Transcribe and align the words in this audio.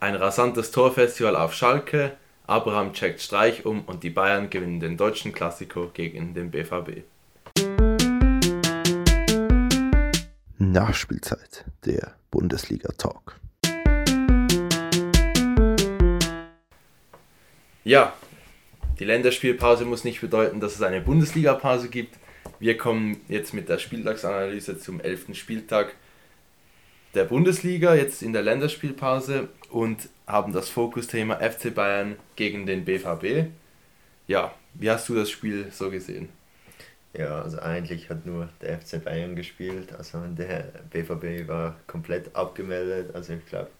Ein 0.00 0.14
rasantes 0.14 0.70
Torfestival 0.70 1.34
auf 1.34 1.54
Schalke, 1.54 2.12
Abraham 2.46 2.92
checkt 2.92 3.20
Streich 3.20 3.66
um 3.66 3.82
und 3.82 4.04
die 4.04 4.10
Bayern 4.10 4.48
gewinnen 4.48 4.78
den 4.78 4.96
deutschen 4.96 5.32
Klassiko 5.32 5.90
gegen 5.92 6.34
den 6.34 6.52
BVB. 6.52 7.02
Nachspielzeit, 10.58 11.64
der 11.84 12.14
Bundesliga-Talk. 12.30 13.40
Ja, 17.82 18.12
die 19.00 19.04
Länderspielpause 19.04 19.84
muss 19.84 20.04
nicht 20.04 20.20
bedeuten, 20.20 20.60
dass 20.60 20.76
es 20.76 20.82
eine 20.82 21.00
Bundesliga-Pause 21.00 21.88
gibt. 21.88 22.14
Wir 22.60 22.76
kommen 22.76 23.20
jetzt 23.26 23.52
mit 23.52 23.68
der 23.68 23.78
Spieltagsanalyse 23.78 24.78
zum 24.78 25.00
11. 25.00 25.34
Spieltag 25.34 25.96
der 27.18 27.24
Bundesliga, 27.24 27.96
jetzt 27.96 28.22
in 28.22 28.32
der 28.32 28.42
Länderspielpause 28.42 29.48
und 29.70 30.08
haben 30.28 30.52
das 30.52 30.68
Fokusthema 30.68 31.34
FC 31.36 31.74
Bayern 31.74 32.14
gegen 32.36 32.64
den 32.64 32.84
BVB. 32.84 33.50
Ja, 34.28 34.54
wie 34.74 34.88
hast 34.88 35.08
du 35.08 35.16
das 35.16 35.28
Spiel 35.28 35.66
so 35.72 35.90
gesehen? 35.90 36.28
Ja, 37.14 37.42
also 37.42 37.58
eigentlich 37.58 38.08
hat 38.08 38.24
nur 38.24 38.48
der 38.62 38.78
FC 38.78 39.02
Bayern 39.02 39.34
gespielt, 39.34 39.92
also 39.98 40.20
der 40.28 40.66
BVB 40.90 41.48
war 41.48 41.74
komplett 41.88 42.36
abgemeldet, 42.36 43.12
also 43.16 43.32
ich 43.32 43.44
glaube 43.46 43.70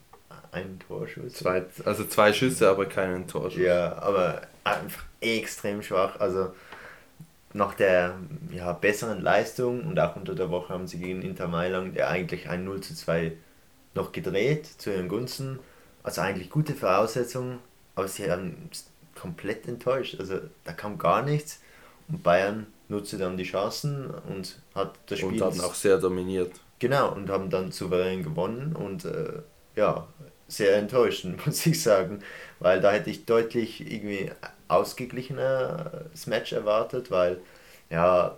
ein 0.51 0.81
Torschuss. 0.89 1.35
Zwei, 1.35 1.65
also 1.85 2.07
zwei 2.07 2.33
Schüsse, 2.33 2.69
aber 2.69 2.87
keinen 2.87 3.29
Torschuss. 3.29 3.63
Ja, 3.63 3.99
aber 3.99 4.43
einfach 4.65 5.05
extrem 5.21 5.81
schwach, 5.81 6.19
also 6.19 6.53
nach 7.55 7.75
der 7.75 8.19
ja, 8.51 8.73
besseren 8.73 9.23
Leistung 9.23 9.87
und 9.87 9.99
auch 9.99 10.17
unter 10.17 10.35
der 10.35 10.51
Woche 10.51 10.73
haben 10.73 10.87
sie 10.87 10.99
gegen 10.99 11.23
Inter 11.23 11.49
Mailand 11.49 11.97
ja 11.97 12.09
eigentlich 12.09 12.49
ein 12.49 12.65
0 12.65 12.81
zu 12.81 12.95
2 12.95 13.33
noch 13.95 14.13
gedreht 14.13 14.67
zu 14.67 14.91
ihren 14.91 15.09
Gunsten. 15.09 15.59
Also 16.03 16.21
eigentlich 16.21 16.51
gute 16.51 16.75
Voraussetzungen, 16.75 17.59
aber 17.95 18.09
sie 18.09 18.31
haben 18.31 18.71
komplett 19.15 19.67
enttäuscht. 19.67 20.17
Also 20.21 20.41
da 20.65 20.73
kam 20.73 20.99
gar 20.99 21.23
nichts 21.23 21.61
und 22.09 22.23
Bayern 22.23 22.67
nutzte 22.89 23.19
dann 23.19 23.37
die 23.37 23.45
Chancen 23.45 24.11
und 24.29 24.61
hat 24.75 24.95
das 25.07 25.19
Spiel. 25.19 25.31
Und 25.31 25.43
haben 25.43 25.61
auch 25.61 25.75
sehr 25.75 25.99
dominiert. 25.99 26.53
Genau, 26.79 27.13
und 27.13 27.29
haben 27.29 27.51
dann 27.51 27.73
souverän 27.73 28.23
gewonnen 28.23 28.75
und 28.75 29.05
äh, 29.05 29.43
ja, 29.77 30.07
sehr 30.47 30.77
enttäuschend, 30.77 31.45
muss 31.47 31.67
ich 31.67 31.83
sagen, 31.83 32.21
weil 32.61 32.81
da 32.81 32.93
hätte 32.93 33.11
ich 33.11 33.27
deutlich 33.27 33.93
irgendwie 33.93 34.31
ausgeglichenes 34.69 36.27
Match 36.27 36.53
erwartet, 36.53 37.11
weil 37.11 37.39
ja, 37.91 38.37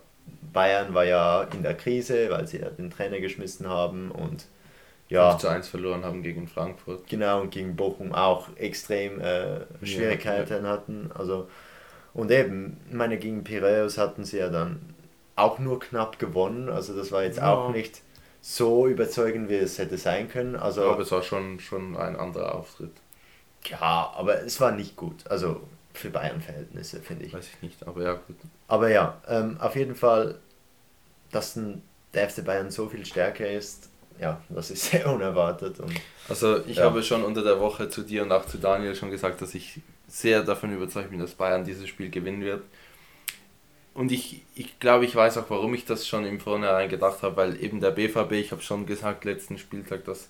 Bayern 0.53 0.95
war 0.95 1.05
ja 1.05 1.43
in 1.43 1.63
der 1.63 1.75
Krise, 1.75 2.31
weil 2.31 2.47
sie 2.47 2.59
ja 2.59 2.71
den 2.71 2.91
Trainer 2.91 3.21
geschmissen 3.21 3.69
haben 3.69 4.11
und 4.11 4.47
ja. 5.09 5.31
5 5.31 5.41
zu 5.41 5.49
1 5.49 5.69
verloren 5.69 6.05
haben 6.05 6.23
gegen 6.23 6.47
Frankfurt. 6.47 7.07
Genau, 7.09 7.41
und 7.41 7.51
gegen 7.51 7.75
Bochum 7.75 8.15
auch 8.15 8.49
extrem 8.57 9.21
äh, 9.21 9.61
Schwierigkeiten 9.83 10.53
ja, 10.53 10.63
ja. 10.63 10.69
hatten. 10.69 11.11
Also, 11.13 11.49
und 12.15 12.31
eben, 12.31 12.81
meine, 12.91 13.19
gegen 13.19 13.43
Piraeus 13.43 13.99
hatten 13.99 14.25
sie 14.25 14.39
ja 14.39 14.49
dann 14.49 14.95
auch 15.35 15.59
nur 15.59 15.81
knapp 15.81 16.19
gewonnen. 16.19 16.69
Also 16.69 16.97
das 16.97 17.11
war 17.11 17.25
jetzt 17.25 17.39
ja. 17.39 17.53
auch 17.53 17.73
nicht 17.73 18.03
so 18.41 18.87
überzeugend, 18.87 19.49
wie 19.49 19.57
es 19.57 19.79
hätte 19.79 19.99
sein 19.99 20.29
können. 20.29 20.57
Also, 20.57 20.89
aber 20.89 21.03
es 21.03 21.11
war 21.11 21.23
schon, 21.23 21.61
schon 21.61 21.97
ein 21.97 22.17
anderer 22.17 22.55
Auftritt. 22.55 22.93
Ja, 23.65 24.13
aber 24.17 24.43
es 24.43 24.61
war 24.61 24.73
nicht 24.73 24.97
gut. 24.97 25.27
Also 25.29 25.61
für 25.93 26.11
Bayern-Verhältnisse, 26.11 27.01
finde 27.01 27.27
ich. 27.27 27.33
Weiß 27.33 27.49
ich 27.49 27.63
nicht, 27.63 27.87
aber 27.87 28.03
ja, 28.03 28.13
gut. 28.15 28.37
Aber 28.69 28.89
ja, 28.91 29.21
ähm, 29.29 29.57
auf 29.61 29.77
jeden 29.77 29.95
Fall, 29.95 30.37
dass 31.31 31.59
der 32.15 32.29
FC 32.29 32.45
Bayern 32.45 32.71
so 32.71 32.89
viel 32.89 33.05
stärker 33.05 33.51
ist, 33.51 33.89
ja, 34.21 34.41
das 34.49 34.71
ist 34.71 34.85
sehr 34.91 35.13
unerwartet. 35.13 35.81
Und, 35.81 35.93
also 36.29 36.65
ich 36.67 36.77
ja. 36.77 36.85
habe 36.85 37.03
schon 37.03 37.25
unter 37.25 37.43
der 37.43 37.59
Woche 37.61 37.89
zu 37.89 38.03
dir 38.03 38.23
und 38.23 38.33
auch 38.33 38.47
zu 38.47 38.59
Daniel 38.59 38.95
schon 38.95 39.11
gesagt, 39.11 39.41
dass 39.43 39.55
ich 39.55 39.81
sehr 40.07 40.43
davon 40.43 40.73
überzeugt 40.73 41.11
bin, 41.11 41.21
dass 41.21 41.35
Bayern 41.35 41.65
dieses 41.65 41.89
Spiel 41.89 42.11
gewinnen 42.11 42.43
wird. 42.43 42.63
Und 43.95 44.13
ich, 44.13 44.43
ich 44.55 44.79
glaube, 44.79 45.05
ich 45.05 45.15
weiß 45.15 45.39
auch, 45.39 45.51
warum 45.51 45.75
ich 45.75 45.85
das 45.85 46.07
schon 46.07 46.25
im 46.25 46.41
Vornherein 46.41 46.89
gedacht 46.89 47.23
habe, 47.23 47.37
weil 47.37 47.63
eben 47.63 47.81
der 47.81 47.91
BVB, 47.91 48.33
ich 48.33 48.53
habe 48.53 48.63
schon 48.63 48.87
gesagt 48.87 49.25
letzten 49.25 49.59
Spieltag, 49.59 50.05
dass, 50.05 50.29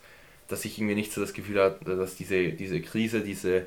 dass 0.48 0.64
ich 0.64 0.78
irgendwie 0.78 0.94
nicht 0.94 1.12
so 1.12 1.20
das 1.20 1.34
Gefühl 1.34 1.60
hatte, 1.60 1.96
dass 1.96 2.16
diese, 2.16 2.52
diese 2.52 2.80
Krise, 2.80 3.20
diese 3.20 3.66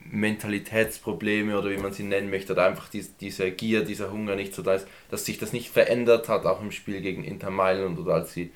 Mentalitätsprobleme 0.00 1.58
oder 1.58 1.70
wie 1.70 1.76
man 1.76 1.92
sie 1.92 2.02
nennen 2.02 2.30
möchte, 2.30 2.52
oder 2.52 2.66
einfach 2.66 2.88
die, 2.88 3.04
diese 3.20 3.50
Gier, 3.50 3.84
dieser 3.84 4.10
Hunger 4.10 4.34
nicht 4.34 4.54
so 4.54 4.62
da 4.62 4.74
ist, 4.74 4.88
dass 5.10 5.24
sich 5.24 5.38
das 5.38 5.52
nicht 5.52 5.70
verändert 5.70 6.28
hat, 6.28 6.46
auch 6.46 6.60
im 6.60 6.72
Spiel 6.72 7.00
gegen 7.00 7.24
Inter 7.24 7.50
Mailand 7.50 7.98
oder 7.98 8.14
als 8.14 8.32
sie 8.32 8.50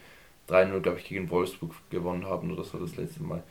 3-0, 0.49 0.81
glaube 0.81 0.99
ich, 0.99 1.09
gegen 1.09 1.31
Wolfsburg 1.31 1.73
gewonnen 1.91 2.27
haben 2.27 2.53
oder 2.53 2.65
so 2.65 2.79
das 2.79 2.97
letzte 2.97 3.23
Mal. 3.23 3.43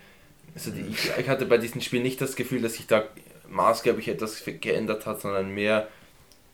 Also 0.53 0.71
die, 0.71 0.81
ich, 0.81 1.11
ich 1.17 1.29
hatte 1.29 1.45
bei 1.45 1.57
diesem 1.57 1.81
Spiel 1.81 2.01
nicht 2.01 2.21
das 2.21 2.35
Gefühl, 2.35 2.61
dass 2.61 2.75
sich 2.75 2.87
da 2.87 3.05
maßgeblich 3.49 4.07
etwas 4.07 4.43
geändert 4.45 5.05
hat, 5.05 5.21
sondern 5.21 5.53
mehr, 5.53 5.87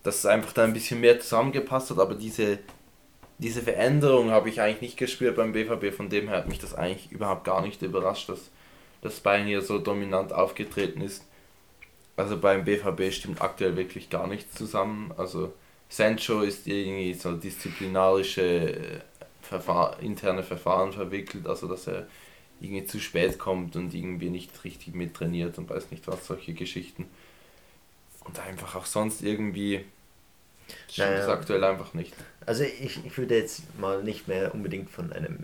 dass 0.04 0.20
es 0.20 0.26
einfach 0.26 0.54
da 0.54 0.64
ein 0.64 0.74
bisschen 0.74 1.02
mehr 1.02 1.20
zusammengepasst 1.20 1.90
hat, 1.90 2.00
aber 2.00 2.16
diese, 2.16 2.60
diese 3.38 3.62
Veränderung 3.62 4.32
habe 4.32 4.50
ich 4.50 4.62
eigentlich 4.62 4.82
nicht 4.82 4.98
gespürt 4.98 5.36
beim 5.36 5.54
BVB, 5.54 5.96
von 5.96 6.10
dem 6.10 6.28
her 6.28 6.38
hat 6.38 6.48
mich 6.48 6.60
das 6.60 6.74
eigentlich 6.74 7.12
überhaupt 7.12 7.44
gar 7.44 7.62
nicht 7.62 7.82
überrascht, 7.82 8.30
dass 8.30 8.50
das 9.02 9.20
Bayern 9.20 9.48
hier 9.48 9.62
so 9.62 9.80
dominant 9.80 10.34
aufgetreten 10.34 11.02
ist. 11.02 11.26
Also 12.20 12.38
beim 12.38 12.66
BVB 12.66 13.14
stimmt 13.14 13.42
aktuell 13.42 13.78
wirklich 13.78 14.10
gar 14.10 14.28
nichts 14.28 14.54
zusammen. 14.54 15.14
Also 15.16 15.54
Sancho 15.88 16.42
ist 16.42 16.68
irgendwie 16.68 17.14
so 17.14 17.32
disziplinarische 17.38 18.42
äh, 18.42 19.00
Verfahr 19.42 19.98
interne 20.02 20.44
Verfahren 20.44 20.92
verwickelt, 20.92 21.48
also 21.48 21.70
dass 21.70 21.88
er 21.88 22.08
irgendwie 22.60 22.86
zu 22.86 23.00
spät 23.00 23.40
kommt 23.40 23.78
und 23.78 23.94
irgendwie 23.94 24.30
nicht 24.30 24.66
richtig 24.66 24.94
mittrainiert 24.94 25.58
und 25.58 25.70
weiß 25.70 25.92
nicht 25.92 26.10
was, 26.10 26.28
solche 26.28 26.54
Geschichten. 26.54 27.06
Und 28.26 28.38
einfach 28.40 28.76
auch 28.76 28.86
sonst 28.86 29.22
irgendwie 29.22 29.86
stimmt 30.90 31.10
naja. 31.10 31.28
aktuell 31.28 31.64
einfach 31.64 31.94
nicht. 31.94 32.14
Also 32.46 32.64
ich, 32.64 33.06
ich 33.06 33.18
würde 33.18 33.38
jetzt 33.38 33.62
mal 33.80 34.04
nicht 34.04 34.28
mehr 34.28 34.54
unbedingt 34.54 34.90
von 34.90 35.14
einem 35.14 35.38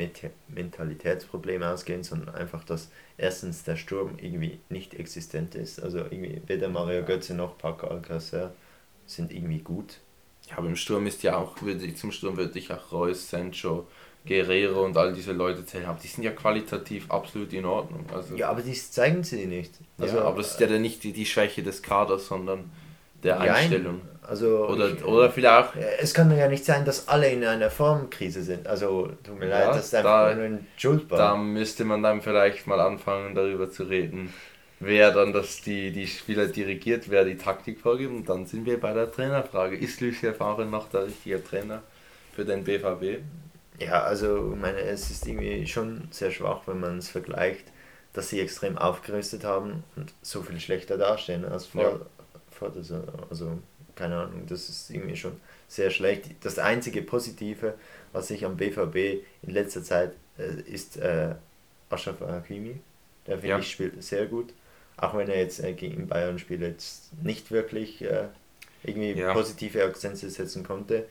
Mentalitätsproblem 0.47 1.61
ausgehen, 1.61 2.03
sondern 2.03 2.33
einfach, 2.33 2.63
dass 2.63 2.89
erstens 3.17 3.63
der 3.63 3.75
Sturm 3.75 4.17
irgendwie 4.19 4.59
nicht 4.69 4.93
existent 4.95 5.55
ist. 5.55 5.81
Also 5.81 5.99
irgendwie 5.99 6.41
weder 6.47 6.67
Mario 6.69 7.03
Götze 7.03 7.33
noch 7.33 7.57
Paco 7.57 7.87
Alcacer 7.87 8.53
sind 9.05 9.31
irgendwie 9.31 9.59
gut. 9.59 9.99
Ja, 10.49 10.57
aber 10.57 10.67
im 10.67 10.75
Sturm 10.75 11.07
ist 11.07 11.23
ja 11.23 11.37
auch, 11.37 11.61
würde 11.61 11.85
ich, 11.85 11.97
zum 11.97 12.11
Sturm 12.11 12.37
würde 12.37 12.57
ich 12.57 12.71
auch 12.71 12.91
Reus, 12.91 13.29
Sancho, 13.29 13.87
Guerrero 14.27 14.83
und 14.83 14.97
all 14.97 15.13
diese 15.13 15.31
Leute 15.31 15.65
zählen. 15.65 15.85
Aber 15.85 15.99
die 16.01 16.07
sind 16.07 16.23
ja 16.23 16.31
qualitativ 16.31 17.09
absolut 17.11 17.53
in 17.53 17.65
Ordnung. 17.65 18.05
Also, 18.13 18.35
ja, 18.35 18.49
aber 18.49 18.61
die 18.61 18.73
zeigen 18.73 19.23
sie 19.23 19.45
nicht. 19.45 19.73
Also, 19.97 20.17
ja, 20.17 20.23
aber 20.23 20.37
das 20.37 20.51
ist 20.51 20.59
ja 20.59 20.67
dann 20.67 20.81
nicht 20.81 21.03
die, 21.03 21.13
die 21.13 21.25
Schwäche 21.25 21.63
des 21.63 21.81
Kaders, 21.81 22.27
sondern 22.27 22.71
der 23.25 23.39
Einstellung. 23.39 24.01
Also 24.27 24.67
oder, 24.67 24.89
ich, 24.89 25.03
oder 25.05 25.29
vielleicht 25.29 25.69
auch. 25.69 25.75
Es 25.99 26.13
kann 26.13 26.35
ja 26.35 26.47
nicht 26.47 26.65
sein, 26.65 26.85
dass 26.85 27.07
alle 27.07 27.29
in 27.29 27.43
einer 27.43 27.69
Formkrise 27.69 28.41
sind. 28.41 28.67
Also 28.67 29.09
tut 29.23 29.39
mir 29.39 29.49
ja, 29.49 29.59
leid, 29.59 29.75
das 29.75 29.85
ist 29.85 29.95
einfach 29.95 30.29
da, 30.29 30.35
nur 30.35 30.45
ein 30.45 30.67
Schuldbar. 30.77 31.17
Da 31.17 31.35
müsste 31.35 31.85
man 31.85 32.01
dann 32.01 32.21
vielleicht 32.21 32.65
mal 32.65 32.79
anfangen, 32.79 33.35
darüber 33.35 33.69
zu 33.69 33.83
reden, 33.83 34.33
wer 34.79 35.11
dann 35.11 35.31
das, 35.31 35.61
die, 35.61 35.91
die 35.91 36.07
Spieler 36.07 36.47
dirigiert, 36.47 37.09
wer 37.09 37.23
die 37.23 37.37
Taktik 37.37 37.79
vorgibt. 37.79 38.11
Und 38.11 38.27
dann 38.27 38.45
sind 38.45 38.65
wir 38.65 38.79
bei 38.79 38.93
der 38.93 39.11
Trainerfrage. 39.11 39.77
Ist 39.77 40.01
Lucien 40.01 40.33
Favre 40.33 40.65
noch 40.65 40.89
der 40.89 41.05
richtige 41.05 41.43
Trainer 41.43 41.83
für 42.35 42.45
den 42.45 42.63
BVB? 42.63 43.21
Ja, 43.79 44.03
also 44.03 44.53
ich 44.53 44.59
meine, 44.61 44.79
es 44.79 45.11
ist 45.11 45.27
irgendwie 45.27 45.67
schon 45.67 46.07
sehr 46.09 46.31
schwach, 46.31 46.61
wenn 46.65 46.79
man 46.79 46.97
es 46.97 47.09
vergleicht, 47.09 47.65
dass 48.13 48.29
sie 48.29 48.39
extrem 48.39 48.77
aufgerüstet 48.77 49.43
haben 49.43 49.83
und 49.97 50.13
so 50.21 50.41
viel 50.41 50.59
schlechter 50.59 50.97
dastehen 50.97 51.43
als 51.45 51.65
vor, 51.65 51.81
ja. 51.81 51.99
Der 52.61 52.83
Saison. 52.83 53.03
Also 53.29 53.57
keine 53.95 54.17
Ahnung, 54.17 54.45
das 54.47 54.69
ist 54.69 54.89
irgendwie 54.89 55.15
schon 55.15 55.37
sehr 55.67 55.89
schlecht. 55.89 56.25
Das 56.41 56.59
einzige 56.59 57.01
Positive, 57.01 57.75
was 58.11 58.29
ich 58.29 58.45
am 58.45 58.57
BVB 58.57 59.23
in 59.41 59.53
letzter 59.53 59.83
Zeit 59.83 60.13
äh, 60.37 60.61
ist 60.69 60.97
äh, 60.97 61.35
Ashraf 61.89 62.19
Hakimi. 62.19 62.79
Der 63.27 63.37
finde 63.37 63.49
ja. 63.49 63.59
ich 63.59 63.71
spielt 63.71 64.03
sehr 64.03 64.25
gut. 64.25 64.53
Auch 64.97 65.15
wenn 65.17 65.29
er 65.29 65.39
jetzt 65.39 65.63
äh, 65.63 65.73
gegen 65.73 66.07
Bayern 66.07 66.39
spielt 66.39 66.61
jetzt 66.61 67.11
nicht 67.21 67.51
wirklich 67.51 68.01
äh, 68.01 68.25
irgendwie 68.83 69.13
ja. 69.13 69.33
positive 69.33 69.83
Akzente 69.83 70.29
setzen 70.29 70.63
konnte. 70.63 71.05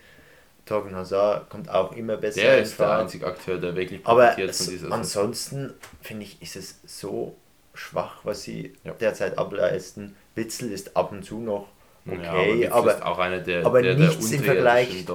Torgen 0.66 0.94
Hazard 0.94 1.50
kommt 1.50 1.69
auch 1.69 1.92
immer 1.92 2.16
besser. 2.16 2.40
Der 2.40 2.58
ist 2.58 2.78
der 2.78 2.98
einzige 2.98 3.26
Akteur, 3.26 3.58
der 3.58 3.76
wirklich 3.76 4.02
profitiert 4.02 4.48
Aber 4.48 4.52
von 4.54 4.66
dieser 4.69 4.92
ansonsten 4.92 5.74
finde 6.00 6.24
ich, 6.24 6.40
ist 6.40 6.56
es 6.56 6.80
so 6.86 7.36
schwach, 7.74 8.20
was 8.24 8.44
sie 8.44 8.72
ja. 8.84 8.92
derzeit 8.92 9.36
ableisten. 9.36 10.16
Witzel 10.34 10.72
ist 10.72 10.96
ab 10.96 11.12
und 11.12 11.25
zu 11.25 11.40
noch 11.40 11.69
okay, 12.06 12.62
ja, 12.62 12.72
aber, 12.72 12.96
aber, 12.96 13.06
auch 13.06 13.19
eine 13.19 13.42
der, 13.42 13.64
aber 13.64 13.82
der, 13.82 13.96
nichts 13.96 14.31
der 14.31 14.38
im 14.38 14.44
Vergleich 14.44 15.06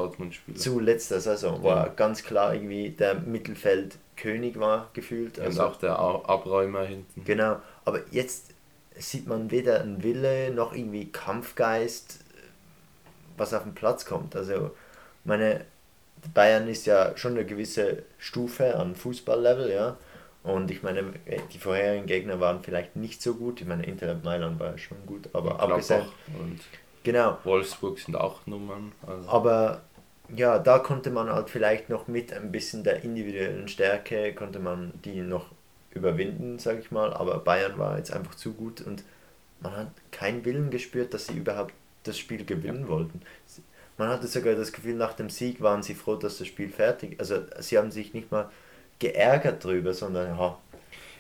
zu 0.56 0.80
letzter 0.80 1.20
Saison, 1.20 1.62
wo 1.62 1.70
er 1.70 1.90
ganz 1.90 2.24
klar 2.24 2.54
irgendwie 2.54 2.90
der 2.90 3.16
Mittelfeldkönig 3.16 4.60
war, 4.60 4.90
gefühlt. 4.94 5.40
Also, 5.40 5.62
und 5.62 5.70
auch 5.70 5.76
der 5.78 6.00
Abräumer 6.00 6.84
hinten. 6.84 7.24
Genau, 7.24 7.58
aber 7.86 8.02
jetzt 8.12 8.54
sieht 8.98 9.28
man 9.28 9.52
weder 9.52 9.82
einen 9.82 10.04
Wille 10.04 10.52
noch 10.52 10.74
irgendwie 10.74 11.12
Kampfgeist, 11.12 12.20
was 13.38 13.54
auf 13.54 13.64
den 13.64 13.76
Platz 13.76 14.06
kommt. 14.06 14.36
Also 14.36 14.72
meine, 15.24 15.66
Bayern 16.34 16.68
ist 16.68 16.86
ja 16.86 17.16
schon 17.16 17.34
eine 17.34 17.46
gewisse 17.46 18.04
Stufe 18.18 18.76
an 18.76 18.96
Fußballlevel, 18.96 19.72
ja. 19.72 19.98
Und 20.44 20.72
ich 20.72 20.84
meine, 20.84 21.04
die 21.52 21.58
vorherigen 21.58 22.06
Gegner 22.06 22.40
waren 22.40 22.64
vielleicht 22.64 22.96
nicht 22.96 23.22
so 23.22 23.36
gut. 23.36 23.62
Ich 23.62 23.68
meine, 23.68 23.86
Inter 23.86 24.16
Mailand 24.24 24.60
war 24.60 24.78
schon 24.78 25.06
gut, 25.06 25.30
aber 25.34 25.60
abgesehen. 25.60 26.06
und 26.40 26.60
Genau. 27.04 27.38
Wolfsburg 27.44 28.00
sind 28.00 28.16
auch 28.16 28.46
Nummern. 28.46 28.92
Also 29.06 29.30
Aber 29.30 29.82
ja, 30.36 30.60
da 30.60 30.80
konnte 30.80 31.10
man 31.12 31.30
halt 31.30 31.50
vielleicht 31.50 31.90
noch 31.90 32.08
mit 32.08 32.34
ein 32.34 32.52
bisschen 32.52 32.84
der 32.84 33.04
individuellen 33.04 33.68
Stärke, 33.68 34.34
konnte 34.34 34.60
man 34.60 34.94
die 35.06 35.22
noch 35.22 35.48
überwinden, 35.92 36.60
sag 36.60 36.80
ich 36.80 36.92
mal. 36.92 37.14
Aber 37.14 37.40
Bayern 37.40 37.78
war 37.78 37.98
jetzt 37.98 38.12
einfach 38.12 38.36
zu 38.36 38.54
gut 38.54 38.82
und 38.82 39.04
man 39.62 39.76
hat 39.76 39.88
keinen 40.12 40.46
Willen 40.46 40.70
gespürt, 40.70 41.14
dass 41.14 41.28
sie 41.28 41.34
überhaupt 41.34 41.74
das 42.04 42.18
Spiel 42.18 42.46
gewinnen 42.46 42.88
wollten. 42.88 43.22
Man 43.98 44.10
hatte 44.10 44.28
sogar 44.28 44.56
das 44.56 44.72
Gefühl, 44.72 44.96
nach 44.96 45.14
dem 45.14 45.30
Sieg 45.30 45.62
waren 45.62 45.84
sie 45.84 45.96
froh, 45.96 46.16
dass 46.16 46.38
das 46.38 46.48
Spiel 46.48 46.70
fertig 46.70 47.20
Also 47.20 47.40
sie 47.60 47.78
haben 47.78 47.92
sich 47.92 48.14
nicht 48.14 48.32
mal 48.32 48.50
geärgert 49.00 49.64
drüber, 49.64 49.94
sondern 49.94 50.38
ja. 50.38 50.58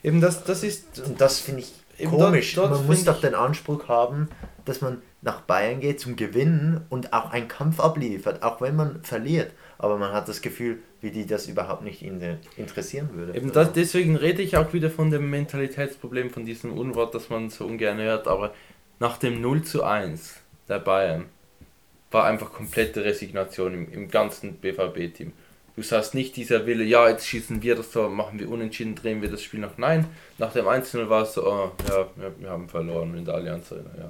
Eben 0.04 0.22
das, 0.22 0.44
das 0.44 0.64
ist. 0.64 1.00
Und 1.00 1.20
das 1.20 1.40
finde 1.40 1.62
ich 1.62 2.08
komisch. 2.08 2.56
dort- 2.56 2.72
dort 2.72 2.80
man 2.80 2.88
muss 2.88 3.04
doch 3.06 3.20
den 3.22 3.36
Anspruch 3.36 3.88
haben, 3.88 4.30
dass 4.66 4.82
man 4.82 5.02
nach 5.22 5.42
Bayern 5.42 5.82
geht 5.82 6.00
zum 6.00 6.16
Gewinnen 6.16 6.86
und 6.90 7.12
auch 7.12 7.32
einen 7.32 7.50
Kampf 7.50 7.80
abliefert, 7.82 8.42
auch 8.44 8.62
wenn 8.62 8.76
man 8.78 9.04
verliert. 9.04 9.52
Aber 9.78 9.98
man 9.98 10.14
hat 10.14 10.30
das 10.30 10.42
Gefühl, 10.42 10.80
wie 11.02 11.12
die 11.12 11.26
das 11.26 11.48
überhaupt 11.48 11.84
nicht 11.84 12.02
in, 12.02 12.22
interessieren 12.56 13.10
würde. 13.14 13.36
Eben 13.36 13.52
das, 13.52 13.74
deswegen 13.74 14.16
rede 14.16 14.42
ich 14.42 14.56
auch 14.56 14.72
wieder 14.74 14.90
von 14.90 15.12
dem 15.12 15.30
Mentalitätsproblem, 15.30 16.30
von 16.30 16.46
diesem 16.46 16.78
Unwort, 16.78 17.14
das 17.16 17.30
man 17.30 17.50
so 17.50 17.66
ungern 17.66 17.98
hört, 17.98 18.28
aber 18.28 18.54
nach 19.00 19.18
dem 19.18 19.42
0 19.42 19.64
zu 19.64 19.84
1 19.84 20.36
der 20.70 20.80
Bayern 20.80 21.26
war 22.12 22.26
einfach 22.26 22.52
komplette 22.54 23.04
Resignation 23.04 23.74
im, 23.74 23.92
im 23.92 24.10
ganzen 24.10 24.54
BVB-Team. 24.56 25.32
Du 25.80 25.86
sahst 25.86 26.14
nicht 26.14 26.36
dieser 26.36 26.66
Wille, 26.66 26.84
ja, 26.84 27.08
jetzt 27.08 27.26
schießen 27.26 27.64
wir 27.64 27.74
das 27.74 27.92
Tor, 27.92 28.10
machen 28.10 28.38
wir 28.38 28.50
unentschieden, 28.50 28.96
drehen 28.96 29.22
wir 29.22 29.32
das 29.32 29.42
Spiel 29.42 29.62
noch. 29.62 29.78
Nein, 29.78 30.06
nach 30.38 30.52
dem 30.52 30.66
1-0 30.66 31.08
war 31.08 31.22
es 31.22 31.36
so, 31.36 31.50
oh, 31.50 31.72
ja, 31.88 32.06
wir, 32.18 32.38
wir 32.38 32.50
haben 32.50 32.68
verloren 32.68 33.16
in 33.18 33.24
der 33.24 33.36
Allianz 33.36 33.72
Arena, 33.72 33.90
ja. 33.98 34.10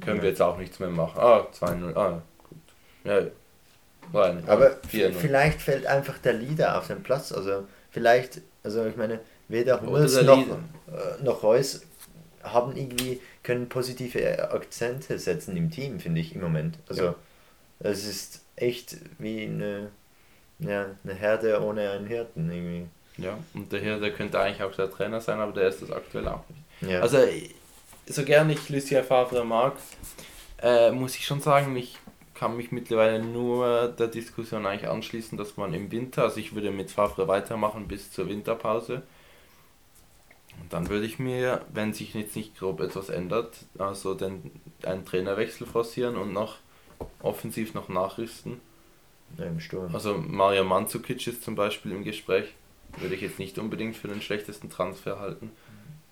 Können 0.00 0.22
wir 0.22 0.30
jetzt 0.30 0.40
auch 0.40 0.56
nichts 0.56 0.78
mehr 0.78 0.88
machen. 0.88 1.20
Ah, 1.20 1.46
2-0, 1.52 1.94
ah, 1.94 2.22
gut. 2.48 2.58
Ja, 3.04 3.20
ja. 3.20 3.26
Rein. 4.14 4.42
Aber 4.46 4.70
4-0. 4.90 5.12
vielleicht 5.12 5.60
fällt 5.60 5.84
einfach 5.84 6.16
der 6.16 6.32
Leader 6.32 6.78
auf 6.78 6.86
den 6.86 7.02
Platz. 7.02 7.30
Also 7.30 7.66
vielleicht, 7.90 8.40
also 8.62 8.86
ich 8.86 8.96
meine, 8.96 9.20
weder 9.48 9.82
Hummels 9.82 10.22
noch, 10.22 10.38
äh, 10.48 11.22
noch 11.22 11.42
Reus 11.42 11.82
haben 12.42 12.74
irgendwie, 12.74 13.20
können 13.42 13.68
positive 13.68 14.50
Akzente 14.50 15.18
setzen 15.18 15.58
im 15.58 15.70
Team, 15.70 16.00
finde 16.00 16.22
ich 16.22 16.34
im 16.34 16.40
Moment. 16.40 16.78
Also 16.88 17.04
Ja. 17.04 17.14
es 17.80 18.06
ist 18.06 18.40
echt 18.56 18.96
wie 19.18 19.42
eine, 19.42 19.90
ja, 20.58 20.86
eine 21.04 21.14
Herde 21.14 21.62
ohne 21.62 21.90
einen 21.90 22.06
Hirten 22.06 22.50
irgendwie. 22.50 22.88
Ja, 23.16 23.38
und 23.54 23.72
der 23.72 23.80
hier, 23.80 23.98
der 23.98 24.12
könnte 24.12 24.38
eigentlich 24.40 24.62
auch 24.62 24.74
der 24.74 24.90
Trainer 24.90 25.20
sein, 25.20 25.40
aber 25.40 25.52
der 25.52 25.68
ist 25.68 25.82
das 25.82 25.90
aktuell 25.90 26.28
auch 26.28 26.44
nicht. 26.48 26.90
Ja. 26.92 27.00
Also, 27.00 27.18
so 28.06 28.24
gern 28.24 28.48
ich 28.50 28.68
Lucien 28.68 29.04
Favre 29.04 29.44
mag, 29.44 29.74
äh, 30.62 30.90
muss 30.90 31.16
ich 31.16 31.26
schon 31.26 31.40
sagen, 31.40 31.76
ich 31.76 31.98
kann 32.34 32.56
mich 32.56 32.70
mittlerweile 32.70 33.20
nur 33.22 33.88
der 33.88 34.06
Diskussion 34.06 34.64
eigentlich 34.64 34.88
anschließen, 34.88 35.36
dass 35.36 35.56
man 35.56 35.74
im 35.74 35.90
Winter, 35.90 36.22
also 36.22 36.38
ich 36.38 36.54
würde 36.54 36.70
mit 36.70 36.90
Favre 36.90 37.26
weitermachen 37.26 37.88
bis 37.88 38.12
zur 38.12 38.28
Winterpause. 38.28 39.02
Und 40.60 40.72
dann 40.72 40.88
würde 40.88 41.06
ich 41.06 41.18
mir, 41.18 41.64
wenn 41.72 41.92
sich 41.92 42.14
jetzt 42.14 42.36
nicht 42.36 42.56
grob 42.56 42.80
etwas 42.80 43.08
ändert, 43.08 43.56
also 43.78 44.14
den, 44.14 44.52
einen 44.84 45.04
Trainerwechsel 45.04 45.66
forcieren 45.66 46.16
und 46.16 46.32
noch 46.32 46.56
offensiv 47.22 47.74
noch 47.74 47.88
nachrüsten. 47.88 48.60
Ja, 49.36 49.44
im 49.46 49.60
Sturm. 49.60 49.92
Also 49.92 50.16
Mario 50.18 50.64
Mandzukic 50.64 51.26
ist 51.26 51.42
zum 51.42 51.54
Beispiel 51.54 51.92
im 51.92 52.04
Gespräch. 52.04 52.54
Würde 52.96 53.14
ich 53.14 53.20
jetzt 53.20 53.38
nicht 53.38 53.58
unbedingt 53.58 53.96
für 53.96 54.08
den 54.08 54.22
schlechtesten 54.22 54.70
Transfer 54.70 55.20
halten. 55.20 55.50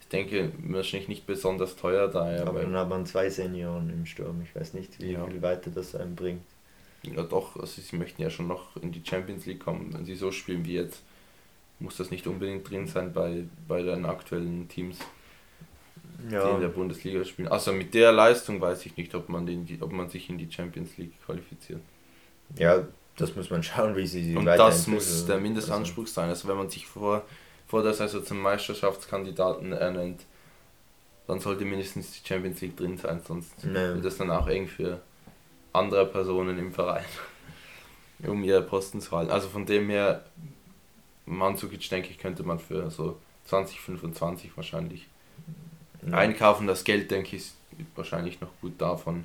Ich 0.00 0.08
denke, 0.08 0.52
wahrscheinlich 0.58 1.08
nicht 1.08 1.26
besonders 1.26 1.76
teuer, 1.76 2.08
da 2.08 2.30
er 2.30 2.46
Aber 2.46 2.62
dann 2.62 2.76
hat 2.76 2.88
man 2.88 3.06
zwei 3.06 3.28
Senioren 3.30 3.90
im 3.90 4.06
Sturm. 4.06 4.42
Ich 4.42 4.54
weiß 4.54 4.74
nicht, 4.74 5.00
wie 5.00 5.12
Ja. 5.12 5.24
viel 5.24 5.42
weiter 5.42 5.70
das 5.70 5.94
einem 5.94 6.14
bringt. 6.16 6.44
ja 7.02 7.22
doch, 7.22 7.56
also 7.56 7.80
sie 7.80 7.96
möchten 7.96 8.20
ja 8.22 8.30
schon 8.30 8.48
noch 8.48 8.76
in 8.76 8.92
die 8.92 9.02
Champions 9.04 9.46
League 9.46 9.60
kommen. 9.60 9.92
Wenn 9.94 10.04
sie 10.04 10.14
so 10.16 10.30
spielen 10.32 10.64
wie 10.64 10.74
jetzt, 10.74 11.02
muss 11.80 11.96
das 11.98 12.10
nicht 12.10 12.26
unbedingt 12.28 12.68
drin 12.70 12.86
sein 12.88 13.12
bei, 13.14 13.44
bei 13.68 13.82
den 13.82 14.06
aktuellen 14.06 14.68
Teams, 14.68 14.98
die 16.42 16.50
in 16.50 16.60
der 16.60 16.68
Ja, 16.68 16.68
Bundesliga 16.68 17.24
spielen. 17.24 17.48
Also 17.48 17.72
mit 17.72 17.92
der 17.94 18.12
Leistung 18.12 18.60
weiß 18.60 18.86
ich 18.86 18.96
nicht, 18.96 19.14
ob 19.14 19.28
man, 19.28 19.46
den, 19.46 19.66
ob 19.80 19.92
man 19.92 20.08
sich 20.08 20.28
in 20.30 20.38
die 20.38 20.50
Champions 20.50 20.96
League 20.96 21.20
qualifiziert. 21.24 21.82
ja, 22.56 22.86
das 23.16 23.34
muss 23.36 23.50
man 23.50 23.62
schauen, 23.62 23.96
wie 23.96 24.06
sie 24.06 24.22
sich 24.24 24.36
Und 24.36 24.44
das 24.46 24.86
muss 24.86 25.26
der 25.26 25.38
Mindestanspruch 25.38 26.06
sein. 26.06 26.28
Also 26.28 26.48
wenn 26.48 26.56
man 26.56 26.68
sich 26.70 26.86
vor, 26.86 27.22
vor 27.66 27.82
der 27.82 27.94
Saison 27.94 28.24
zum 28.24 28.40
Meisterschaftskandidaten 28.42 29.72
ernennt, 29.72 30.22
dann 31.26 31.40
sollte 31.40 31.64
mindestens 31.64 32.12
die 32.12 32.26
Champions 32.26 32.60
League 32.60 32.76
drin 32.76 32.96
sein, 32.98 33.20
sonst 33.26 33.64
Nee. 33.64 33.72
wird 33.74 34.04
das 34.04 34.16
dann 34.18 34.30
auch 34.30 34.46
eng 34.46 34.68
für 34.68 35.00
andere 35.72 36.06
Personen 36.06 36.58
im 36.58 36.72
Verein, 36.72 37.04
um 38.26 38.44
ihre 38.44 38.62
Posten 38.62 39.00
zu 39.00 39.10
halten. 39.16 39.30
Also 39.32 39.48
von 39.48 39.66
dem 39.66 39.88
her, 39.90 40.24
Mandzukic 41.26 41.88
denke 41.90 42.10
ich, 42.10 42.18
könnte 42.18 42.42
man 42.44 42.58
für 42.60 42.90
so 42.90 43.18
2025 43.46 44.56
wahrscheinlich 44.56 45.06
Ja. 46.06 46.18
einkaufen. 46.18 46.66
Das 46.66 46.84
Geld, 46.84 47.10
denke 47.10 47.36
ich, 47.36 47.42
ist 47.42 47.54
wahrscheinlich 47.96 48.40
noch 48.40 48.50
gut 48.60 48.74
da 48.78 48.96
von 48.96 49.24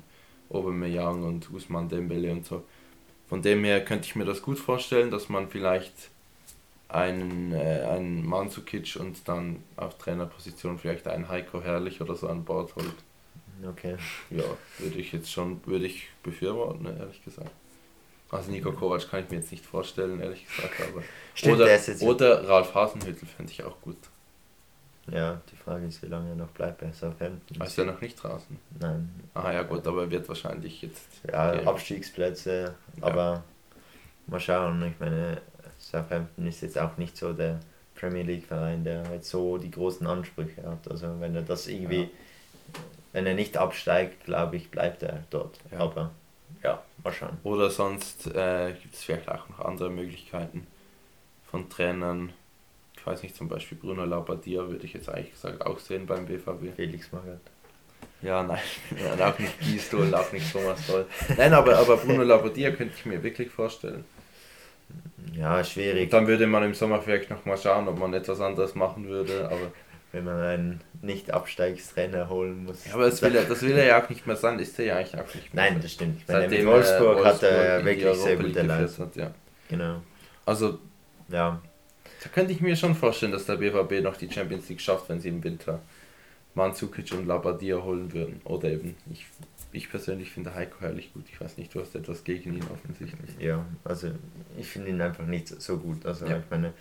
Aubameyang 0.50 1.22
und 1.22 1.50
Usman 1.52 1.88
Dembele 1.88 2.32
und 2.32 2.44
so. 2.44 2.64
Von 3.32 3.40
dem 3.40 3.64
her 3.64 3.82
könnte 3.82 4.04
ich 4.04 4.14
mir 4.14 4.26
das 4.26 4.42
gut 4.42 4.58
vorstellen, 4.58 5.10
dass 5.10 5.30
man 5.30 5.48
vielleicht 5.48 5.94
einen, 6.90 7.54
äh, 7.54 7.80
einen 7.88 8.26
Mandzukic 8.26 8.96
und 9.00 9.26
dann 9.26 9.64
auf 9.76 9.96
Trainerposition 9.96 10.78
vielleicht 10.78 11.08
einen 11.08 11.30
Heiko 11.30 11.62
Herrlich 11.62 12.02
oder 12.02 12.14
so 12.14 12.28
an 12.28 12.44
Bord 12.44 12.76
holt. 12.76 12.92
Okay. 13.66 13.96
Ja, 14.28 14.44
würde 14.76 14.98
ich 14.98 15.12
jetzt 15.12 15.32
schon, 15.32 15.62
würde 15.64 15.86
ich 15.86 16.10
befürworten, 16.22 16.84
ehrlich 16.84 17.24
gesagt. 17.24 17.50
Also 18.30 18.50
Nico 18.50 18.70
Kovac 18.70 19.10
kann 19.10 19.24
ich 19.24 19.30
mir 19.30 19.36
jetzt 19.36 19.50
nicht 19.50 19.64
vorstellen, 19.64 20.20
ehrlich 20.20 20.46
gesagt, 20.46 20.74
aber. 20.90 21.02
Stimmt, 21.34 21.54
oder, 21.54 21.80
oder 22.02 22.48
Ralf 22.50 22.74
Hasenhüttl 22.74 23.24
fände 23.24 23.50
ich 23.50 23.64
auch 23.64 23.80
gut. 23.80 23.96
Ja, 25.10 25.40
die 25.50 25.56
Frage 25.56 25.86
ist, 25.86 26.00
wie 26.02 26.06
lange 26.06 26.30
er 26.30 26.36
noch 26.36 26.48
bleibt 26.50 26.80
bei 26.80 26.92
Southampton. 26.92 27.60
Ist 27.60 27.78
er 27.78 27.84
noch 27.86 28.00
nicht 28.00 28.22
draußen? 28.22 28.56
Nein. 28.78 29.10
Ah 29.34 29.50
ja 29.52 29.62
gut, 29.64 29.86
aber 29.86 30.02
er 30.02 30.10
wird 30.10 30.28
wahrscheinlich 30.28 30.80
jetzt. 30.82 31.08
Ja, 31.30 31.52
gehen. 31.54 31.66
Abstiegsplätze, 31.66 32.74
Ja. 33.00 33.06
aber 33.06 33.42
mal 34.28 34.38
schauen. 34.38 34.82
Ich 34.84 34.98
meine, 35.00 35.40
Southampton 35.80 36.46
ist 36.46 36.60
jetzt 36.60 36.78
auch 36.78 36.96
nicht 36.98 37.16
so 37.16 37.32
der 37.32 37.58
Premier 37.96 38.22
League 38.22 38.46
Verein, 38.46 38.84
der 38.84 39.06
halt 39.08 39.24
so 39.24 39.58
die 39.58 39.70
großen 39.72 40.06
Ansprüche 40.06 40.62
hat. 40.64 40.88
Also 40.88 41.18
wenn 41.20 41.34
er 41.34 41.42
das 41.42 41.66
irgendwie, 41.66 42.02
Ja. 42.02 42.08
wenn 43.12 43.26
er 43.26 43.34
nicht 43.34 43.56
absteigt, 43.56 44.24
glaube 44.24 44.56
ich, 44.56 44.70
bleibt 44.70 45.02
er 45.02 45.24
dort. 45.30 45.58
Ja. 45.72 45.78
Aber 45.80 46.10
ja, 46.62 46.80
mal 47.02 47.12
schauen. 47.12 47.38
Oder 47.42 47.70
sonst 47.70 48.28
äh, 48.28 48.72
gibt 48.80 48.94
es 48.94 49.02
vielleicht 49.02 49.28
auch 49.28 49.48
noch 49.48 49.58
andere 49.60 49.90
Möglichkeiten 49.90 50.66
von 51.50 51.68
Trainern. 51.68 52.32
Ich 53.02 53.06
weiß 53.08 53.24
nicht, 53.24 53.34
zum 53.34 53.48
Beispiel 53.48 53.76
Bruno 53.76 54.04
Labbadia 54.04 54.68
würde 54.68 54.86
ich 54.86 54.92
jetzt 54.92 55.08
eigentlich 55.08 55.32
gesagt 55.32 55.66
auch 55.66 55.80
sehen 55.80 56.06
beim 56.06 56.24
BVB. 56.24 56.72
Felix 56.76 57.10
Magath. 57.10 57.40
Ja, 58.22 58.44
nein, 58.44 58.60
ja, 59.18 59.28
auch 59.28 59.36
nicht 59.40 59.58
Gisdol, 59.58 60.14
auch 60.14 60.30
nicht 60.30 60.52
Thomas 60.52 60.86
Doll. 60.86 61.06
Nein, 61.36 61.52
aber, 61.52 61.78
aber 61.78 61.96
Bruno 61.96 62.22
Labbadia 62.22 62.70
könnte 62.70 62.94
ich 62.96 63.04
mir 63.04 63.20
wirklich 63.20 63.50
vorstellen. 63.50 64.04
Ja, 65.36 65.64
schwierig, 65.64 66.10
Dann 66.10 66.28
würde 66.28 66.46
man 66.46 66.62
im 66.62 66.74
Sommer 66.74 67.02
vielleicht 67.02 67.28
nochmal 67.28 67.58
schauen, 67.58 67.88
ob 67.88 67.98
man 67.98 68.14
etwas 68.14 68.40
anderes 68.40 68.76
machen 68.76 69.08
würde. 69.08 69.46
Aber, 69.46 69.72
wenn 70.12 70.24
man 70.24 70.40
einen 70.40 70.80
Nicht-Absteigstrainer 71.00 72.28
holen 72.28 72.66
muss. 72.66 72.86
ja, 72.86 72.94
aber 72.94 73.06
das, 73.06 73.20
will 73.20 73.34
er, 73.34 73.42
das 73.42 73.62
will 73.62 73.76
er 73.76 73.84
ja 73.84 74.04
auch 74.04 74.08
nicht 74.08 74.28
mehr 74.28 74.36
sein, 74.36 74.60
ist 74.60 74.78
er 74.78 74.84
ja 74.84 74.96
eigentlich 74.98 75.20
auch 75.20 75.34
nicht 75.34 75.52
mehr. 75.52 75.64
Nein, 75.64 75.80
das 75.82 75.90
stimmt. 75.90 76.20
Ich 76.20 76.28
meine, 76.28 76.42
Seitdem 76.42 76.58
mit 76.58 76.72
Wolfsburg, 76.72 77.18
er 77.18 77.24
hat 77.24 77.42
er 77.42 77.84
Wolfsburg 77.84 77.84
wirklich 77.84 78.16
sehr 78.18 78.36
gute 78.36 78.62
Leistung. 78.62 79.06
hat, 79.06 79.16
ja. 79.16 79.34
Genau. 79.68 80.02
Also 80.46 80.78
Ja, 81.28 81.60
könnte 82.28 82.52
ich 82.52 82.60
mir 82.60 82.76
schon 82.76 82.94
vorstellen, 82.94 83.32
dass 83.32 83.46
der 83.46 83.56
BVB 83.56 84.02
noch 84.02 84.16
die 84.16 84.30
Champions 84.30 84.68
League 84.68 84.80
schafft, 84.80 85.08
wenn 85.08 85.20
sie 85.20 85.28
im 85.28 85.42
Winter 85.42 85.80
Mandzukic 86.54 87.12
und 87.12 87.26
Labadia 87.26 87.82
holen 87.82 88.12
würden. 88.12 88.40
Oder 88.44 88.70
eben, 88.70 88.94
ich, 89.10 89.26
ich 89.72 89.90
persönlich 89.90 90.30
finde 90.30 90.54
Heiko 90.54 90.80
herrlich 90.80 91.12
gut. 91.14 91.24
Ich 91.32 91.40
weiß 91.40 91.56
nicht, 91.56 91.74
du 91.74 91.80
hast 91.80 91.94
etwas 91.94 92.24
gegen 92.24 92.54
ihn 92.54 92.64
offensichtlich. 92.72 93.30
Ja, 93.38 93.64
also 93.84 94.10
ich 94.58 94.66
finde 94.68 94.90
ihn 94.90 95.00
einfach 95.00 95.24
nicht 95.26 95.48
so 95.48 95.78
gut. 95.78 96.04
Also 96.04 96.26
Ja. 96.26 96.38
ich 96.38 96.44
meine, 96.50 96.72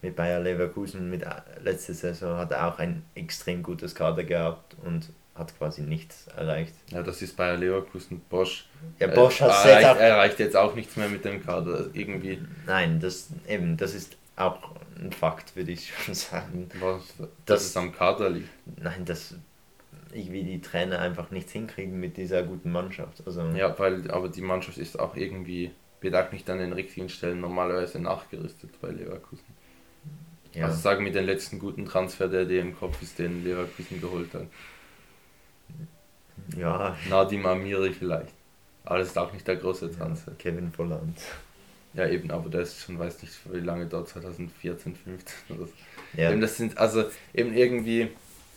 mit 0.00 0.16
Bayer 0.16 0.40
Leverkusen 0.40 1.10
mit 1.10 1.22
äh, 1.24 1.28
letzte 1.62 1.92
Saison 1.92 2.38
hat 2.38 2.52
er 2.52 2.66
auch 2.68 2.78
ein 2.78 3.02
extrem 3.14 3.62
gutes 3.62 3.94
Kader 3.94 4.24
gehabt 4.24 4.76
und 4.84 5.10
hat 5.34 5.56
quasi 5.58 5.82
nichts 5.82 6.26
erreicht. 6.36 6.72
Ja, 6.90 7.02
das 7.02 7.20
ist 7.22 7.36
Bayer 7.36 7.56
Leverkusen, 7.56 8.20
Bosch. 8.30 8.66
Ja, 8.98 9.08
Bosch 9.08 9.40
äh, 9.40 9.44
hat 9.44 9.50
erreicht, 9.66 9.82
jetzt 9.82 9.86
auch. 9.96 10.00
erreicht 10.00 10.38
jetzt 10.40 10.56
auch 10.56 10.74
nichts 10.74 10.96
mehr 10.96 11.08
mit 11.08 11.24
dem 11.24 11.44
Kader. 11.44 11.74
Also 11.74 11.90
Irgendwie, 11.92 12.40
Nein, 12.66 12.98
das 12.98 13.28
eben, 13.46 13.76
das 13.76 13.94
ist 13.94 14.16
auch 14.40 14.76
ein 15.00 15.12
Fakt, 15.12 15.54
würde 15.56 15.72
ich 15.72 15.92
schon 16.04 16.14
sagen. 16.14 16.68
was, 16.80 17.02
dass 17.18 17.28
Das- 17.46 17.64
es 17.66 17.76
am 17.76 17.92
Kader 17.92 18.30
liegt. 18.30 18.48
Nein, 18.76 19.04
dass 19.04 19.34
irgendwie 20.12 20.42
die 20.42 20.60
Trainer 20.60 21.00
einfach 21.00 21.30
nichts 21.30 21.52
hinkriegen 21.52 22.00
mit 22.00 22.16
dieser 22.16 22.42
guten 22.42 22.72
Mannschaft. 22.72 23.22
Also 23.26 23.42
Ja, 23.50 23.78
weil, 23.78 24.10
aber 24.10 24.28
die 24.28 24.40
Mannschaft 24.40 24.78
ist 24.78 24.98
auch 24.98 25.14
irgendwie, 25.16 25.70
wird 26.00 26.14
auch 26.14 26.32
nicht 26.32 26.48
an 26.48 26.58
den 26.58 26.72
richtigen 26.72 27.08
Stellen 27.10 27.40
normalerweise 27.40 27.98
nachgerüstet 28.00 28.80
bei 28.80 28.88
Leverkusen. 28.88 29.44
Ja. 30.54 30.66
Also 30.66 30.80
sagen 30.80 31.04
wir 31.04 31.12
den 31.12 31.26
letzten 31.26 31.58
guten 31.58 31.84
Transfer, 31.84 32.26
der 32.28 32.46
dir 32.46 32.62
im 32.62 32.74
Kopf 32.74 33.02
ist, 33.02 33.18
den 33.18 33.44
Leverkusen 33.44 34.00
geholt 34.00 34.32
hat. 34.32 34.46
Ja. 36.56 36.96
Nadim 37.08 37.44
Amiri 37.46 37.92
vielleicht. 37.92 38.32
Aber 38.84 38.98
das 39.00 39.08
ist 39.08 39.18
auch 39.18 39.32
nicht 39.32 39.46
der 39.46 39.56
große 39.56 39.90
Transfer. 39.92 40.30
Ja, 40.32 40.36
Kevin 40.38 40.72
Volland. 40.72 41.18
Ja, 41.94 42.06
eben, 42.08 42.30
aber 42.30 42.50
der 42.50 42.62
ist 42.62 42.80
schon, 42.80 42.98
weiß 42.98 43.22
nicht, 43.22 43.34
wie 43.50 43.60
lange 43.60 43.86
dort, 43.86 44.08
2014, 44.08 44.94
15 44.94 45.56
oder 45.56 45.66
so. 45.66 45.72
Ja. 46.16 46.30
Eben, 46.30 46.40
das 46.40 46.56
sind, 46.56 46.78
also 46.78 47.04
eben 47.34 47.54
irgendwie, 47.54 48.08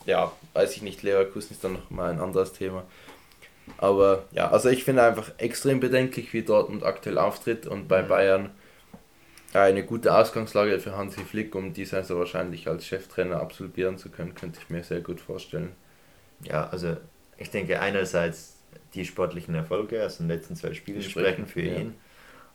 ja, 0.06 0.32
weiß 0.54 0.76
ich 0.76 0.82
nicht, 0.82 1.02
Leverkusen 1.02 1.54
ist 1.54 1.64
dann 1.64 1.74
nochmal 1.74 2.12
ein 2.12 2.20
anderes 2.20 2.54
Thema. 2.54 2.84
Aber 3.78 4.26
ja, 4.32 4.52
also 4.52 4.70
ich 4.70 4.84
finde 4.84 5.04
einfach 5.04 5.32
extrem 5.38 5.80
bedenklich, 5.80 6.34
wie 6.34 6.42
Dortmund 6.42 6.84
aktuell 6.84 7.18
auftritt 7.18 7.68
und 7.68 7.88
bei 7.88 8.04
mhm. 8.04 8.08
Bayern 8.08 8.50
eine 9.54 9.84
gute 9.84 10.16
Ausgangslage 10.16 10.80
für 10.80 10.96
Hansi 10.96 11.22
Flick, 11.22 11.56
um 11.56 11.74
die 11.74 11.86
Saison 11.86 12.20
wahrscheinlich 12.20 12.68
als 12.68 12.86
Cheftrainer 12.86 13.42
absolvieren 13.42 13.98
zu 13.98 14.10
können, 14.10 14.34
könnte 14.34 14.60
ich 14.62 14.70
mir 14.70 14.84
sehr 14.84 15.02
gut 15.02 15.20
vorstellen. 15.20 15.74
Ja, 16.44 16.70
also 16.70 16.96
ich 17.38 17.50
denke 17.50 17.80
einerseits 17.82 18.58
die 18.94 19.06
sportlichen 19.06 19.56
Erfolge 19.56 20.06
aus 20.06 20.18
den 20.18 20.28
letzten 20.28 20.56
zwei 20.56 20.74
Spielen 20.74 21.02
sprechen, 21.02 21.48
für 21.48 21.62
ja. 21.62 21.80
ihn. 21.80 21.96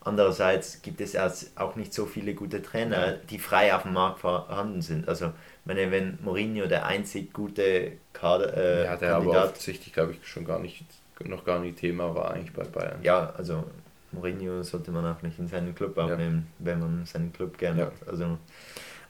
Andererseits 0.07 0.83
gibt 0.83 1.01
es 1.01 1.17
auch 1.57 1.75
nicht 1.75 1.93
so 1.93 2.07
viele 2.07 2.35
gute 2.35 2.63
Trainer, 2.63 3.15
die 3.29 3.41
frei 3.41 3.75
auf 3.75 3.83
dem 3.83 3.95
Markt 3.95 4.21
vorhanden 4.21 4.81
sind. 4.81 5.09
Also, 5.09 5.33
meine, 5.65 5.91
wenn 5.91 6.19
Mourinho 6.23 6.67
der 6.67 6.87
einzig 6.87 7.33
gute 7.33 7.93
Kader, 8.13 8.57
äh, 8.57 8.85
ja, 8.85 8.97
der 8.97 9.11
Kandidat, 9.11 9.37
aber 9.37 9.45
offensichtlich, 9.47 9.93
glaube 9.93 10.13
ich, 10.13 10.29
schon 10.29 10.45
gar 10.45 10.61
nicht, 10.61 10.85
noch 11.25 11.45
gar 11.45 11.59
nicht 11.59 11.79
Thema 11.79 12.15
war 12.15 12.31
eigentlich 12.31 12.53
bei 12.53 12.63
Bayern. 12.63 13.01
Ja, 13.03 13.35
also 13.37 13.65
Mourinho 14.13 14.63
sollte 14.63 14.93
man 14.93 15.05
auch 15.05 15.23
nicht 15.23 15.41
in 15.41 15.49
seinen 15.49 15.75
Club 15.75 15.99
aufnehmen, 15.99 16.47
ja. 16.61 16.67
wenn 16.67 16.79
man 16.79 17.05
seinen 17.05 17.33
Club 17.33 17.59
gerne 17.59 17.81
ja. 17.81 17.87
hat. 17.87 18.09
Also, 18.09 18.39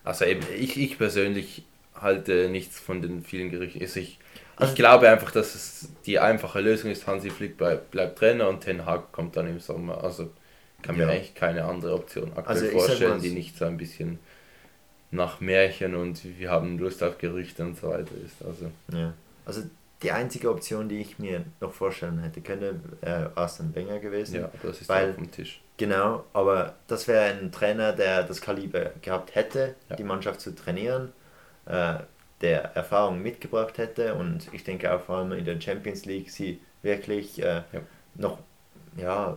also 0.03 0.25
eben, 0.25 0.47
ich, 0.57 0.79
ich 0.79 0.97
persönlich 0.97 1.67
halte 1.95 2.49
nichts 2.49 2.81
von 2.81 3.03
den 3.03 3.23
vielen 3.23 3.50
Gerüchten. 3.50 3.83
Also 3.83 4.00
ich, 4.00 4.19
also 4.57 4.73
ich 4.73 4.76
glaube 4.76 5.11
einfach, 5.11 5.31
dass 5.31 5.55
es 5.55 5.91
die 6.07 6.19
einfache 6.19 6.61
Lösung 6.61 6.91
ist, 6.91 7.07
Hansi 7.07 7.29
Flick 7.29 7.59
bleibt, 7.59 7.91
bleibt 7.91 8.19
Trainer 8.19 8.49
und 8.49 8.61
Ten 8.61 8.87
Hag 8.87 9.12
kommt 9.12 9.37
dann 9.37 9.47
im 9.47 9.61
Sommer. 9.61 10.03
Also 10.03 10.31
kann 10.87 10.97
ja. 10.97 11.07
mir 11.07 11.12
eigentlich 11.12 11.35
keine 11.35 11.64
andere 11.64 11.95
Option 11.95 12.33
aktuell 12.37 12.47
also 12.47 12.78
vorstellen, 12.78 13.21
die 13.21 13.31
nicht 13.31 13.57
so 13.57 13.64
ein 13.64 13.76
bisschen 13.76 14.19
nach 15.11 15.40
Märchen 15.40 15.95
und 15.95 16.23
wir 16.38 16.50
haben 16.50 16.78
Lust 16.78 17.02
auf 17.02 17.19
Gerüchte 17.19 17.64
und 17.64 17.76
so 17.76 17.88
weiter 17.88 18.12
ist. 18.25 18.45
Also, 18.45 18.71
ja. 18.93 19.12
also 19.45 19.62
die 20.02 20.12
einzige 20.12 20.50
Option, 20.50 20.88
die 20.88 21.00
ich 21.00 21.19
mir 21.19 21.45
noch 21.61 21.73
vorstellen 21.73 22.19
hätte 22.19 22.40
können, 22.40 22.83
wäre 23.00 23.33
äh, 23.35 23.38
Arsene 23.38 23.75
Wenger 23.75 23.99
gewesen. 23.99 24.37
Ja, 24.37 24.50
das 24.62 24.81
ist 24.81 24.88
weil, 24.88 25.11
auf 25.11 25.16
dem 25.16 25.31
Tisch. 25.31 25.61
Genau, 25.78 26.25
aber 26.33 26.75
das 26.87 27.09
wäre 27.09 27.35
ein 27.35 27.52
Trainer, 27.52 27.93
der 27.93 28.23
das 28.23 28.40
Kaliber 28.40 28.93
gehabt 29.02 29.35
hätte, 29.35 29.75
ja. 29.88 29.97
die 29.97 30.05
Mannschaft 30.05 30.40
zu 30.40 30.55
trainieren, 30.55 31.12
äh, 31.66 31.95
der 32.43 32.76
Erfahrung 32.76 33.23
mitgebracht 33.23 33.78
hätte 33.78 34.14
und 34.14 34.52
ich 34.52 34.64
denke 34.64 34.93
auch 34.93 35.00
vor 35.00 35.19
allem 35.19 35.33
in 35.33 35.45
der 35.45 35.59
Champions 35.61 36.05
League 36.05 36.31
sie 36.31 36.61
wirklich 36.83 37.43
äh, 37.43 37.62
ja. 37.73 37.81
noch 38.14 38.38
ja, 38.97 39.37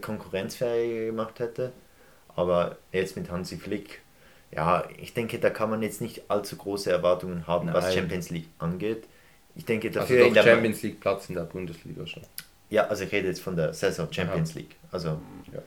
konkurrenzfähig 0.00 1.06
gemacht 1.06 1.38
hätte. 1.38 1.72
Aber 2.36 2.78
jetzt 2.92 3.16
mit 3.16 3.30
Hansi 3.30 3.56
Flick, 3.56 4.00
ja, 4.50 4.84
ich 4.98 5.14
denke, 5.14 5.38
da 5.38 5.50
kann 5.50 5.70
man 5.70 5.82
jetzt 5.82 6.00
nicht 6.00 6.30
allzu 6.30 6.56
große 6.56 6.90
Erwartungen 6.90 7.46
haben, 7.46 7.66
Nein. 7.66 7.74
was 7.74 7.94
Champions 7.94 8.30
League 8.30 8.48
angeht. 8.58 9.04
Ich 9.56 9.64
denke 9.64 9.88
also 9.88 10.00
dafür 10.00 10.16
also 10.16 10.28
in 10.28 10.34
der 10.34 10.42
Champions 10.42 10.82
League 10.82 11.00
Platz 11.00 11.28
in 11.28 11.34
der 11.34 11.42
Bundesliga 11.42 12.06
schon. 12.06 12.22
Ja, 12.70 12.86
also 12.88 13.04
ich 13.04 13.12
rede 13.12 13.28
jetzt 13.28 13.40
von 13.40 13.56
der 13.56 13.72
Saison 13.72 14.12
Champions 14.12 14.50
Aha. 14.50 14.58
League. 14.58 14.76
Also, 14.90 15.20
ja. 15.52 15.62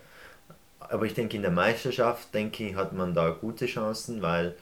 Aber 0.79 1.05
ich 1.05 1.13
denke 1.13 1.35
in 1.35 1.41
der 1.41 1.51
Meisterschaft, 1.51 2.33
denke 2.33 2.65
ich, 2.65 2.75
hat 2.75 2.93
man 2.93 3.13
da 3.13 3.29
gute 3.29 3.65
Chancen, 3.65 4.21
weil 4.21 4.55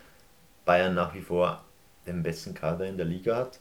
Bayern 0.65 0.93
nach 0.95 1.13
wie 1.13 1.21
vor 1.21 1.63
den 2.07 2.23
besten 2.23 2.53
Kader 2.53 2.85
in 2.85 2.97
der 2.97 3.05
Liga 3.05 3.35
hat. 3.35 3.59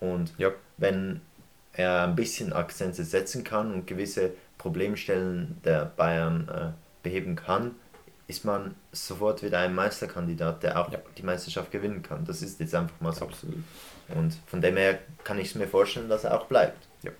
Und 0.00 0.32
ja. 0.38 0.50
wenn 0.78 1.20
er 1.72 2.04
ein 2.04 2.16
bisschen 2.16 2.52
Akzente 2.52 3.04
setzen 3.04 3.44
kann 3.44 3.72
und 3.72 3.86
gewisse 3.86 4.32
Problemstellen 4.62 5.60
der 5.64 5.86
Bayern 5.86 6.48
äh, 6.48 6.70
beheben 7.02 7.34
kann, 7.34 7.72
ist 8.28 8.44
man 8.44 8.76
sofort 8.92 9.42
wieder 9.42 9.58
ein 9.58 9.74
Meisterkandidat, 9.74 10.62
der 10.62 10.80
auch 10.80 10.92
ja. 10.92 11.00
die 11.18 11.24
Meisterschaft 11.24 11.72
gewinnen 11.72 12.02
kann. 12.02 12.24
Das 12.24 12.42
ist 12.42 12.60
jetzt 12.60 12.72
einfach 12.72 13.00
mal 13.00 13.12
so. 13.12 13.24
Absolut. 13.24 13.58
Und 14.14 14.38
von 14.46 14.60
dem 14.60 14.76
her 14.76 15.00
kann 15.24 15.40
ich 15.40 15.48
es 15.48 15.54
mir 15.56 15.66
vorstellen, 15.66 16.08
dass 16.08 16.22
er 16.22 16.40
auch 16.40 16.46
bleibt. 16.46 16.86
Ja. 17.02 17.10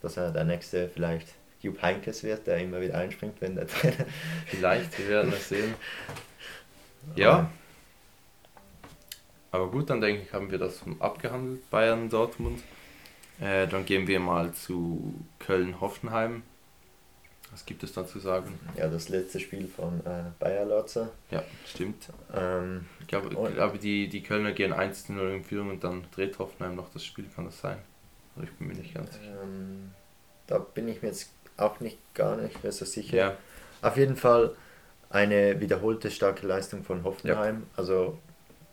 Dass 0.00 0.16
er 0.16 0.30
der 0.30 0.44
nächste 0.44 0.88
vielleicht 0.88 1.28
Jupp 1.60 1.82
Heinkes 1.82 2.22
wird, 2.22 2.46
der 2.46 2.56
immer 2.56 2.80
wieder 2.80 2.96
einspringt, 2.96 3.38
wenn 3.40 3.54
der 3.54 3.66
Trainer. 3.66 4.06
Vielleicht, 4.46 4.98
wir 4.98 5.08
werden 5.08 5.32
es 5.32 5.48
sehen. 5.48 5.74
Ja. 7.16 7.50
Aber 9.50 9.70
gut, 9.70 9.90
dann 9.90 10.00
denke 10.00 10.22
ich, 10.22 10.32
haben 10.32 10.50
wir 10.50 10.58
das 10.58 10.82
abgehandelt, 11.00 11.68
Bayern, 11.68 12.08
Dortmund. 12.08 12.62
Äh, 13.40 13.66
dann 13.66 13.84
gehen 13.84 14.06
wir 14.06 14.20
mal 14.20 14.52
zu 14.52 15.14
Köln-Hoffenheim. 15.40 16.42
Was 17.50 17.64
gibt 17.64 17.82
es 17.82 17.92
da 17.92 18.06
zu 18.06 18.18
sagen? 18.18 18.58
Ja, 18.76 18.88
das 18.88 19.08
letzte 19.08 19.40
Spiel 19.40 19.66
von 19.68 20.00
äh, 20.00 20.24
Bayer 20.38 20.66
Lotzer. 20.66 21.10
Ja, 21.30 21.42
stimmt. 21.66 22.08
Ähm, 22.34 22.86
ich 23.00 23.06
glaube, 23.06 23.28
ich 23.28 23.54
glaube 23.54 23.78
die, 23.78 24.08
die 24.08 24.22
Kölner 24.22 24.52
gehen 24.52 24.72
1-0 24.72 25.34
in 25.34 25.44
Führung 25.44 25.70
und 25.70 25.84
dann 25.84 26.04
dreht 26.14 26.38
Hoffenheim 26.38 26.76
noch 26.76 26.90
das 26.92 27.04
Spiel, 27.04 27.24
kann 27.34 27.46
das 27.46 27.60
sein? 27.60 27.78
Also 28.36 28.48
ich 28.48 28.54
bin 28.56 28.68
mir 28.68 28.74
nicht 28.74 28.94
ganz 28.94 29.12
sicher. 29.12 29.42
Ähm, 29.42 29.92
da 30.46 30.58
bin 30.58 30.88
ich 30.88 31.02
mir 31.02 31.08
jetzt 31.08 31.30
auch 31.56 31.80
nicht 31.80 31.98
gar 32.14 32.36
nicht 32.36 32.62
mehr 32.62 32.72
so 32.72 32.84
sicher. 32.84 33.16
Ja. 33.16 33.36
Auf 33.82 33.96
jeden 33.96 34.16
Fall 34.16 34.54
eine 35.10 35.60
wiederholte 35.60 36.10
starke 36.10 36.46
Leistung 36.46 36.84
von 36.84 37.02
Hoffenheim. 37.04 37.60
Ja. 37.60 37.78
Also 37.78 38.18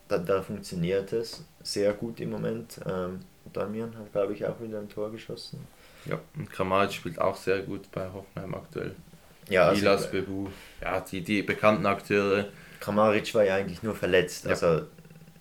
da, 0.07 0.17
da 0.17 0.41
funktioniert 0.41 1.13
es 1.13 1.43
sehr 1.63 1.93
gut 1.93 2.19
im 2.19 2.31
Moment. 2.31 2.79
Ähm, 2.85 3.21
Damian 3.53 3.95
hat, 3.97 4.11
glaube 4.11 4.33
ich, 4.33 4.45
auch 4.45 4.59
wieder 4.59 4.79
ein 4.79 4.89
Tor 4.89 5.11
geschossen. 5.11 5.65
Ja, 6.05 6.19
und 6.37 6.51
Kramaric 6.51 6.93
spielt 6.93 7.19
auch 7.19 7.35
sehr 7.35 7.59
gut 7.59 7.91
bei 7.91 8.07
Hoffenheim 8.11 8.53
aktuell. 8.53 8.95
Ja, 9.49 9.67
also 9.69 9.81
Milas, 9.81 10.11
Bebu, 10.11 10.47
ja, 10.81 10.99
die, 11.01 11.21
die 11.21 11.41
bekannten 11.43 11.85
Akteure. 11.85 12.45
Kramaric 12.79 13.33
war 13.35 13.43
ja 13.43 13.55
eigentlich 13.55 13.83
nur 13.83 13.95
verletzt. 13.95 14.45
Ja. 14.45 14.51
Also 14.51 14.81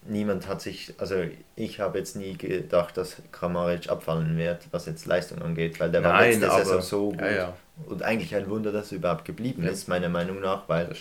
niemand 0.07 0.47
hat 0.49 0.61
sich, 0.61 0.95
also 0.99 1.17
ich 1.57 1.81
habe 1.81 1.99
jetzt 1.99 2.17
nie 2.17 2.37
gedacht, 2.37 2.97
dass 2.97 3.17
Kramaric 3.33 3.89
abfallen 3.89 4.37
wird, 4.37 4.67
was 4.71 4.87
jetzt 4.87 5.07
Leistung 5.07 5.41
angeht, 5.43 5.81
weil 5.81 5.91
der 5.91 6.03
Nein, 6.03 6.13
war 6.13 6.21
letzte 6.27 6.51
aber, 6.51 6.65
Saison 6.65 6.83
so 6.83 7.11
gut. 7.11 7.21
Ja, 7.21 7.31
ja. 7.31 7.57
Und 7.87 8.03
eigentlich 8.03 8.35
ein 8.35 8.49
Wunder, 8.49 8.73
dass 8.73 8.93
er 8.93 8.99
überhaupt 8.99 9.25
geblieben 9.25 9.65
ist, 9.65 9.89
meiner 9.89 10.09
Meinung 10.09 10.41
nach, 10.41 10.69
weil 10.69 10.95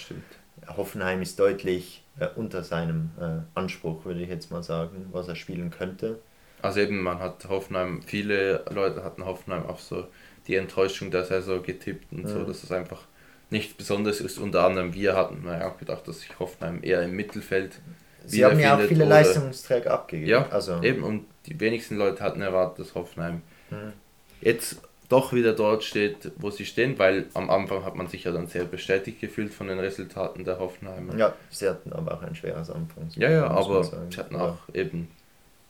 Hoffenheim 0.75 1.21
ist 1.21 1.39
deutlich 1.39 2.03
äh, 2.19 2.27
unter 2.35 2.63
seinem 2.63 3.11
äh, 3.19 3.41
Anspruch, 3.53 4.05
würde 4.05 4.21
ich 4.21 4.29
jetzt 4.29 4.51
mal 4.51 4.63
sagen, 4.63 5.07
was 5.11 5.27
er 5.27 5.35
spielen 5.35 5.69
könnte. 5.69 6.19
Also 6.63 6.79
eben, 6.79 7.01
man 7.01 7.19
hat 7.19 7.47
Hoffenheim, 7.49 8.01
viele 8.01 8.63
Leute 8.71 9.03
hatten 9.03 9.25
Hoffenheim 9.25 9.65
auf 9.65 9.81
so 9.81 10.07
die 10.47 10.55
Enttäuschung 10.55 11.11
der 11.11 11.25
Saison 11.25 11.61
getippt 11.61 12.11
und 12.11 12.23
ja. 12.23 12.29
so, 12.29 12.43
dass 12.43 12.63
es 12.63 12.71
einfach 12.71 13.01
nichts 13.49 13.73
Besonderes 13.73 14.21
ist. 14.21 14.37
Unter 14.37 14.65
anderem 14.65 14.93
wir 14.93 15.15
hatten 15.15 15.43
ja 15.45 15.69
auch 15.69 15.77
gedacht, 15.77 16.07
dass 16.07 16.21
sich 16.21 16.39
Hoffenheim 16.39 16.79
eher 16.81 17.03
im 17.03 17.11
Mittelfeld 17.15 17.79
Sie 18.25 18.45
haben 18.45 18.57
ja 18.59 18.77
auch 18.77 18.81
viele 18.81 19.05
oder, 19.05 19.15
Leistungsträger 19.15 19.91
abgegeben. 19.91 20.29
Ja, 20.29 20.47
also. 20.49 20.81
eben. 20.81 21.03
Und 21.03 21.25
die 21.45 21.59
wenigsten 21.59 21.97
Leute 21.97 22.23
hatten 22.23 22.41
erwartet, 22.41 22.85
dass 22.85 22.95
Hoffenheim 22.95 23.41
mhm. 23.69 23.91
jetzt 24.39 24.81
doch 25.09 25.33
wieder 25.33 25.51
dort 25.53 25.83
steht, 25.83 26.31
wo 26.37 26.49
sie 26.49 26.65
stehen, 26.65 26.97
weil 26.97 27.25
am 27.33 27.49
Anfang 27.49 27.83
hat 27.83 27.95
man 27.95 28.07
sich 28.07 28.23
ja 28.23 28.31
dann 28.31 28.47
sehr 28.47 28.63
bestätigt 28.63 29.19
gefühlt 29.19 29.53
von 29.53 29.67
den 29.67 29.77
Resultaten 29.77 30.45
der 30.45 30.59
Hoffenheimer. 30.59 31.15
Ja, 31.17 31.33
sie 31.49 31.67
hatten 31.67 31.91
aber 31.91 32.13
auch 32.13 32.21
ein 32.21 32.35
schweres 32.35 32.69
Anfang. 32.69 33.09
Ja, 33.15 33.29
ja, 33.29 33.47
aber 33.47 33.83
sie 33.83 34.17
hatten 34.17 34.37
auch 34.37 34.57
ja. 34.69 34.81
eben 34.81 35.09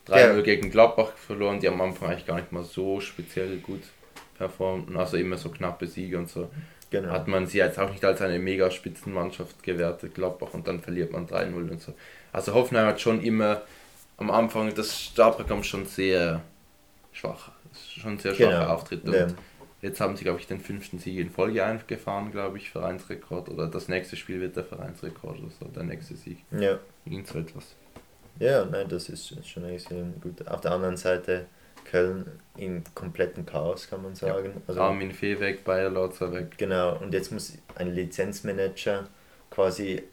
3-0 0.07 0.15
ja. 0.15 0.41
gegen 0.41 0.69
Gladbach 0.69 1.13
verloren, 1.13 1.59
die 1.59 1.67
am 1.67 1.79
Anfang 1.81 2.09
eigentlich 2.09 2.25
gar 2.25 2.35
nicht 2.35 2.51
mal 2.51 2.63
so 2.63 2.99
speziell 2.99 3.57
gut 3.57 3.81
performten, 4.37 4.97
also 4.97 5.17
immer 5.17 5.37
so 5.37 5.49
knappe 5.49 5.87
Siege 5.87 6.17
und 6.17 6.29
so. 6.29 6.49
Genau. 6.89 7.09
Hat 7.09 7.27
man 7.27 7.47
sie 7.47 7.57
jetzt 7.57 7.79
auch 7.79 7.89
nicht 7.89 8.05
als 8.05 8.21
eine 8.21 8.37
mega 8.37 8.69
Spitzenmannschaft 8.69 9.63
gewertet, 9.63 10.13
Gladbach, 10.13 10.53
und 10.53 10.67
dann 10.67 10.79
verliert 10.79 11.11
man 11.11 11.27
3-0 11.27 11.71
und 11.71 11.81
so. 11.81 11.93
Also 12.31 12.53
Hoffenheim 12.53 12.87
hat 12.87 13.01
schon 13.01 13.23
immer 13.23 13.61
am 14.17 14.29
Anfang 14.29 14.73
das 14.75 14.99
Startprogramm 14.99 15.63
schon 15.63 15.85
sehr 15.85 16.41
schwach, 17.11 17.51
schon 17.73 18.19
sehr 18.19 18.35
schwache 18.35 18.49
genau. 18.49 18.67
Auftritte. 18.67 19.11
Ja. 19.11 19.27
Jetzt 19.81 19.99
haben 19.99 20.15
sie, 20.15 20.23
glaube 20.23 20.39
ich, 20.39 20.47
den 20.47 20.61
fünften 20.61 20.99
Sieg 20.99 21.17
in 21.17 21.29
Folge 21.29 21.65
eingefahren, 21.65 22.31
glaube 22.31 22.57
ich, 22.57 22.69
Vereinsrekord. 22.69 23.49
Oder 23.49 23.67
das 23.67 23.89
nächste 23.89 24.15
Spiel 24.15 24.39
wird 24.39 24.55
der 24.55 24.63
Vereinsrekord 24.63 25.39
oder 25.39 25.51
so, 25.59 25.65
der 25.65 25.83
nächste 25.83 26.15
Sieg. 26.15 26.37
Ja. 26.51 26.79
Irgend 27.05 27.27
so 27.27 27.39
etwas. 27.39 27.75
Ja, 28.39 28.65
nein, 28.65 28.87
das 28.89 29.09
ist 29.09 29.47
schon 29.47 29.65
extrem 29.65 30.19
gut. 30.21 30.47
Auf 30.47 30.61
der 30.61 30.71
anderen 30.71 30.97
Seite 30.97 31.45
Köln 31.85 32.39
im 32.57 32.83
kompletten 32.95 33.45
Chaos, 33.45 33.89
kann 33.89 34.01
man 34.01 34.15
sagen. 34.15 34.53
Ja. 34.55 34.61
Also, 34.67 34.81
Armin 34.81 35.11
Fee 35.11 35.39
weg, 35.39 35.63
Bayer 35.63 35.89
Lotzer 35.89 36.33
weg. 36.33 36.57
Genau, 36.57 36.97
und 36.97 37.13
jetzt 37.13 37.31
muss 37.31 37.53
ein 37.75 37.93
Lizenzmanager 37.93 39.07
quasi 39.49 39.95
äh, 39.95 40.03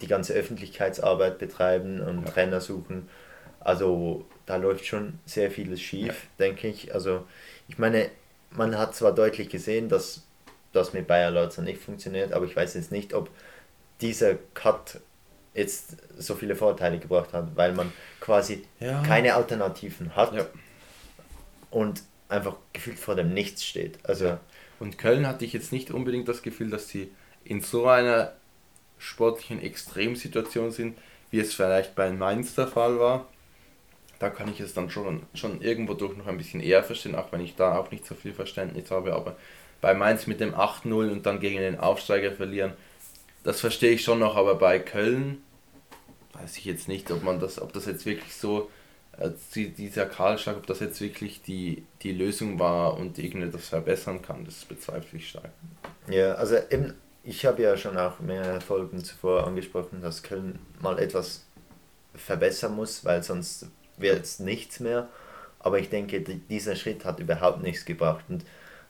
die 0.00 0.06
ganze 0.06 0.34
Öffentlichkeitsarbeit 0.34 1.38
betreiben 1.38 2.00
und 2.00 2.24
ja. 2.24 2.30
Trainer 2.30 2.60
suchen. 2.60 3.08
Also 3.60 4.26
da 4.46 4.56
läuft 4.56 4.84
schon 4.84 5.18
sehr 5.24 5.50
vieles 5.50 5.80
schief, 5.80 6.28
ja. 6.38 6.46
denke 6.46 6.68
ich. 6.68 6.94
Also 6.94 7.24
ich 7.66 7.78
meine, 7.78 8.10
man 8.50 8.78
hat 8.78 8.94
zwar 8.94 9.12
deutlich 9.12 9.48
gesehen, 9.48 9.88
dass 9.88 10.22
das 10.72 10.92
mit 10.92 11.06
Bayer 11.06 11.30
Lotzer 11.30 11.62
nicht 11.62 11.80
funktioniert, 11.80 12.32
aber 12.32 12.44
ich 12.44 12.54
weiß 12.54 12.74
jetzt 12.74 12.92
nicht, 12.92 13.14
ob 13.14 13.30
dieser 14.00 14.34
Cut 14.54 15.00
jetzt 15.54 15.96
so 16.18 16.34
viele 16.34 16.56
Vorteile 16.56 16.98
gebracht 16.98 17.32
hat, 17.32 17.56
weil 17.56 17.72
man 17.72 17.92
quasi 18.20 18.64
Ja. 18.80 19.02
keine 19.02 19.34
Alternativen 19.34 20.14
hat 20.16 20.34
Ja. 20.34 20.46
und 21.70 22.02
einfach 22.28 22.56
gefühlt 22.72 22.98
vor 22.98 23.14
dem 23.14 23.32
Nichts 23.32 23.64
steht. 23.64 23.98
Also 24.04 24.38
Und 24.80 24.98
Köln 24.98 25.26
hatte 25.26 25.44
ich 25.44 25.52
jetzt 25.52 25.70
nicht 25.72 25.92
unbedingt 25.92 26.26
das 26.28 26.42
Gefühl, 26.42 26.68
dass 26.68 26.88
sie 26.88 27.10
in 27.44 27.60
so 27.60 27.86
einer 27.86 28.32
sportlichen 28.98 29.62
Extremsituation 29.62 30.72
sind, 30.72 30.98
wie 31.30 31.38
es 31.38 31.54
vielleicht 31.54 31.94
bei 31.94 32.10
Mainz 32.10 32.54
der 32.56 32.66
Fall 32.66 32.98
war. 32.98 33.26
Da 34.18 34.30
kann 34.30 34.50
ich 34.50 34.58
es 34.60 34.74
dann 34.74 34.90
schon, 34.90 35.22
schon 35.34 35.60
irgendwo 35.62 35.94
durch 35.94 36.16
noch 36.16 36.26
ein 36.26 36.38
bisschen 36.38 36.60
eher 36.60 36.82
verstehen, 36.82 37.14
auch 37.14 37.30
wenn 37.30 37.40
ich 37.40 37.54
da 37.54 37.78
auch 37.78 37.92
nicht 37.92 38.04
so 38.04 38.14
viel 38.16 38.32
Verständnis 38.34 38.90
habe. 38.90 39.14
Aber 39.14 39.36
bei 39.80 39.94
Mainz 39.94 40.26
mit 40.26 40.40
dem 40.40 40.54
8-0 40.54 41.10
und 41.10 41.24
dann 41.24 41.38
gegen 41.38 41.58
den 41.58 41.78
Aufsteiger 41.78 42.32
verlieren, 42.32 42.72
das 43.44 43.60
verstehe 43.60 43.92
ich 43.92 44.02
schon 44.02 44.18
noch. 44.18 44.34
Aber 44.36 44.56
bei 44.56 44.80
Köln 44.80 45.42
weiß 46.34 46.56
ich 46.58 46.64
jetzt 46.64 46.88
nicht, 46.88 47.10
ob 47.10 47.22
man 47.22 47.40
das, 47.40 47.60
ob 47.60 47.72
das 47.72 47.86
jetzt 47.86 48.06
wirklich 48.06 48.34
so, 48.34 48.70
äh, 49.18 49.30
die- 49.54 49.70
dieser 49.70 50.06
Kahlschlag, 50.06 50.56
ob 50.56 50.66
das 50.66 50.80
jetzt 50.80 51.00
wirklich 51.00 51.42
die, 51.42 51.84
die 52.02 52.12
Lösung 52.12 52.58
war 52.58 52.96
und 52.98 53.18
irgendetwas 53.18 53.68
verbessern 53.68 54.20
kann, 54.22 54.44
das 54.44 54.64
bezweifle 54.64 55.18
ich 55.18 55.28
stark. 55.30 55.50
Ja, 56.08 56.34
also 56.34 56.56
eben, 56.70 56.94
ich 57.22 57.46
habe 57.46 57.62
ja 57.62 57.76
schon 57.76 57.96
auch 57.96 58.20
mehrere 58.20 58.60
Folgen 58.60 59.02
zuvor 59.02 59.46
angesprochen, 59.46 60.02
dass 60.02 60.22
Köln 60.22 60.58
mal 60.80 60.98
etwas 60.98 61.44
verbessern 62.14 62.74
muss, 62.76 63.04
weil 63.04 63.22
sonst 63.22 63.66
wird 63.96 64.24
es 64.24 64.38
nichts 64.40 64.80
mehr. 64.80 65.08
Aber 65.60 65.78
ich 65.78 65.88
denke, 65.88 66.20
die- 66.20 66.38
dieser 66.38 66.76
Schritt 66.76 67.04
hat 67.04 67.20
überhaupt 67.20 67.62
nichts 67.62 67.84
gebracht. 67.84 68.24
Und 68.28 68.44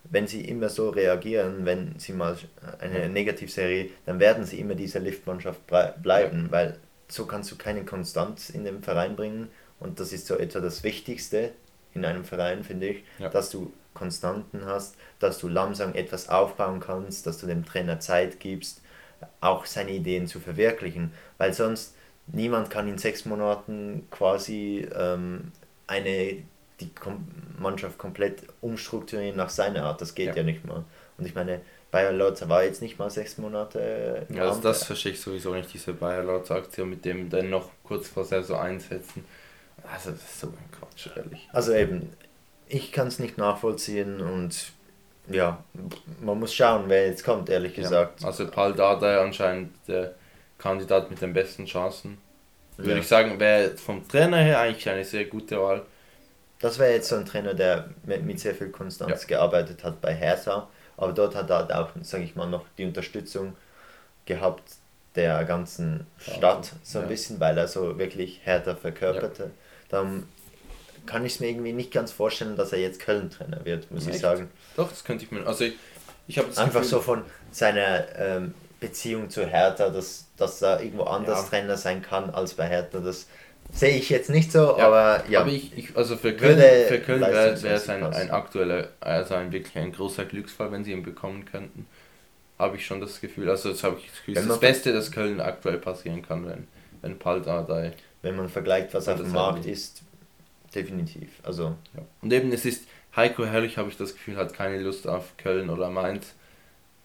wenn 0.05 0.27
sie 0.27 0.43
immer 0.43 0.69
so 0.69 0.91
reagieren, 0.91 1.65
wenn 1.65 1.99
sie 1.99 2.13
mal 2.13 2.37
eine 2.81 3.09
Negativserie, 3.09 3.91
dann 4.07 4.19
werden 4.19 4.45
sie 4.45 4.59
immer 4.59 4.75
diese 4.75 4.99
Liftmannschaft 4.99 5.61
bleiben, 6.03 6.49
weil 6.51 6.79
so 7.09 7.27
kannst 7.27 7.51
du 7.51 7.57
keine 7.57 7.85
Konstanz 7.85 8.51
in 8.51 8.65
den 8.65 8.83
Verein 8.83 9.17
bringen. 9.17 9.49
Und 9.81 10.01
das 10.01 10.13
ist 10.13 10.27
so 10.27 10.37
etwa 10.37 10.61
das 10.61 10.83
Wichtigste 10.85 11.53
in 11.95 12.05
einem 12.05 12.25
Verein, 12.25 12.65
finde 12.65 12.89
ich, 12.89 13.05
Ja. 13.19 13.29
dass 13.29 13.51
du 13.51 13.73
Konstanten 13.93 14.65
hast, 14.67 14.97
dass 15.21 15.39
du 15.39 15.49
langsam 15.49 15.95
etwas 15.95 16.29
aufbauen 16.29 16.81
kannst, 16.81 17.27
dass 17.27 17.39
du 17.39 17.47
dem 17.47 17.65
Trainer 17.65 18.01
Zeit 18.01 18.41
gibst, 18.41 18.81
auch 19.41 19.67
seine 19.67 19.93
Ideen 19.93 20.27
zu 20.27 20.41
verwirklichen, 20.41 21.13
weil 21.39 21.53
sonst 21.55 21.95
niemand 22.27 22.71
kann 22.71 22.89
in 22.89 22.99
sechs 22.99 23.25
Monaten 23.25 24.07
quasi 24.11 24.89
ähm, 24.95 25.53
eine 25.87 26.39
die 26.81 26.93
Kom 26.93 27.29
Mannschaft 27.59 27.99
komplett 27.99 28.43
umstrukturieren 28.61 29.37
nach 29.37 29.49
seiner 29.51 29.85
Art. 29.85 30.01
Das 30.01 30.15
geht 30.17 30.29
ja, 30.31 30.37
Ja. 30.37 30.43
nicht 30.43 30.65
mal. 30.65 30.85
Und 31.17 31.27
ich 31.27 31.35
meine, 31.37 31.61
Bayer 31.95 32.11
Lotzer 32.13 32.49
war 32.49 32.65
jetzt 32.65 32.83
nicht 32.83 32.99
mal 32.99 33.09
sechs 33.09 33.39
Monate 33.39 34.27
im 34.29 34.35
Ja, 34.37 34.49
also 34.49 34.61
das 34.61 34.83
verstehe 34.83 35.13
ich 35.13 35.21
sowieso 35.21 35.55
nicht, 35.55 35.73
diese 35.73 35.93
Bayer 35.93 36.25
Lords 36.25 36.51
Aktion 36.51 36.91
mit 36.91 37.05
dem 37.05 37.31
dann 37.31 37.51
noch 37.51 37.71
kurz 37.85 38.09
vor 38.09 38.25
Saison 38.25 38.59
einsetzen. 38.59 39.25
Also 39.93 40.11
das 40.11 40.21
ist 40.21 40.41
so 40.41 40.49
ein 40.49 40.71
Quatsch, 40.77 41.09
ehrlich. 41.17 41.49
Also 41.53 41.73
eben, 41.73 42.13
ich 42.67 42.91
kann 42.91 43.07
es 43.07 43.21
nicht 43.21 43.39
nachvollziehen 43.39 44.21
und 44.21 44.73
ja, 45.29 45.63
man 46.21 46.41
muss 46.41 46.53
schauen, 46.53 46.85
wer 46.89 47.07
jetzt 47.07 47.23
kommt, 47.25 47.49
ehrlich 47.49 47.75
gesagt. 47.75 48.23
Ja, 48.23 48.27
also 48.27 48.47
Paul 48.51 48.75
Dardai 48.75 49.19
anscheinend 49.21 49.73
der 49.87 50.15
Kandidat 50.59 51.11
mit 51.11 51.21
den 51.23 51.33
besten 51.33 51.67
Chancen. 51.67 52.19
Würde 52.77 52.91
Ja. 52.91 52.97
ich 52.99 53.07
sagen, 53.07 53.39
wäre 53.39 53.71
vom 53.77 54.07
Trainer 54.09 54.39
her 54.39 54.59
eigentlich 54.59 54.89
eine 54.89 55.05
sehr 55.05 55.27
gute 55.27 55.61
Wahl. 55.61 55.83
Das 56.59 56.79
wäre 56.79 56.93
jetzt 56.95 57.09
so 57.09 57.17
ein 57.17 57.25
Trainer, 57.25 57.55
der 57.55 57.89
mit, 58.05 58.25
mit 58.25 58.41
sehr 58.41 58.55
viel 58.55 58.71
Konstanz 58.71 59.23
Ja. 59.23 59.29
gearbeitet 59.29 59.85
hat 59.85 60.01
bei 60.01 60.13
Hertha, 60.15 60.69
aber 60.97 61.13
dort 61.13 61.35
hat 61.35 61.51
er 61.51 61.57
halt 61.59 61.73
auch, 61.73 61.91
sage 62.03 62.25
ich 62.25 62.37
mal, 62.37 62.47
noch 62.49 62.65
die 62.79 62.85
Unterstützung 62.85 63.57
gehabt 64.27 64.63
der 65.15 65.45
ganzen 65.45 66.07
Ja, 66.27 66.35
Stadt, 66.35 66.73
so 66.83 66.99
ein 66.99 67.05
ja. 67.05 67.09
bisschen, 67.09 67.41
weil 67.41 67.57
er 67.59 67.69
so 67.69 67.99
wirklich 67.99 68.41
Hertha 68.45 68.75
verkörperte. 68.75 69.51
Darum 69.89 70.25
kann 71.07 71.25
ich 71.25 71.35
es 71.35 71.41
mir 71.41 71.49
irgendwie 71.49 71.73
nicht 71.73 71.93
ganz 71.93 72.13
vorstellen, 72.13 72.57
dass 72.57 72.73
er 72.73 72.81
jetzt 72.81 73.01
Köln-Trainer 73.01 73.65
wird, 73.65 73.91
muss 73.91 74.07
ich 74.07 74.15
Echt? 74.15 74.23
sagen. 74.23 74.51
Doch, 74.77 74.89
das 74.89 75.05
könnte 75.05 75.25
ich 75.25 75.31
mir. 75.31 75.47
Also 75.47 75.65
ich, 75.65 75.75
ich 76.27 76.39
habe 76.39 76.49
Einfach 76.49 76.67
Gefühl, 76.67 76.85
so 76.85 77.01
von 77.01 77.23
seiner 77.51 78.17
ähm, 78.19 78.55
Beziehung 78.81 79.31
zu 79.31 79.47
Hertha, 79.47 79.91
dass, 79.91 80.27
dass 80.37 80.63
er 80.63 80.81
irgendwo 80.83 81.05
anders 81.05 81.43
Ja. 81.43 81.49
Trainer 81.49 81.77
sein 81.77 82.03
kann 82.03 82.31
als 82.31 82.55
bei 82.55 82.67
Hertha. 82.67 83.01
Das 83.01 83.27
sehe 83.73 83.97
ich 83.97 84.11
jetzt 84.11 84.31
nicht 84.31 84.53
so, 84.53 84.77
Ja, 84.79 84.87
aber 84.87 85.25
ja. 85.29 85.41
Aber 85.41 85.51
ich, 85.51 85.77
ich, 85.77 85.97
also 85.97 86.17
für 86.17 86.35
Köln, 86.35 86.59
für 86.89 87.01
Köln 87.01 87.21
wäre 87.21 87.53
es 87.53 87.89
ein, 87.89 88.05
ein 88.05 88.31
aktueller, 88.31 88.89
also 89.01 89.35
ein 89.35 89.53
wirklich 89.53 89.77
ein 89.77 89.93
großer 89.93 90.25
Glücksfall, 90.25 90.71
wenn 90.73 90.85
sie 90.85 90.93
ihn 90.93 91.03
bekommen 91.03 91.45
könnten. 91.45 91.87
Habe 92.59 92.77
ich 92.77 92.87
schon 92.87 93.01
das 93.01 93.21
Gefühl. 93.21 93.51
Also 93.51 93.71
das 93.71 93.83
habe 93.83 93.97
ich 93.99 94.07
das 94.09 94.19
Gefühl, 94.19 94.37
Wenn 94.37 94.49
das, 94.49 94.61
Beste, 94.61 94.93
das 94.93 95.11
Köln 95.11 95.41
aktuell 95.41 95.79
passieren 95.79 96.23
kann, 96.23 96.47
wenn, 96.47 96.69
wenn 97.03 97.19
Paul 97.19 97.43
Dardai. 97.43 97.93
wenn 98.23 98.37
man 98.37 98.49
vergleicht, 98.49 98.95
was 98.95 99.09
auf 99.09 99.21
dem 99.21 99.33
Markt 99.33 99.67
ist, 99.67 100.03
definitiv. 100.75 101.31
Also 101.43 101.75
Ja. 101.95 102.03
Und 102.23 102.33
eben, 102.33 102.53
es 102.53 102.65
ist, 102.65 102.85
Heiko 103.17 103.45
Herrlich, 103.45 103.77
habe 103.77 103.89
ich 103.91 103.97
das 103.97 104.15
Gefühl, 104.15 104.37
hat 104.37 104.55
keine 104.55 104.81
Lust 104.81 105.07
auf 105.09 105.37
Köln 105.37 105.71
oder 105.71 105.91
Mainz. 105.91 106.35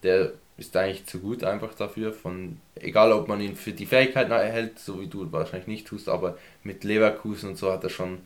Der 0.02 0.32
ist 0.60 0.76
eigentlich 0.76 1.06
zu 1.06 1.20
gut 1.20 1.42
einfach 1.42 1.74
dafür. 1.74 2.12
Von, 2.12 2.60
egal, 2.76 3.12
ob 3.12 3.26
man 3.26 3.40
ihn 3.40 3.56
für 3.56 3.72
die 3.72 3.86
Fähigkeiten 3.86 4.30
erhält, 4.30 4.78
so 4.78 5.00
wie 5.00 5.06
du 5.06 5.32
wahrscheinlich 5.32 5.66
nicht 5.66 5.86
tust, 5.86 6.08
aber 6.08 6.36
mit 6.62 6.84
Leverkusen 6.84 7.50
und 7.50 7.56
so 7.56 7.72
hat 7.72 7.82
er 7.82 7.90
schon 7.90 8.18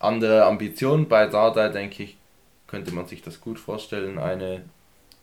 andere 0.00 0.44
Ambitionen. 0.44 1.06
Bei 1.06 1.26
Dardai, 1.26 1.68
denke 1.68 2.02
ich, 2.02 2.16
könnte 2.66 2.92
man 2.92 3.06
sich 3.06 3.22
das 3.22 3.40
gut 3.40 3.60
vorstellen. 3.60 4.18
Eine, 4.18 4.62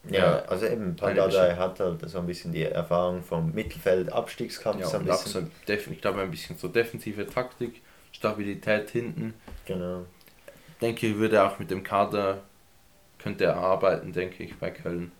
ja, 0.09 0.19
Ja, 0.19 0.39
also 0.43 0.67
eben 0.67 0.95
Pandadai 0.95 1.55
hat 1.55 1.79
halt 1.79 2.07
so 2.09 2.19
ein 2.19 2.27
bisschen 2.27 2.51
die 2.53 2.63
Erfahrung 2.63 3.23
vom 3.23 3.51
Mittelfeld-Abstiegskampf, 3.53 4.79
ja, 4.79 4.87
so 4.87 4.97
ein 4.97 5.05
bisschen. 5.05 5.51
so, 5.67 5.91
ich 5.91 6.01
glaube, 6.01 6.21
ein 6.21 6.31
bisschen 6.31 6.57
so 6.57 6.67
defensive 6.67 7.27
Taktik, 7.27 7.81
Stabilität 8.11 8.91
hinten. 8.91 9.33
Genau. 9.65 10.05
Denke 10.81 11.07
ich, 11.07 11.15
würde 11.17 11.43
auch 11.43 11.59
mit 11.59 11.71
dem 11.71 11.83
Kader, 11.83 12.41
könnte 13.19 13.45
er 13.45 13.55
arbeiten, 13.55 14.13
denke 14.13 14.43
ich, 14.43 14.55
bei 14.57 14.71
Köln. 14.71 15.11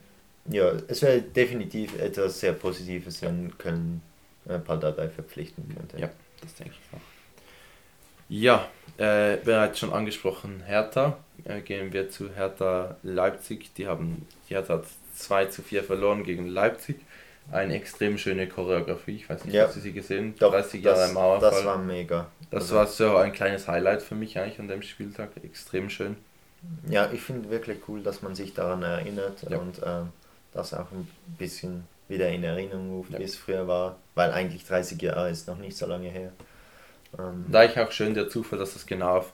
Ja, 0.50 0.72
es 0.88 1.02
wäre 1.02 1.22
definitiv 1.22 2.00
etwas 2.00 2.40
sehr 2.40 2.54
Positives, 2.54 3.22
wenn 3.22 3.56
Köln 3.58 4.02
äh, 4.48 4.58
Pandadai 4.60 5.10
verpflichten 5.10 5.64
könnte. 5.76 6.00
Ja, 6.00 6.10
das 6.42 6.56
denke 6.56 6.74
ich 6.74 6.98
auch. 6.98 7.02
Ja, 8.30 8.68
äh, 8.98 9.38
bereits 9.38 9.80
schon 9.80 9.92
angesprochen, 9.94 10.64
Hertha. 10.66 11.18
Äh, 11.44 11.62
gehen 11.62 11.92
wir 11.94 12.10
zu 12.10 12.34
Hertha 12.34 12.96
Leipzig. 13.04 13.74
Die 13.76 13.88
haben, 13.88 14.28
die 14.50 14.54
Hertha 14.56 14.76
hat 14.76 14.86
2 15.16 15.46
zu 15.46 15.62
4 15.62 15.84
verloren 15.84 16.24
gegen 16.24 16.48
Leipzig. 16.48 16.98
Eine 17.52 17.76
extrem 17.76 18.18
schöne 18.18 18.48
Choreografie. 18.48 19.16
Ich 19.18 19.30
weiß 19.30 19.44
nicht, 19.46 19.54
Ja. 19.54 19.66
hast 19.68 19.76
du 19.76 19.80
sie 19.82 19.92
gesehen? 19.92 20.36
Doch, 20.40 20.52
30 20.52 20.82
Jahre 20.84 21.00
das, 21.00 21.14
Mauerfall. 21.14 21.52
das 21.52 21.66
war 21.66 21.78
mega. 21.78 22.28
Das 22.50 22.64
Also- 22.64 22.76
war 22.76 22.88
so 22.88 23.18
ein 23.18 23.34
kleines 23.34 23.68
Highlight 23.68 24.02
für 24.02 24.16
mich 24.16 24.38
eigentlich 24.40 24.60
an 24.60 24.68
dem 24.70 24.82
Spieltag. 24.82 25.32
Extrem 25.44 25.90
schön. 25.90 26.16
Ja, 26.88 27.10
ich 27.12 27.22
finde 27.22 27.50
wirklich 27.50 27.80
cool, 27.88 28.04
dass 28.04 28.22
man 28.22 28.36
sich 28.36 28.54
daran 28.54 28.84
erinnert 28.84 29.44
Ja. 29.50 29.58
und 29.58 29.82
ähm, 29.84 30.10
das 30.54 30.74
auch 30.74 30.92
ein 30.92 31.08
bisschen 31.38 31.86
wieder 32.08 32.30
in 32.30 32.44
Erinnerung 32.44 32.92
ruft, 32.92 33.12
Ja. 33.12 33.20
wie 33.20 33.24
es 33.24 33.36
früher 33.36 33.68
war, 33.68 33.98
weil 34.16 34.32
eigentlich 34.32 34.66
30 34.66 35.02
Jahre 35.02 35.30
ist 35.30 35.48
noch 35.48 35.58
nicht 35.58 35.78
so 35.78 35.86
lange 35.86 36.10
her. 36.10 36.32
Ähm, 37.18 37.46
Da 37.50 37.64
ich 37.64 37.80
auch 37.80 37.92
schön 37.92 38.14
der 38.14 38.30
Zufall, 38.30 38.60
dass 38.60 38.76
es 38.76 38.86
genau 38.86 39.18
auf, 39.18 39.34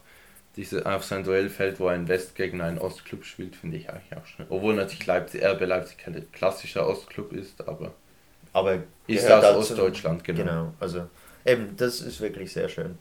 diese, 0.56 0.86
auf 0.86 1.04
sein 1.04 1.24
Duell 1.24 1.48
fällt, 1.50 1.80
wo 1.80 1.88
ein 1.88 2.08
West 2.08 2.34
gegen 2.34 2.60
einen 2.60 2.78
Ostclub 2.78 3.24
spielt, 3.24 3.56
finde 3.56 3.76
ich 3.76 3.90
eigentlich 3.90 4.16
auch 4.16 4.26
schön. 4.26 4.46
Obwohl 4.48 4.74
natürlich 4.74 5.06
Leipzig, 5.06 5.44
RB 5.44 5.60
Leipzig 5.66 5.98
kein 5.98 6.30
klassischer 6.32 6.86
Ostclub 6.88 7.32
ist, 7.32 7.66
aber 7.66 7.92
aber 8.52 8.78
ist 9.06 9.30
aus 9.30 9.44
Ostdeutschland, 9.56 10.24
genau. 10.24 10.38
Genau, 10.42 10.74
also 10.80 11.06
eben, 11.44 11.76
das 11.76 12.00
ist 12.00 12.20
wirklich 12.20 12.52
sehr 12.52 12.68
schön. 12.68 12.98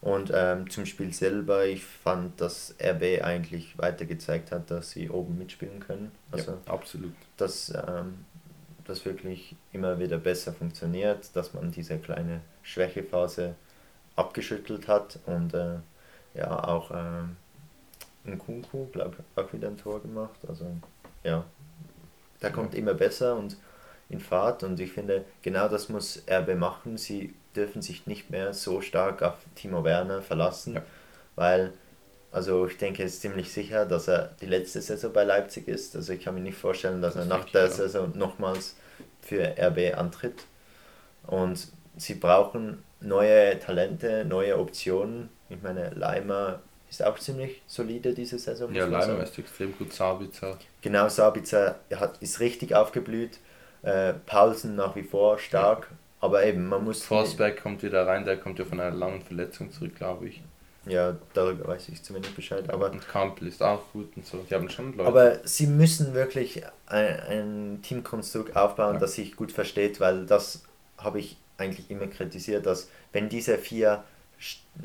Und 0.00 0.32
ähm, 0.34 0.70
zum 0.70 0.86
Spiel 0.86 1.12
selber, 1.12 1.66
ich 1.66 1.84
fand, 1.84 2.40
dass 2.40 2.74
RB 2.82 3.22
eigentlich 3.22 3.76
weiter 3.76 4.06
gezeigt 4.06 4.50
hat, 4.50 4.70
dass 4.70 4.92
sie 4.92 5.10
oben 5.10 5.36
mitspielen 5.36 5.80
können. 5.80 6.10
Also 6.32 6.52
ja, 6.52 6.72
absolut. 6.72 7.12
dass 7.36 7.70
ähm, 7.70 8.24
das 8.84 9.04
wirklich 9.04 9.56
immer 9.72 9.98
wieder 9.98 10.16
besser 10.16 10.54
funktioniert, 10.54 11.36
dass 11.36 11.52
man 11.52 11.70
diese 11.70 11.98
kleine 11.98 12.40
Schwächephase 12.62 13.54
abgeschüttelt 14.16 14.88
hat 14.88 15.18
und 15.26 15.52
äh, 15.52 15.76
ja 16.34 16.64
auch 16.64 16.90
ähm, 16.94 17.36
Nkunku, 18.24 18.86
glaube 18.86 19.16
ich, 19.18 19.42
auch 19.42 19.52
wieder 19.52 19.68
ein 19.68 19.76
Tor 19.76 20.00
gemacht. 20.00 20.38
Also 20.48 20.66
ja, 21.24 21.44
der 22.40 22.52
kommt 22.52 22.74
immer 22.74 22.94
besser 22.94 23.36
und 23.36 23.56
in 24.08 24.20
Fahrt 24.20 24.62
und 24.64 24.80
ich 24.80 24.92
finde, 24.92 25.24
genau 25.42 25.68
das 25.68 25.88
muss 25.88 26.22
RB 26.28 26.56
machen. 26.56 26.96
Sie 26.96 27.34
dürfen 27.56 27.82
sich 27.82 28.06
nicht 28.06 28.30
mehr 28.30 28.54
so 28.54 28.80
stark 28.80 29.22
auf 29.22 29.34
Timo 29.56 29.84
Werner 29.84 30.22
verlassen, 30.22 30.74
Ja. 30.76 30.82
weil 31.36 31.72
also 32.32 32.66
ich 32.68 32.76
denke, 32.78 33.02
es 33.02 33.14
ist 33.14 33.22
ziemlich 33.22 33.52
sicher, 33.52 33.86
dass 33.86 34.06
er 34.06 34.30
die 34.40 34.46
letzte 34.46 34.80
Saison 34.80 35.12
bei 35.12 35.24
Leipzig 35.24 35.66
ist. 35.66 35.96
Also 35.96 36.12
ich 36.12 36.22
kann 36.22 36.34
mir 36.34 36.40
nicht 36.40 36.56
vorstellen, 36.56 37.02
dass 37.02 37.14
Das 37.14 37.24
er 37.24 37.28
nach 37.28 37.44
der 37.46 37.66
auch. 37.66 37.70
Saison 37.70 38.12
nochmals 38.16 38.76
für 39.20 39.42
RB 39.58 39.96
antritt. 39.98 40.44
Und 41.26 41.66
sie 41.96 42.14
brauchen 42.14 42.82
neue 43.00 43.58
Talente, 43.58 44.24
neue 44.24 44.58
Optionen. 44.58 45.28
Ich 45.48 45.60
meine, 45.60 45.90
Leimer 45.90 46.60
ist 46.88 47.04
auch 47.04 47.18
ziemlich 47.18 47.62
solide 47.66 48.14
diese 48.14 48.38
Saison. 48.38 48.72
Ja, 48.74 48.84
Leimer 48.86 49.02
sagen. 49.06 49.22
ist 49.22 49.38
extrem 49.38 49.76
gut, 49.76 49.92
Sabitzer. 49.92 50.56
Genau, 50.82 51.08
Sabitzer 51.08 51.80
hat, 51.96 52.18
ist 52.22 52.38
richtig 52.40 52.74
aufgeblüht. 52.76 53.38
Äh, 53.82 54.12
Paulsen 54.26 54.76
nach 54.76 54.94
wie 54.94 55.02
vor 55.02 55.38
stark. 55.38 55.88
Aber 56.20 56.44
eben, 56.44 56.68
man 56.68 56.84
muss. 56.84 57.02
Forsberg 57.02 57.62
kommt 57.62 57.82
wieder 57.82 58.06
rein, 58.06 58.24
der 58.24 58.36
kommt 58.36 58.58
ja 58.58 58.64
von 58.64 58.80
einer 58.80 58.94
langen 58.94 59.22
Verletzung 59.22 59.72
zurück, 59.72 59.96
glaube 59.96 60.28
ich. 60.28 60.42
Ja, 60.86 61.16
darüber 61.34 61.68
weiß 61.68 61.88
ich 61.90 62.02
zumindest 62.02 62.36
Bescheid. 62.36 62.70
Aber, 62.70 62.90
und 62.90 63.06
Kampel 63.06 63.48
ist 63.48 63.62
auch 63.62 63.82
gut 63.92 64.16
und 64.16 64.26
so. 64.26 64.44
Die 64.48 64.54
haben 64.54 64.68
schon 64.70 64.96
Leute. 64.96 65.08
Aber 65.08 65.46
sie 65.46 65.66
müssen 65.66 66.14
wirklich 66.14 66.62
ein, 66.86 67.20
ein 67.20 67.82
Teamkonstrukt 67.82 68.56
aufbauen, 68.56 68.94
ja. 68.94 69.00
das 69.00 69.14
sich 69.14 69.36
gut 69.36 69.52
versteht, 69.52 70.00
weil 70.00 70.26
das 70.26 70.64
habe 70.96 71.18
ich 71.18 71.36
eigentlich 71.58 71.90
immer 71.90 72.06
kritisiert, 72.06 72.64
dass 72.64 72.88
wenn 73.12 73.28
diese 73.28 73.58
vier 73.58 74.04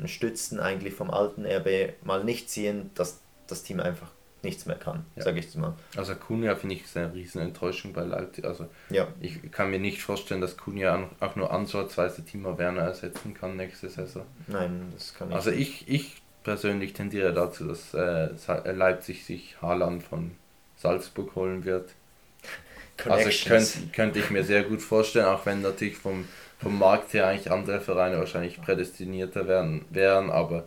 Stützen 0.04 0.60
eigentlich 0.60 0.92
vom 0.92 1.10
alten 1.10 1.46
RB 1.46 1.94
mal 2.04 2.22
nicht 2.22 2.50
ziehen, 2.50 2.90
dass 2.94 3.20
das 3.46 3.62
Team 3.62 3.80
einfach 3.80 4.10
nichts 4.42 4.66
mehr 4.66 4.76
kann, 4.76 5.04
ja. 5.16 5.22
sage 5.22 5.40
ich 5.40 5.54
mal. 5.56 5.74
Also 5.96 6.14
Kunja 6.14 6.54
finde 6.54 6.76
ich 6.76 6.84
eine 6.96 7.12
riesen 7.12 7.40
Enttäuschung 7.40 7.92
bei 7.92 8.02
Leipzig. 8.02 8.44
Also 8.44 8.66
ja. 8.90 9.08
ich 9.20 9.50
kann 9.50 9.70
mir 9.70 9.78
nicht 9.78 10.02
vorstellen, 10.02 10.40
dass 10.40 10.56
Kunja 10.56 11.08
auch 11.20 11.36
nur 11.36 11.52
ansatzweise 11.52 12.24
Timo 12.24 12.58
Werner 12.58 12.82
ersetzen 12.82 13.34
kann 13.34 13.56
nächste 13.56 13.88
Saison. 13.88 14.24
Nein, 14.46 14.92
das 14.94 15.14
kann 15.14 15.30
ich 15.30 15.34
Also 15.34 15.50
ich, 15.50 15.88
ich 15.88 16.22
persönlich 16.44 16.92
tendiere 16.92 17.32
dazu, 17.32 17.66
dass 17.66 17.92
äh, 17.92 18.28
Leipzig 18.72 19.24
sich 19.24 19.60
Haaland 19.60 20.02
von 20.02 20.32
Salzburg 20.76 21.34
holen 21.34 21.64
wird. 21.64 21.90
Also 23.04 23.48
könnte, 23.48 23.72
könnte 23.92 24.18
ich 24.20 24.30
mir 24.30 24.44
sehr 24.44 24.62
gut 24.62 24.80
vorstellen, 24.80 25.26
auch 25.26 25.44
wenn 25.44 25.60
natürlich 25.60 25.96
vom, 25.96 26.26
vom 26.58 26.78
Markt 26.78 27.12
her 27.12 27.26
eigentlich 27.26 27.50
andere 27.50 27.80
Vereine 27.80 28.18
wahrscheinlich 28.18 28.60
prädestinierter 28.62 29.46
wären, 29.48 29.84
wären 29.90 30.30
aber 30.30 30.64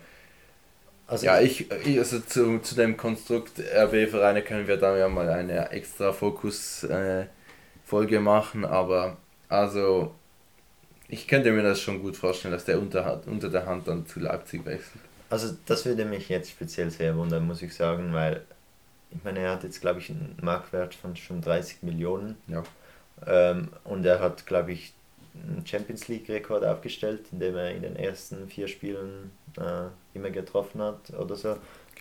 also 1.10 1.26
ja, 1.26 1.42
ich, 1.42 1.72
ich, 1.72 1.98
also 1.98 2.20
zu, 2.20 2.60
zu 2.60 2.76
dem 2.76 2.96
Konstrukt 2.96 3.60
RB-Vereine 3.60 4.44
können 4.44 4.68
wir 4.68 4.78
dann 4.78 4.98
ja 4.98 5.10
mal 5.10 5.28
eine 5.28 5.72
extra 5.72 6.14
Fokus-Folge 6.14 8.16
äh, 8.16 8.20
machen, 8.20 8.64
aber 8.64 9.18
also 9.48 10.14
ich 11.08 11.28
könnte 11.28 11.52
mir 11.52 11.64
das 11.64 11.82
schon 11.82 12.04
gut 12.04 12.16
vorstellen, 12.16 12.52
dass 12.52 12.66
der 12.66 12.80
unter, 12.80 13.24
unter 13.26 13.50
der 13.50 13.66
Hand 13.66 13.88
dann 13.88 14.06
zu 14.06 14.20
Leipzig 14.20 14.64
wechselt. 14.66 15.02
Also 15.32 15.56
das 15.66 15.86
würde 15.86 16.06
mich 16.06 16.30
jetzt 16.30 16.52
speziell 16.52 16.92
sehr 16.92 17.18
wundern, 17.18 17.48
muss 17.48 17.64
ich 17.64 17.74
sagen, 17.74 18.14
weil 18.14 18.44
ich 19.10 19.24
meine, 19.24 19.40
er 19.40 19.54
hat 19.54 19.64
jetzt 19.64 19.82
glaube 19.82 20.00
ich 20.00 20.12
einen 20.12 20.38
Marktwert 20.44 20.94
von 20.94 21.16
schon 21.16 21.42
30 21.42 21.82
Millionen. 21.82 22.38
Ja. 22.48 22.62
Ähm, 23.26 23.70
und 23.84 24.06
er 24.06 24.20
hat 24.20 24.46
glaube 24.46 24.74
ich 24.74 24.94
einen 25.48 25.66
Champions 25.66 26.08
League-Rekord 26.08 26.64
aufgestellt, 26.64 27.28
indem 27.32 27.56
er 27.56 27.72
in 27.72 27.82
den 27.82 27.96
ersten 27.96 28.48
vier 28.48 28.68
Spielen 28.68 29.32
äh, 29.58 29.88
immer 30.14 30.30
getroffen 30.30 30.82
hat 30.82 31.12
oder 31.18 31.36
so. 31.36 31.58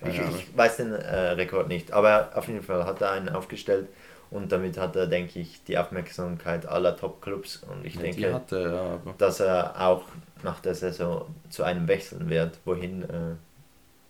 Ich, 0.06 0.18
ich, 0.18 0.56
weiß 0.56 0.76
den 0.76 0.92
äh, 0.92 1.30
Rekord 1.30 1.68
nicht, 1.68 1.92
aber 1.92 2.30
auf 2.34 2.46
jeden 2.46 2.62
Fall 2.62 2.84
hat 2.84 3.00
er 3.00 3.10
einen 3.10 3.28
aufgestellt 3.28 3.88
und 4.30 4.52
damit 4.52 4.78
hat 4.78 4.94
er, 4.94 5.06
denke 5.06 5.40
ich, 5.40 5.64
die 5.64 5.76
Aufmerksamkeit 5.76 6.66
aller 6.66 6.96
Top-Clubs 6.96 7.64
und 7.68 7.84
ich 7.84 7.96
ja, 7.96 8.02
denke, 8.02 8.26
er, 8.26 8.60
ja, 8.62 9.00
dass 9.16 9.40
er 9.40 9.80
auch 9.80 10.04
nach 10.42 10.60
der 10.60 10.74
Saison 10.74 11.26
zu 11.50 11.64
einem 11.64 11.88
wechseln 11.88 12.28
wird. 12.28 12.58
Wohin 12.64 13.02
äh, 13.02 13.34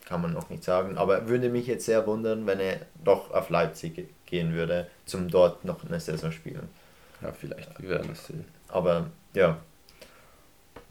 kann 0.05 0.21
man 0.21 0.33
noch 0.33 0.49
nicht 0.49 0.63
sagen, 0.63 0.97
aber 0.97 1.27
würde 1.27 1.49
mich 1.49 1.67
jetzt 1.67 1.85
sehr 1.85 2.05
wundern, 2.05 2.45
wenn 2.45 2.59
er 2.59 2.81
doch 3.03 3.31
auf 3.31 3.49
Leipzig 3.49 4.09
gehen 4.25 4.53
würde, 4.53 4.87
zum 5.05 5.29
dort 5.29 5.65
noch 5.65 5.83
eine 5.85 5.99
Saison 5.99 6.31
spielen. 6.31 6.67
Ja, 7.21 7.31
vielleicht, 7.31 7.81
wir 7.81 7.89
werden 7.89 8.11
es 8.11 8.25
sehen. 8.27 8.45
Aber 8.67 9.07
ja, 9.33 9.59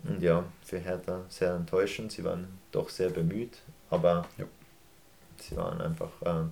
und 0.04 0.22
ja, 0.22 0.44
für 0.62 0.78
Hertha 0.78 1.24
sehr 1.28 1.54
enttäuschend. 1.54 2.12
Sie 2.12 2.24
waren 2.24 2.46
doch 2.72 2.88
sehr 2.88 3.10
bemüht, 3.10 3.58
aber 3.90 4.26
ja. 4.36 4.44
sie 5.38 5.56
waren 5.56 5.80
einfach 5.80 6.10
äh, 6.22 6.44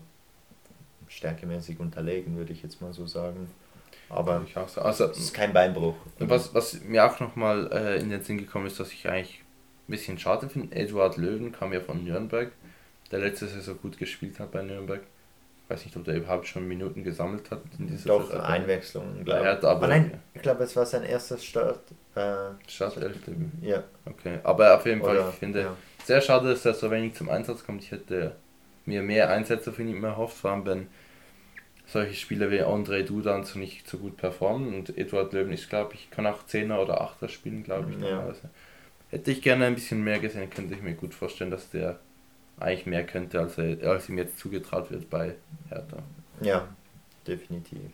stärkemäßig 1.09 1.79
unterlegen, 1.79 2.37
würde 2.37 2.53
ich 2.53 2.63
jetzt 2.63 2.81
mal 2.81 2.93
so 2.93 3.07
sagen. 3.07 3.49
Aber 4.09 4.43
ich 4.47 4.57
auch 4.57 4.69
so. 4.69 4.81
also, 4.83 5.05
es 5.07 5.19
ist 5.19 5.35
kein 5.35 5.53
Beinbruch. 5.53 5.95
Was, 6.19 6.55
was 6.55 6.81
mir 6.83 7.05
auch 7.05 7.19
nochmal 7.19 7.71
äh, 7.73 8.01
in 8.01 8.11
den 8.11 8.23
Sinn 8.23 8.39
gekommen 8.39 8.67
ist, 8.67 8.79
dass 8.79 8.93
ich 8.93 9.09
eigentlich 9.09 9.41
ein 9.89 9.91
bisschen 9.91 10.19
schade 10.19 10.49
finde, 10.49 10.75
Eduard 10.77 11.17
Löwen 11.17 11.53
kam 11.53 11.73
ja 11.73 11.81
von 11.81 12.05
Nürnberg, 12.05 12.53
der 13.11 13.19
letzte 13.21 13.49
Saison 13.49 13.79
gut 13.81 13.99
gespielt 13.99 14.39
hat 14.39 14.53
bei 14.53 14.63
Nürnberg. 14.63 15.03
Ich 15.67 15.71
weiß 15.71 15.85
nicht, 15.85 15.97
ob 15.97 16.05
der 16.05 16.15
überhaupt 16.17 16.47
schon 16.47 16.69
Minuten 16.69 17.03
gesammelt 17.03 17.51
hat 17.51 17.61
in 17.77 17.89
dieser 17.89 18.07
Doch, 18.09 18.27
Saison. 18.29 18.41
Einwechslung, 18.41 19.25
glaube 19.25 19.59
ich. 19.61 19.67
Aber, 19.67 19.89
nein, 19.89 20.21
ich 20.33 20.41
glaube, 20.41 20.63
es 20.63 20.77
war 20.77 20.87
sein 20.87 21.03
erstes 21.03 21.45
Start. 21.45 21.81
Äh, 22.15 22.51
Startelf. 22.69 23.17
Ja. 23.63 23.83
Okay, 24.05 24.39
aber 24.45 24.77
auf 24.77 24.87
jeden 24.87 25.01
Fall, 25.01 25.17
Oder, 25.17 25.29
ich 25.31 25.35
finde, 25.35 25.61
ja. 25.63 25.77
sehr 26.05 26.21
schade, 26.21 26.51
dass 26.51 26.65
er 26.65 26.75
so 26.75 26.89
wenig 26.93 27.15
zum 27.15 27.29
Einsatz 27.29 27.65
kommt. 27.67 27.83
Ich 27.83 27.91
hätte 27.91 28.37
mir 28.85 29.03
mehr 29.03 29.29
Einsätze 29.29 29.73
von 29.73 29.89
ihm 29.89 30.05
erhofft, 30.05 30.37
vor 30.37 30.53
allem 30.53 30.67
wenn 30.67 30.87
solche 31.87 32.15
Spieler 32.15 32.51
wie 32.53 32.63
André 32.63 33.03
Dudan 33.03 33.43
so 33.43 33.59
nicht 33.59 33.89
so 33.89 33.99
gut 33.99 34.17
performen 34.17 34.73
und 34.73 34.97
Eduard 34.97 35.33
Löwen 35.33 35.53
ist, 35.53 35.69
glaube 35.69 35.95
ich, 35.95 36.11
kann 36.13 36.27
auch 36.29 36.45
10er 36.49 36.79
oder 36.79 37.03
8er 37.03 37.29
spielen, 37.29 37.65
glaube 37.65 37.91
ich. 37.91 38.01
Ja. 38.05 38.33
Hätte 39.11 39.33
ich 39.33 39.43
gerne 39.43 39.67
ein 39.67 39.75
bisschen 39.75 40.03
mehr 40.05 40.21
gesehen, 40.21 40.49
könnte 40.49 40.75
ich 40.75 40.83
mir 40.83 40.95
gut 40.95 41.13
vorstellen, 41.13 41.51
dass 41.51 41.71
der 41.71 41.99
eigentlich 42.59 42.87
mehr 42.87 43.05
könnte, 43.05 43.41
als, 43.41 43.59
er, 43.59 43.83
als 43.91 44.09
ihm 44.09 44.19
jetzt 44.19 44.39
zugetraut 44.39 44.91
wird 44.91 45.11
bei 45.11 45.35
Hertha. 45.69 45.99
Ja, 46.41 46.69
definitiv. 47.27 47.91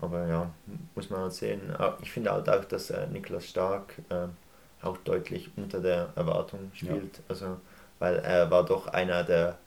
Aber 0.00 0.26
ja, 0.26 0.50
muss 0.94 1.10
man 1.10 1.20
halt 1.20 1.32
sehen. 1.32 1.60
Ich 2.02 2.10
finde 2.10 2.32
halt 2.32 2.48
auch, 2.48 2.64
dass 2.64 2.90
äh, 2.90 3.06
Niklas 3.06 3.46
Stark 3.46 3.94
äh, 4.08 4.26
auch 4.84 4.96
deutlich 4.98 5.50
unter 5.56 5.80
der 5.80 6.12
Erwartung 6.16 6.70
spielt. 6.74 7.18
Ja. 7.18 7.24
Also, 7.28 7.60
weil 7.98 8.16
er 8.16 8.50
war 8.50 8.64
doch 8.64 8.88
einer 8.88 9.22
der 9.22 9.58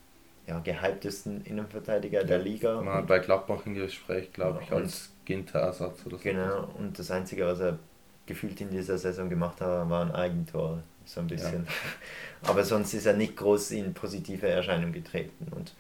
ja, 0.48 0.60
gehyptesten 0.60 1.42
Innenverteidiger 1.42 2.22
ja. 2.22 2.26
der 2.28 2.40
Liga. 2.40 2.82
Man 2.82 2.94
hat 2.94 3.08
bei 3.08 3.20
Gladbach 3.20 3.66
ein 3.66 3.74
Gespräch, 3.74 4.32
glaube 4.34 4.62
ich, 4.64 4.72
als 4.72 5.12
Ginter-Ersatz 5.26 6.06
oder 6.06 6.18
so. 6.18 6.24
Genau, 6.24 6.70
und 6.78 6.98
das 6.98 7.12
Einzige, 7.12 7.46
was 7.46 7.60
er 7.60 7.80
gefühlt 8.26 8.60
in 8.62 8.70
dieser 8.70 8.98
Saison 8.98 9.30
gemacht 9.30 9.62
hat, 9.62 9.90
war 9.90 10.02
ein 10.02 10.12
Eigentor. 10.12 10.84
So 11.08 11.22
ein 11.22 11.28
bisschen. 11.28 11.66
Ja. 11.66 11.72
Aber 12.50 12.64
sonst 12.64 12.94
ist 12.94 13.06
er 13.06 13.14
nicht 13.14 13.36
groß 13.36 13.72
in 13.72 13.94
positive 13.94 14.48
Erscheinung 14.48 14.92
getreten. 14.92 15.48
Und 15.56 15.74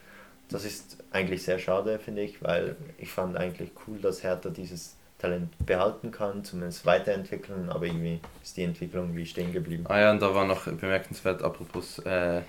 das 0.49 0.65
ist 0.65 0.97
eigentlich 1.11 1.43
sehr 1.43 1.59
schade, 1.59 1.99
finde 1.99 2.23
ich, 2.23 2.41
weil 2.41 2.75
ich 2.97 3.11
fand 3.11 3.37
eigentlich 3.37 3.71
cool, 3.87 3.99
dass 3.99 4.23
Hertha 4.23 4.49
dieses 4.49 4.95
Talent 5.19 5.53
behalten 5.65 6.11
kann, 6.11 6.43
zumindest 6.43 6.85
weiterentwickeln, 6.85 7.69
aber 7.69 7.87
irgendwie 7.87 8.19
ist 8.43 8.55
die 8.55 8.63
Entwicklung 8.63 9.15
wie 9.15 9.25
stehen 9.25 9.51
geblieben. 9.51 9.85
Ah 9.87 9.99
ja, 9.99 10.11
und 10.11 10.21
da 10.21 10.33
war 10.33 10.45
noch 10.45 10.65
bemerkenswert, 10.65 11.41
apropos 11.41 11.99
äh, 11.99 12.41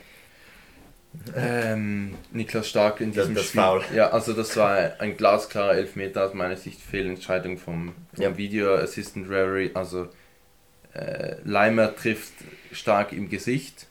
ähm, 1.35 2.15
Niklas 2.31 2.69
Stark 2.69 3.01
in 3.01 3.13
diesem 3.13 3.35
das, 3.35 3.45
das 3.45 3.51
Spiel. 3.51 3.63
Foul. 3.63 3.85
Ja, 3.95 4.11
also 4.11 4.35
das 4.35 4.57
war 4.57 5.01
ein 5.01 5.17
glasklarer 5.17 5.75
Elfmeter 5.75 6.27
aus 6.27 6.35
meiner 6.35 6.57
Sicht, 6.57 6.81
Fehlentscheidung 6.81 7.57
vom, 7.57 7.95
vom 8.13 8.23
ja. 8.23 8.37
Video 8.37 8.75
Assistant 8.75 9.29
Referee, 9.29 9.71
also 9.75 10.09
äh, 10.95 11.37
Leimer 11.45 11.95
trifft 11.95 12.35
Stark 12.73 13.13
im 13.13 13.29
Gesicht 13.29 13.89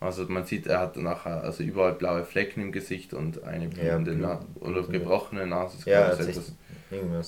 also 0.00 0.24
man 0.28 0.46
sieht, 0.46 0.66
er 0.66 0.80
hat 0.80 0.96
nachher 0.96 1.42
also 1.44 1.62
überall 1.62 1.92
blaue 1.92 2.24
Flecken 2.24 2.62
im 2.62 2.72
Gesicht 2.72 3.12
und 3.12 3.44
eine 3.44 3.68
blutende 3.68 4.14
ja, 4.14 4.40
oder 4.60 4.82
gebrochene 4.82 5.46
Nase. 5.46 5.76
Ja, 5.90 6.06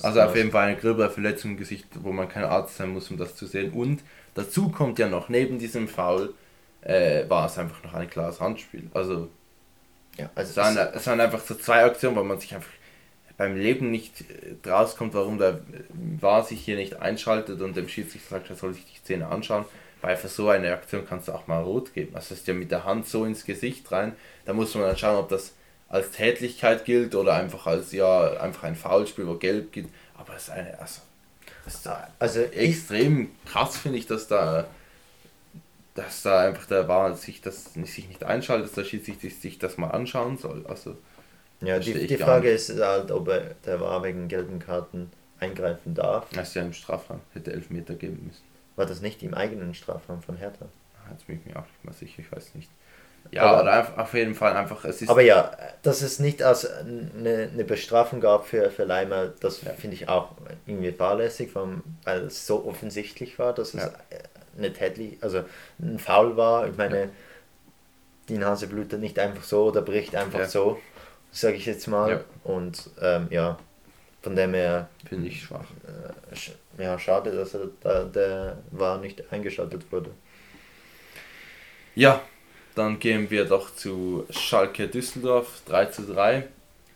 also 0.01 0.21
auf 0.21 0.35
jeden 0.35 0.49
Fall 0.49 0.69
eine 0.69 0.77
gröbere 0.77 1.11
Verletzung 1.11 1.51
im 1.51 1.57
Gesicht, 1.57 1.85
wo 2.01 2.11
man 2.11 2.27
kein 2.27 2.43
Arzt 2.43 2.77
sein 2.77 2.89
muss, 2.89 3.11
um 3.11 3.17
das 3.17 3.35
zu 3.35 3.45
sehen. 3.45 3.73
Und 3.73 4.01
dazu 4.33 4.69
kommt 4.69 4.97
ja 4.97 5.07
noch, 5.07 5.29
neben 5.29 5.59
diesem 5.59 5.87
Foul 5.87 6.33
äh, 6.81 7.29
war 7.29 7.45
es 7.45 7.59
einfach 7.59 7.83
noch 7.83 7.93
ein 7.93 8.09
klares 8.09 8.41
Handspiel. 8.41 8.89
Also, 8.95 9.29
ja, 10.17 10.31
also 10.33 10.49
es, 10.49 10.57
waren, 10.57 10.77
es 10.95 11.05
waren 11.05 11.21
einfach 11.21 11.41
so 11.41 11.53
zwei 11.53 11.85
Aktionen, 11.85 12.15
wo 12.15 12.23
man 12.23 12.39
sich 12.39 12.55
einfach 12.55 12.71
beim 13.37 13.55
Leben 13.57 13.91
nicht 13.91 14.21
äh, 14.21 14.69
rauskommt, 14.69 15.13
warum 15.13 15.37
der 15.37 15.61
war 16.19 16.43
sich 16.43 16.63
hier 16.63 16.75
nicht 16.75 16.97
einschaltet 16.97 17.61
und 17.61 17.75
dem 17.75 17.89
Schiedsrichter 17.89 18.29
sagt, 18.29 18.49
er 18.49 18.55
soll 18.55 18.73
sich 18.73 18.85
die 18.85 18.99
Szene 18.99 19.27
anschauen 19.27 19.65
bei 20.03 20.17
für 20.17 20.27
so 20.27 20.49
eine 20.49 20.73
Aktion 20.73 21.07
kannst 21.07 21.29
du 21.29 21.31
auch 21.31 21.47
mal 21.47 21.63
rot 21.63 21.93
geben. 21.93 22.13
Also 22.13 22.35
ist 22.35 22.45
ja 22.45 22.53
mit 22.53 22.69
der 22.71 22.83
Hand 22.83 23.07
so 23.07 23.23
ins 23.23 23.45
Gesicht 23.45 23.89
rein. 23.89 24.11
Da 24.45 24.51
muss 24.51 24.75
man 24.75 24.83
dann 24.83 24.97
schauen, 24.97 25.17
ob 25.17 25.29
das 25.29 25.53
als 25.87 26.11
Tätlichkeit 26.11 26.83
gilt 26.83 27.15
oder 27.15 27.35
einfach 27.35 27.67
als 27.67 27.93
ja 27.93 28.33
einfach 28.33 28.63
ein 28.63 28.75
Foulspiel, 28.75 29.25
wo 29.25 29.35
gelb 29.35 29.71
gilt. 29.71 29.87
Aber 30.17 30.35
es 30.35 30.43
ist 30.43 30.49
eine 30.49 30.77
also, 30.77 31.01
ist 31.65 31.89
also 32.19 32.41
extrem 32.41 33.31
krass 33.45 33.77
finde 33.77 33.97
ich, 33.97 34.05
dass 34.05 34.27
da 34.27 34.67
dass 35.95 36.21
da 36.21 36.41
einfach 36.41 36.65
der 36.65 36.89
war 36.89 37.15
sich 37.15 37.39
das 37.39 37.73
sich 37.73 38.09
nicht 38.09 38.25
einschaltet, 38.25 38.67
dass 38.67 38.75
der 38.75 38.83
Schiedsrichter 38.83 39.29
sich 39.29 39.57
das 39.57 39.77
mal 39.77 39.91
anschauen 39.91 40.37
soll. 40.37 40.65
Also 40.67 40.97
ja, 41.61 41.79
die, 41.79 42.07
die 42.07 42.17
Frage 42.17 42.49
ist 42.49 42.77
halt, 42.79 43.11
ob 43.11 43.27
er 43.29 43.55
der 43.65 43.79
war 43.79 44.03
wegen 44.03 44.27
gelben 44.27 44.59
Karten 44.59 45.11
eingreifen 45.39 45.93
darf. 45.93 46.27
Das 46.33 46.49
ist 46.49 46.55
ja 46.55 46.61
im 46.61 46.73
Strafraum, 46.73 47.21
hätte 47.33 47.53
Elfmeter 47.53 47.95
geben 47.95 48.25
müssen. 48.27 48.43
War 48.75 48.85
das 48.85 49.01
nicht 49.01 49.21
im 49.23 49.33
eigenen 49.33 49.73
Strafraum 49.73 50.21
von 50.21 50.37
Hertha? 50.37 50.65
Ah, 50.95 51.11
jetzt 51.11 51.27
bin 51.27 51.39
ich 51.39 51.45
mir 51.45 51.59
auch 51.59 51.65
nicht 51.65 51.85
mal 51.85 51.93
sicher, 51.93 52.19
ich 52.19 52.31
weiß 52.31 52.55
nicht. 52.55 52.69
Ja, 53.31 53.43
aber, 53.43 53.71
aber 53.71 54.03
auf 54.03 54.13
jeden 54.13 54.35
Fall 54.35 54.55
einfach. 54.55 54.83
Es 54.85 55.01
ist 55.01 55.09
aber 55.09 55.21
ja, 55.21 55.51
dass 55.81 56.01
es 56.01 56.19
nicht 56.19 56.43
als 56.43 56.65
eine, 56.65 57.49
eine 57.51 57.63
Bestrafung 57.63 58.19
gab 58.19 58.45
für, 58.45 58.69
für 58.69 58.83
Leimer, 58.83 59.27
das 59.39 59.61
ja. 59.61 59.71
finde 59.71 59.95
ich 59.95 60.09
auch 60.09 60.31
irgendwie 60.65 60.91
fahrlässig, 60.91 61.51
weil 61.55 62.21
es 62.21 62.45
so 62.45 62.65
offensichtlich 62.65 63.39
war, 63.39 63.53
dass 63.53 63.73
es 63.73 63.83
ja. 63.83 63.91
eine 64.57 64.73
tätlich, 64.73 65.17
also 65.21 65.43
ein 65.79 65.99
Foul 65.99 66.35
war. 66.35 66.67
Ich 66.67 66.77
meine, 66.77 66.99
ja. 66.99 67.09
die 68.29 68.37
Nase 68.37 68.67
blutet 68.67 68.99
nicht 68.99 69.17
einfach 69.17 69.43
so 69.43 69.65
oder 69.65 69.81
bricht 69.81 70.15
einfach 70.15 70.45
so, 70.45 70.79
sage 71.33 71.57
ich 71.57 71.65
jetzt 71.65 71.87
mal. 71.87 72.23
Und 72.43 72.89
ähm, 73.01 73.27
ja, 73.29 73.57
von 74.21 74.35
dem 74.35 74.53
her. 74.53 74.87
Finde 75.07 75.27
ich 75.27 75.43
schwach. 75.43 75.65
Äh, 76.77 76.81
ja, 76.81 76.97
schade, 76.97 77.31
dass 77.31 77.53
er 77.53 77.69
da, 77.81 78.03
der 78.05 78.57
war 78.71 78.99
nicht 78.99 79.31
eingeschaltet 79.31 79.91
wurde. 79.91 80.11
Ja, 81.95 82.21
dann 82.75 82.99
gehen 82.99 83.29
wir 83.29 83.45
doch 83.45 83.75
zu 83.75 84.25
Schalke 84.29 84.87
Düsseldorf 84.87 85.61
3 85.67 85.85
zu 85.87 86.13
3. 86.13 86.47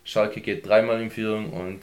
Schalke 0.04 0.41
geht 0.41 0.65
dreimal 0.65 1.02
in 1.02 1.12
Führung 1.12 1.52
und 1.52 1.82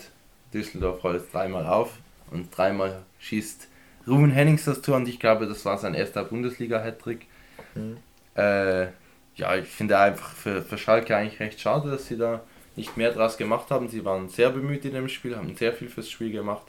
Düsseldorf 0.52 1.02
holt 1.02 1.32
dreimal 1.32 1.66
auf 1.66 1.98
und 2.30 2.56
dreimal 2.56 3.02
schießt 3.18 3.68
Ruben 4.06 4.30
Hennings 4.30 4.64
das 4.64 4.82
Tor 4.82 4.96
und 4.96 5.08
ich 5.08 5.18
glaube, 5.18 5.46
das 5.46 5.64
war 5.64 5.78
sein 5.78 5.94
erster 5.94 6.24
Bundesliga-Hattrick. 6.24 7.26
Mhm. 7.74 7.98
Äh, 8.34 8.88
ja, 9.36 9.56
ich 9.56 9.66
finde 9.66 9.98
einfach 9.98 10.32
für, 10.32 10.62
für 10.62 10.78
Schalke 10.78 11.16
eigentlich 11.16 11.40
recht 11.40 11.60
schade, 11.60 11.90
dass 11.90 12.06
sie 12.06 12.16
da 12.16 12.42
nicht 12.76 12.96
mehr 12.96 13.12
draus 13.12 13.36
gemacht 13.36 13.70
haben. 13.70 13.88
Sie 13.88 14.04
waren 14.04 14.28
sehr 14.28 14.50
bemüht 14.50 14.84
in 14.84 14.94
dem 14.94 15.08
Spiel, 15.08 15.36
haben 15.36 15.56
sehr 15.56 15.72
viel 15.72 15.88
fürs 15.88 16.10
Spiel 16.10 16.30
gemacht 16.32 16.66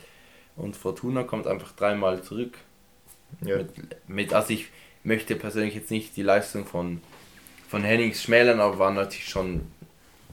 und 0.56 0.76
Fortuna 0.76 1.24
kommt 1.24 1.48
einfach 1.48 1.72
dreimal 1.74 2.22
zurück. 2.22 2.58
Ja. 3.42 3.58
Mit, 3.58 3.70
mit, 4.08 4.34
also 4.34 4.54
ich 4.54 4.68
möchte 5.04 5.36
persönlich 5.36 5.76
jetzt 5.76 5.92
nicht 5.92 6.16
die 6.16 6.24
Leistung 6.24 6.66
von, 6.66 7.02
von 7.68 7.84
Hennings 7.84 8.24
schmälern, 8.24 8.60
aber 8.60 8.80
waren 8.80 8.96
natürlich 8.96 9.28
schon 9.28 9.68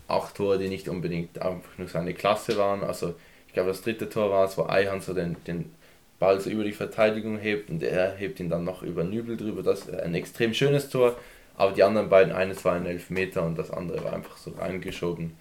acht 0.08 0.36
Tore, 0.36 0.58
die 0.58 0.68
nicht 0.68 0.88
unbedingt 0.88 1.40
einfach 1.40 1.78
nur 1.78 1.88
seine 1.88 2.14
Klasse 2.14 2.56
waren. 2.56 2.82
Also 2.84 3.14
ich 3.46 3.54
glaube 3.54 3.70
das 3.70 3.82
dritte 3.82 4.08
Tor 4.08 4.30
war 4.30 4.46
es, 4.46 4.56
wo 4.56 4.66
Eihan 4.66 5.00
so 5.00 5.14
den, 5.14 5.36
den 5.46 5.74
Ball 6.18 6.40
so 6.40 6.50
über 6.50 6.64
die 6.64 6.72
Verteidigung 6.72 7.38
hebt 7.38 7.68
und 7.70 7.82
er 7.82 8.14
hebt 8.14 8.38
ihn 8.40 8.48
dann 8.48 8.64
noch 8.64 8.82
über 8.82 9.04
Nübel 9.04 9.36
drüber. 9.36 9.62
Das 9.62 9.80
ist 9.80 9.90
ein 9.90 10.14
extrem 10.14 10.54
schönes 10.54 10.88
Tor, 10.88 11.16
aber 11.56 11.72
die 11.72 11.82
anderen 11.82 12.08
beiden, 12.08 12.32
eines 12.32 12.64
war 12.64 12.74
ein 12.74 12.86
Elfmeter 12.86 13.44
und 13.44 13.58
das 13.58 13.70
andere 13.70 14.02
war 14.04 14.12
einfach 14.12 14.36
so 14.36 14.52
reingeschoben. 14.52 15.36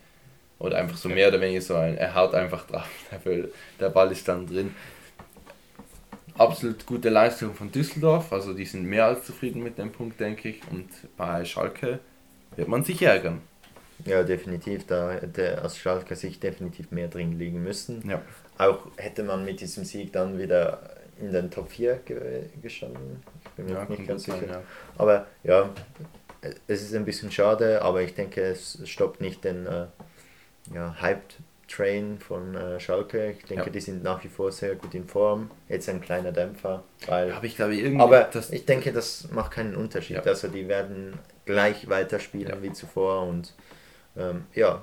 Oder 0.60 0.78
einfach 0.78 0.98
so 0.98 1.10
mehr 1.10 1.30
oder 1.30 1.42
weniger 1.42 1.62
so 1.62 1.76
ein, 1.76 1.98
er 1.98 2.14
haut 2.14 2.36
einfach 2.36 2.68
drauf, 2.68 2.88
der 3.80 3.90
Ball 3.90 4.12
ist 4.12 4.28
dann 4.28 4.46
drin. 4.46 4.76
Absolut 6.38 6.86
gute 6.86 7.10
Leistung 7.10 7.56
von 7.56 7.72
Düsseldorf, 7.72 8.32
also 8.32 8.54
die 8.54 8.66
sind 8.66 8.86
mehr 8.86 9.06
als 9.06 9.26
zufrieden 9.26 9.64
mit 9.64 9.78
dem 9.78 9.92
Punkt, 9.92 10.20
denke 10.20 10.50
ich. 10.50 10.62
Und 10.70 10.88
bei 11.18 11.46
Schalke 11.46 12.00
wird 12.56 12.68
man 12.68 12.84
sich 12.84 13.02
ärgern. 13.02 13.42
Ja, 14.06 14.24
definitiv. 14.24 14.86
Da 14.88 15.12
hätte 15.12 15.64
aus 15.64 15.78
Schalke 15.78 16.16
sich 16.16 16.40
definitiv 16.40 16.92
mehr 16.92 17.08
drin 17.08 17.38
liegen 17.38 17.64
müssen. 17.64 18.08
Ja. 18.08 18.22
Auch 18.58 18.88
hätte 18.98 19.24
man 19.24 19.46
mit 19.46 19.62
diesem 19.62 19.86
Sieg 19.86 20.14
dann 20.14 20.40
wieder 20.40 20.80
in 21.22 21.32
den 21.32 21.52
Top 21.52 21.70
4 21.70 22.02
ge 22.06 22.44
gestanden. 22.62 23.24
Ich 23.44 23.50
bin 23.52 23.66
mir 23.66 23.74
ja, 23.74 23.86
nicht 23.86 24.08
ganz 24.08 24.24
sicher. 24.24 24.40
Sein, 24.40 24.50
ja. 24.50 24.64
Aber 24.98 25.28
ja, 25.44 25.70
es 26.68 26.82
ist 26.82 26.96
ein 26.96 27.06
bisschen 27.06 27.32
schade, 27.32 27.82
aber 27.82 28.02
ich 28.02 28.16
denke, 28.16 28.42
es 28.42 28.80
stoppt 28.86 29.22
nicht 29.22 29.44
den 29.44 29.68
äh, 29.68 29.86
ja, 30.74 30.96
Hype-Train 31.00 32.20
von 32.20 32.56
äh, 32.56 32.80
Schalke. 32.80 33.32
Ich 33.32 33.46
denke, 33.46 33.66
ja. 33.66 33.70
die 33.70 33.80
sind 33.80 34.04
nach 34.04 34.24
wie 34.24 34.28
vor 34.28 34.52
sehr 34.52 34.76
gut 34.76 34.94
in 34.96 35.08
Form. 35.08 35.52
Jetzt 35.70 35.88
ein 35.88 36.02
kleiner 36.02 36.32
Dämpfer. 36.32 36.84
Weil, 37.06 37.32
aber 37.32 37.46
ich, 37.46 37.56
glaube, 37.56 37.76
irgendwie 37.76 38.02
aber 38.02 38.30
ich 38.52 38.66
denke, 38.66 38.92
das 38.92 39.30
macht 39.32 39.52
keinen 39.52 39.76
Unterschied. 39.76 40.18
Ja. 40.18 40.24
Also 40.24 40.48
die 40.48 40.68
werden 40.68 41.20
gleich 41.46 41.88
weiterspielen 41.88 42.62
wie 42.64 42.74
zuvor 42.74 43.28
und 43.28 43.54
ähm, 44.18 44.46
ja, 44.54 44.82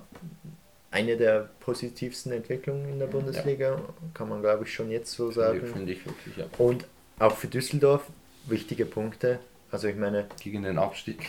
eine 0.90 1.16
der 1.16 1.50
positivsten 1.60 2.32
Entwicklungen 2.32 2.88
in 2.88 2.98
der 2.98 3.06
Bundesliga, 3.06 3.72
ja. 3.72 3.80
kann 4.14 4.28
man 4.28 4.40
glaube 4.40 4.64
ich 4.64 4.72
schon 4.72 4.90
jetzt 4.90 5.12
so 5.12 5.30
sagen. 5.30 5.66
Finde 5.66 5.92
ich 5.92 6.04
wirklich, 6.06 6.36
ja. 6.36 6.46
Und 6.58 6.86
auch 7.18 7.36
für 7.36 7.48
Düsseldorf 7.48 8.04
wichtige 8.46 8.86
Punkte. 8.86 9.38
Also 9.70 9.88
ich 9.88 9.96
meine. 9.96 10.26
Gegen 10.42 10.62
den 10.62 10.78
Abstieg. 10.78 11.26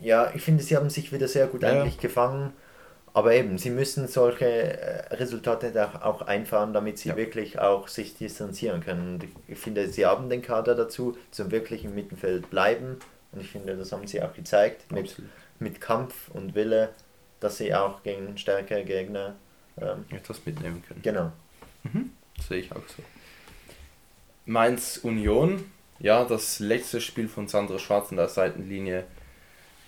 Ja, 0.00 0.32
ich 0.34 0.42
finde, 0.42 0.62
sie 0.62 0.76
haben 0.76 0.90
sich 0.90 1.12
wieder 1.12 1.28
sehr 1.28 1.46
gut 1.46 1.62
ja. 1.62 1.70
eigentlich 1.70 1.98
gefangen. 1.98 2.52
Aber 3.14 3.34
eben, 3.34 3.58
sie 3.58 3.70
müssen 3.70 4.06
solche 4.06 4.44
äh, 4.46 5.14
Resultate 5.14 5.72
auch 6.04 6.22
einfahren, 6.22 6.72
damit 6.72 6.98
sie 6.98 7.08
ja. 7.08 7.16
wirklich 7.16 7.58
auch 7.58 7.88
sich 7.88 8.16
distanzieren 8.16 8.80
können. 8.80 9.14
Und 9.14 9.24
ich 9.48 9.58
finde, 9.58 9.88
sie 9.88 10.06
haben 10.06 10.28
den 10.28 10.42
Kader 10.42 10.74
dazu, 10.74 11.16
zum 11.30 11.50
wirklich 11.50 11.84
im 11.84 11.94
Mittelfeld 11.94 12.50
bleiben. 12.50 12.98
Und 13.32 13.40
ich 13.40 13.50
finde, 13.50 13.76
das 13.76 13.92
haben 13.92 14.06
sie 14.06 14.22
auch 14.22 14.34
gezeigt. 14.34 14.92
Mit, 14.92 15.20
mit 15.58 15.80
Kampf 15.80 16.28
und 16.32 16.54
Wille, 16.54 16.90
dass 17.40 17.58
sie 17.58 17.74
auch 17.74 18.02
gegen 18.02 18.36
stärkere 18.38 18.84
Gegner 18.84 19.34
ähm, 19.80 20.04
etwas 20.10 20.44
mitnehmen 20.44 20.82
können. 20.86 21.02
Genau. 21.02 21.32
Mhm. 21.84 22.10
Sehe 22.46 22.58
ich 22.58 22.72
auch 22.72 22.86
so. 22.88 23.02
Mainz 24.46 24.98
Union, 24.98 25.64
ja, 25.98 26.24
das 26.24 26.58
letzte 26.60 27.00
Spiel 27.00 27.28
von 27.28 27.48
Sandra 27.48 27.78
Schwarz 27.78 28.10
in 28.10 28.16
der 28.16 28.28
Seitenlinie 28.28 29.04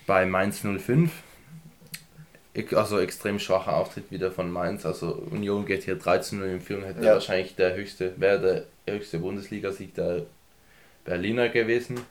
bei 0.05 0.25
Mainz 0.25 0.61
05. 0.61 1.11
Also 2.73 2.99
extrem 2.99 3.39
schwacher 3.39 3.75
Auftritt 3.75 4.11
wieder 4.11 4.31
von 4.31 4.51
Mainz. 4.51 4.85
Also 4.85 5.13
Union 5.13 5.65
geht 5.65 5.83
hier 5.83 5.97
13-0 5.97 6.43
in 6.43 6.61
Führung, 6.61 6.83
hätte 6.83 7.03
ja. 7.03 7.13
wahrscheinlich 7.13 7.55
der 7.55 7.75
höchste, 7.75 8.19
wäre 8.19 8.67
der 8.85 8.93
höchste 8.93 9.19
Bundesligasieg 9.19 9.95
der 9.95 10.25
Berliner 11.05 11.49
gewesen 11.49 12.01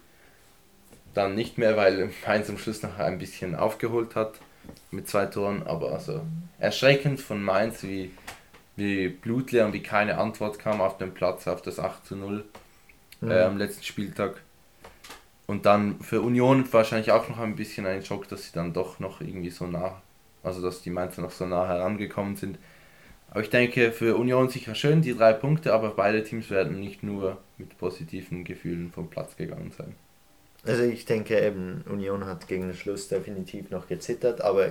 dann 1.15 1.35
nicht 1.35 1.59
mehr, 1.59 1.77
weil 1.77 2.11
Mainz 2.27 2.49
am 2.49 2.59
Schluss 2.59 2.83
noch 2.83 2.99
ein 2.99 3.19
bisschen 3.19 3.55
aufgeholt 3.55 4.15
hat 4.15 4.35
mit 4.91 5.09
zwei 5.09 5.27
Toren. 5.27 5.63
Aber 5.65 5.93
also 5.93 6.23
erschreckend 6.59 7.21
von 7.21 7.43
Mainz, 7.43 7.83
wie, 7.83 8.11
wie 8.77 9.09
blutleer 9.09 9.67
und 9.67 9.73
wie 9.73 9.83
keine 9.83 10.19
Antwort 10.19 10.59
kam 10.59 10.81
auf 10.81 10.99
dem 10.99 11.13
Platz 11.13 11.47
auf 11.49 11.63
das 11.63 11.79
8 11.79 12.07
zu 12.07 12.17
0 12.17 12.45
mhm. 13.21 13.31
äh, 13.31 13.43
am 13.43 13.57
letzten 13.57 13.85
Spieltag. 13.85 14.43
Und 15.47 15.67
dann 15.67 16.01
für 16.01 16.21
Union 16.21 16.65
wahrscheinlich 16.73 17.11
auch 17.11 17.29
noch 17.29 17.39
ein 17.39 17.57
bisschen 17.57 17.85
ein 17.85 18.05
Schock, 18.05 18.29
dass 18.29 18.45
sie 18.45 18.53
dann 18.53 18.73
doch 18.73 19.01
noch 19.01 19.21
irgendwie 19.21 19.51
so 19.51 19.67
nah, 19.67 20.01
also 20.45 20.63
dass 20.63 20.83
die 20.83 20.91
Mainzer 20.91 21.23
noch 21.23 21.33
so 21.33 21.45
nah 21.45 21.67
herangekommen 21.67 22.37
sind. 22.37 22.59
Aber 23.31 23.41
ich 23.41 23.51
denke, 23.51 23.93
für 23.93 24.17
Union 24.17 24.49
sicher 24.49 24.75
schön, 24.75 25.03
die 25.03 25.17
drei 25.17 25.33
Punkte, 25.33 25.73
aber 25.73 25.91
beide 25.91 26.23
Teams 26.25 26.51
werden 26.51 26.81
nicht 26.81 27.03
nur 27.03 27.39
mit 27.59 27.79
positiven 27.79 28.45
Gefühlen 28.45 28.91
vom 28.93 29.09
Platz 29.09 29.37
gegangen 29.37 29.73
sein. 29.77 29.95
Also 30.67 30.83
ich 30.83 31.05
denke 31.05 31.41
eben, 31.41 31.85
Union 31.89 32.27
hat 32.27 32.49
gegen 32.49 32.69
den 32.69 32.77
Schluss 32.77 33.09
definitiv 33.09 33.71
noch 33.71 33.89
gezittert, 33.89 34.41
aber 34.43 34.69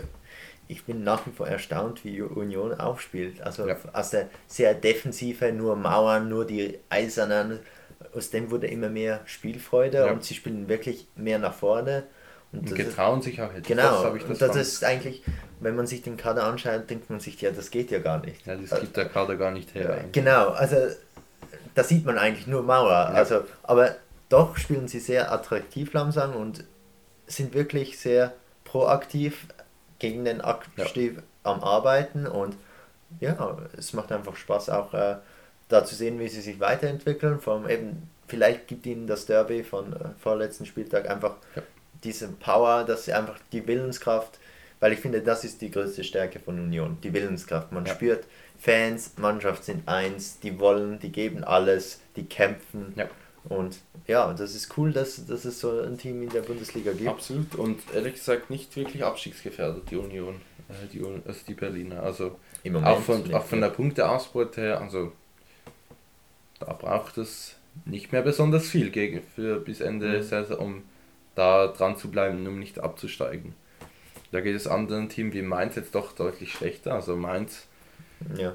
ich 0.67 0.85
bin 0.85 1.03
nach 1.03 1.25
wie 1.25 1.31
vor 1.31 1.47
erstaunt, 1.47 2.05
wie 2.05 2.21
Union 2.21 2.73
aufspielt. 2.73 3.41
Also 3.41 3.67
ja. 3.67 3.75
aus 3.91 4.11
der 4.11 4.29
sehr 4.47 4.75
defensive, 4.75 5.51
nur 5.51 5.75
Mauern, 5.75 6.29
nur 6.29 6.45
die 6.45 6.77
eisernen, 6.89 7.59
aus 8.13 8.29
dem 8.29 8.51
wurde 8.51 8.67
immer 8.67 8.89
mehr 8.89 9.21
Spielfreude 9.25 9.97
ja. 9.97 10.11
und 10.11 10.23
sie 10.23 10.35
spielen 10.35 10.69
wirklich 10.69 11.07
mehr 11.15 11.39
nach 11.39 11.55
vorne. 11.55 12.03
Und, 12.51 12.69
und 12.69 12.75
getrauen 12.75 13.19
ist, 13.19 13.25
sich 13.25 13.41
auch 13.41 13.53
jetzt. 13.53 13.67
Genau, 13.67 14.03
das, 14.03 14.13
das 14.13 14.29
und 14.29 14.41
das 14.41 14.55
ist 14.55 14.83
eigentlich, 14.83 15.23
wenn 15.59 15.75
man 15.75 15.87
sich 15.87 16.01
den 16.03 16.17
Kader 16.17 16.43
anschaut, 16.43 16.89
denkt 16.89 17.09
man 17.09 17.19
sich, 17.19 17.41
ja, 17.41 17.51
das 17.51 17.71
geht 17.71 17.91
ja 17.91 17.99
gar 17.99 18.23
nicht. 18.23 18.45
Ja, 18.45 18.55
das 18.55 18.79
gibt 18.79 18.95
der 18.95 19.05
Kader 19.05 19.35
gar 19.37 19.51
nicht 19.51 19.73
her. 19.73 19.93
Eigentlich. 19.93 20.11
Genau, 20.11 20.49
also 20.49 20.75
da 21.75 21.83
sieht 21.83 22.05
man 22.05 22.17
eigentlich 22.17 22.47
nur 22.47 22.63
Mauer. 22.63 22.89
Ja. 22.89 23.05
Also, 23.09 23.43
aber 23.63 23.95
doch 24.29 24.57
spielen 24.57 24.87
sie 24.87 24.99
sehr 24.99 25.31
attraktiv 25.31 25.93
langsam 25.93 26.35
und 26.35 26.63
sind 27.27 27.53
wirklich 27.53 27.99
sehr 27.99 28.33
proaktiv 28.63 29.47
gegen 29.97 30.25
den 30.25 30.41
Abstieg 30.41 31.17
ja. 31.17 31.23
am 31.43 31.63
Arbeiten 31.63 32.25
und 32.25 32.55
ja, 33.19 33.57
es 33.77 33.93
macht 33.93 34.11
einfach 34.11 34.35
Spaß 34.35 34.69
auch 34.69 34.93
äh, 34.93 35.15
da 35.67 35.83
zu 35.83 35.95
sehen, 35.95 36.19
wie 36.19 36.27
sie 36.27 36.41
sich 36.41 36.59
weiterentwickeln. 36.59 37.39
Vor 37.39 37.55
allem 37.55 37.69
eben, 37.69 38.09
vielleicht 38.27 38.67
gibt 38.67 38.85
ihnen 38.85 39.07
das 39.07 39.25
Derby 39.25 39.63
von 39.63 39.93
äh, 39.93 40.09
vorletzten 40.19 40.65
Spieltag 40.65 41.09
einfach 41.09 41.35
ja. 41.55 41.63
diese 42.03 42.27
Power, 42.27 42.83
dass 42.83 43.05
sie 43.05 43.13
einfach 43.13 43.39
die 43.51 43.65
Willenskraft, 43.65 44.39
weil 44.79 44.93
ich 44.93 44.99
finde, 44.99 45.21
das 45.21 45.43
ist 45.43 45.61
die 45.61 45.71
größte 45.71 46.03
Stärke 46.03 46.39
von 46.39 46.59
Union, 46.59 46.97
die 47.01 47.13
Willenskraft. 47.13 47.71
Man 47.71 47.85
ja. 47.85 47.93
spürt, 47.93 48.25
Fans, 48.59 49.13
Mannschaft 49.17 49.63
sind 49.63 49.87
eins, 49.87 50.39
die 50.39 50.59
wollen, 50.59 50.99
die 50.99 51.11
geben 51.11 51.43
alles, 51.43 52.01
die 52.15 52.25
kämpfen. 52.25 52.93
Ja. 52.95 53.09
Und 53.45 53.79
ja, 54.07 54.33
das 54.33 54.53
ist 54.53 54.77
cool, 54.77 54.91
dass, 54.91 55.25
dass 55.25 55.45
es 55.45 55.59
so 55.59 55.81
ein 55.81 55.97
Team 55.97 56.23
in 56.23 56.29
der 56.29 56.41
Bundesliga 56.41 56.91
gibt. 56.91 57.09
Absolut 57.09 57.55
und 57.55 57.79
ehrlich 57.93 58.15
gesagt 58.15 58.49
nicht 58.49 58.75
wirklich 58.75 59.03
abstiegsgefährdet, 59.03 59.89
die 59.89 59.95
Union, 59.95 60.35
äh, 60.67 60.87
die, 60.91 61.01
also 61.01 61.39
die 61.47 61.53
Berliner. 61.53 62.03
Also 62.03 62.37
auch 62.83 62.99
von, 63.01 63.33
auch 63.33 63.45
von 63.45 63.61
der 63.61 63.69
Punkteausbeute 63.69 64.61
her, 64.61 64.81
also 64.81 65.13
da 66.59 66.73
braucht 66.73 67.17
es 67.17 67.55
nicht 67.85 68.11
mehr 68.11 68.21
besonders 68.21 68.67
viel 68.67 68.89
gegen, 68.89 69.21
für 69.35 69.59
bis 69.59 69.79
Ende 69.79 70.17
mhm. 70.17 70.23
Saison, 70.23 70.57
um 70.57 70.83
da 71.35 71.67
dran 71.67 71.97
zu 71.97 72.11
bleiben, 72.11 72.45
um 72.47 72.59
nicht 72.59 72.79
abzusteigen. 72.79 73.53
Da 74.31 74.41
geht 74.41 74.55
es 74.55 74.67
anderen 74.67 75.09
Teams 75.09 75.33
wie 75.33 75.41
Mainz 75.41 75.75
jetzt 75.75 75.95
doch 75.95 76.11
deutlich 76.11 76.53
schlechter. 76.53 76.93
Also 76.93 77.15
Mainz, 77.15 77.67
ja. 78.37 78.53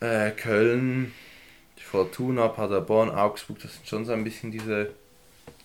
äh, 0.00 0.30
Köln, 0.32 1.12
Fortuna, 1.80 2.48
Paderborn, 2.48 3.10
Augsburg, 3.10 3.58
das 3.62 3.74
sind 3.74 3.86
schon 3.86 4.04
so 4.04 4.12
ein 4.12 4.24
bisschen 4.24 4.50
diese, 4.50 4.90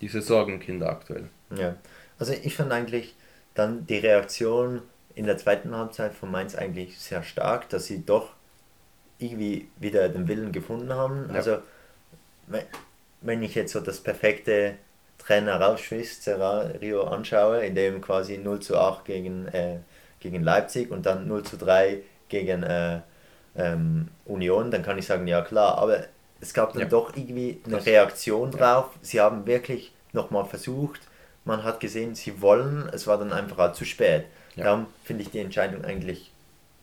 diese 0.02 0.22
Sorgenkinder 0.22 0.90
aktuell. 0.90 1.30
Ja, 1.56 1.76
also 2.20 2.34
ich 2.34 2.56
fand 2.56 2.72
eigentlich 2.72 3.16
dann 3.54 3.86
die 3.86 3.98
Reaktion 3.98 4.82
in 5.16 5.26
der 5.26 5.38
zweiten 5.38 5.76
Halbzeit 5.76 6.14
von 6.14 6.32
Mainz 6.32 6.56
eigentlich 6.56 7.00
sehr 7.00 7.24
stark, 7.24 7.70
dass 7.70 7.86
sie 7.86 8.06
doch 8.06 8.30
irgendwie 9.20 9.68
wieder 9.78 10.10
den 10.10 10.28
Willen 10.28 10.52
gefunden 10.52 10.94
haben. 10.94 11.30
Ja. 11.30 11.36
Also 11.36 11.58
wenn 13.22 13.42
ich 13.42 13.56
jetzt 13.56 13.74
so 13.74 13.80
das 13.80 14.00
perfekte 14.00 14.76
Trainer 15.18 15.60
Rio 16.82 17.04
anschaue, 17.04 17.66
in 17.66 17.76
dem 17.76 18.02
quasi 18.02 18.38
0 18.38 18.60
zu 18.60 18.78
8 18.78 19.06
gegen, 19.06 19.48
äh, 19.48 19.78
gegen 20.20 20.44
Leipzig 20.44 20.92
und 20.92 21.06
dann 21.06 21.28
0 21.28 21.44
zu 21.44 21.58
3 21.58 22.02
gegen 22.28 22.64
äh, 22.64 23.00
ähm, 23.56 24.08
Union, 24.26 24.72
dann 24.72 24.84
kann 24.84 24.98
ich 24.98 25.06
sagen, 25.06 25.28
ja 25.28 25.42
klar, 25.42 25.78
aber 25.78 26.00
es 26.42 26.54
gab 26.54 26.74
dann 26.74 26.84
Ja. 26.84 26.88
doch 26.88 27.16
irgendwie 27.16 27.62
eine 27.66 27.78
Das- 27.78 27.86
Reaktion 27.86 28.52
drauf. 28.52 28.90
Sie 29.02 29.20
haben 29.22 29.46
wirklich 29.46 29.92
nochmal 30.12 30.46
versucht, 30.46 31.02
man 31.46 31.64
hat 31.64 31.80
gesehen, 31.80 32.16
sie 32.16 32.42
wollen, 32.42 32.90
es 32.94 33.06
war 33.08 33.18
dann 33.18 33.34
einfach 33.34 33.58
halt 33.58 33.76
zu 33.76 33.86
spät. 33.86 34.26
Ja. 34.56 34.66
Darum 34.66 34.88
finde 35.04 35.24
ich 35.24 35.32
die 35.32 35.40
Entscheidung 35.40 35.84
eigentlich 35.84 36.32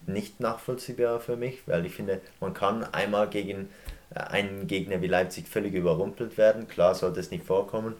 nicht 0.06 0.40
nachvollziehbar 0.40 1.20
für 1.20 1.36
mich, 1.36 1.58
weil 1.66 1.86
ich 1.86 1.94
finde, 1.94 2.20
man 2.40 2.54
kann 2.54 2.84
einmal 2.92 3.28
gegen 3.28 3.68
äh, 4.14 4.18
einen 4.20 4.66
Gegner 4.66 5.00
wie 5.02 5.06
Leipzig 5.06 5.46
völlig 5.48 5.72
überrumpelt 5.74 6.36
werden. 6.36 6.66
Klar 6.68 6.94
sollte 6.94 7.20
es 7.20 7.30
nicht 7.30 7.44
vorkommen. 7.44 7.94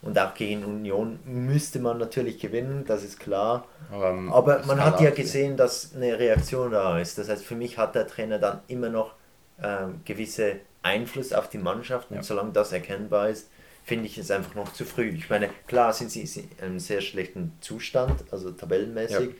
Und 0.00 0.18
auch 0.18 0.34
gegen 0.34 0.64
Union 0.64 1.18
müsste 1.24 1.80
man 1.80 1.98
natürlich 1.98 2.38
gewinnen, 2.38 2.84
das 2.86 3.02
ist 3.02 3.18
klar. 3.18 3.66
Aber, 3.90 4.10
ähm, 4.10 4.32
Aber 4.32 4.64
man 4.64 4.84
hat 4.84 5.00
ja 5.00 5.10
gesehen, 5.10 5.56
dass 5.56 5.94
eine 5.94 6.18
Reaktion 6.18 6.70
da 6.70 6.98
ist. 7.00 7.18
Das 7.18 7.28
heißt, 7.28 7.44
für 7.44 7.56
mich 7.56 7.78
hat 7.78 7.94
der 7.94 8.06
Trainer 8.06 8.38
dann 8.38 8.60
immer 8.68 8.90
noch 8.90 9.14
ähm, 9.60 10.00
gewisse 10.04 10.56
Einfluss 10.82 11.32
auf 11.32 11.48
die 11.50 11.58
Mannschaft. 11.58 12.10
Und 12.10 12.18
Ja. 12.18 12.22
solange 12.22 12.52
das 12.52 12.72
erkennbar 12.72 13.28
ist, 13.30 13.50
finde 13.84 14.06
ich 14.06 14.18
es 14.18 14.30
einfach 14.30 14.54
noch 14.54 14.72
zu 14.72 14.84
früh. 14.84 15.08
Ich 15.08 15.30
meine, 15.30 15.48
klar 15.66 15.92
sind 15.92 16.10
sie 16.12 16.26
sie 16.26 16.48
in 16.58 16.64
einem 16.64 16.78
sehr 16.78 17.00
schlechten 17.00 17.52
Zustand, 17.60 18.22
also 18.30 18.52
tabellenmäßig. 18.52 19.30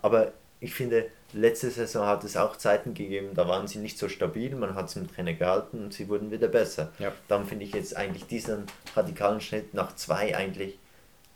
Aber 0.00 0.32
ich 0.60 0.72
finde, 0.72 1.06
letzte 1.32 1.70
Saison 1.70 2.06
hat 2.06 2.24
es 2.24 2.36
auch 2.36 2.56
Zeiten 2.56 2.94
gegeben, 2.94 3.30
da 3.34 3.46
waren 3.48 3.68
sie 3.68 3.78
nicht 3.78 3.98
so 3.98 4.08
stabil, 4.08 4.54
man 4.54 4.74
hat 4.74 4.88
es 4.88 4.96
im 4.96 5.12
Trainer 5.12 5.34
gehalten 5.34 5.84
und 5.84 5.92
sie 5.94 6.08
wurden 6.08 6.30
wieder 6.30 6.48
besser. 6.48 6.90
Ja. 6.98 7.12
Darum 7.28 7.46
finde 7.46 7.64
ich 7.64 7.72
jetzt 7.74 7.96
eigentlich 7.96 8.26
diesen 8.26 8.64
radikalen 8.96 9.40
Schritt 9.40 9.74
nach 9.74 9.94
zwei 9.94 10.36
eigentlich 10.36 10.78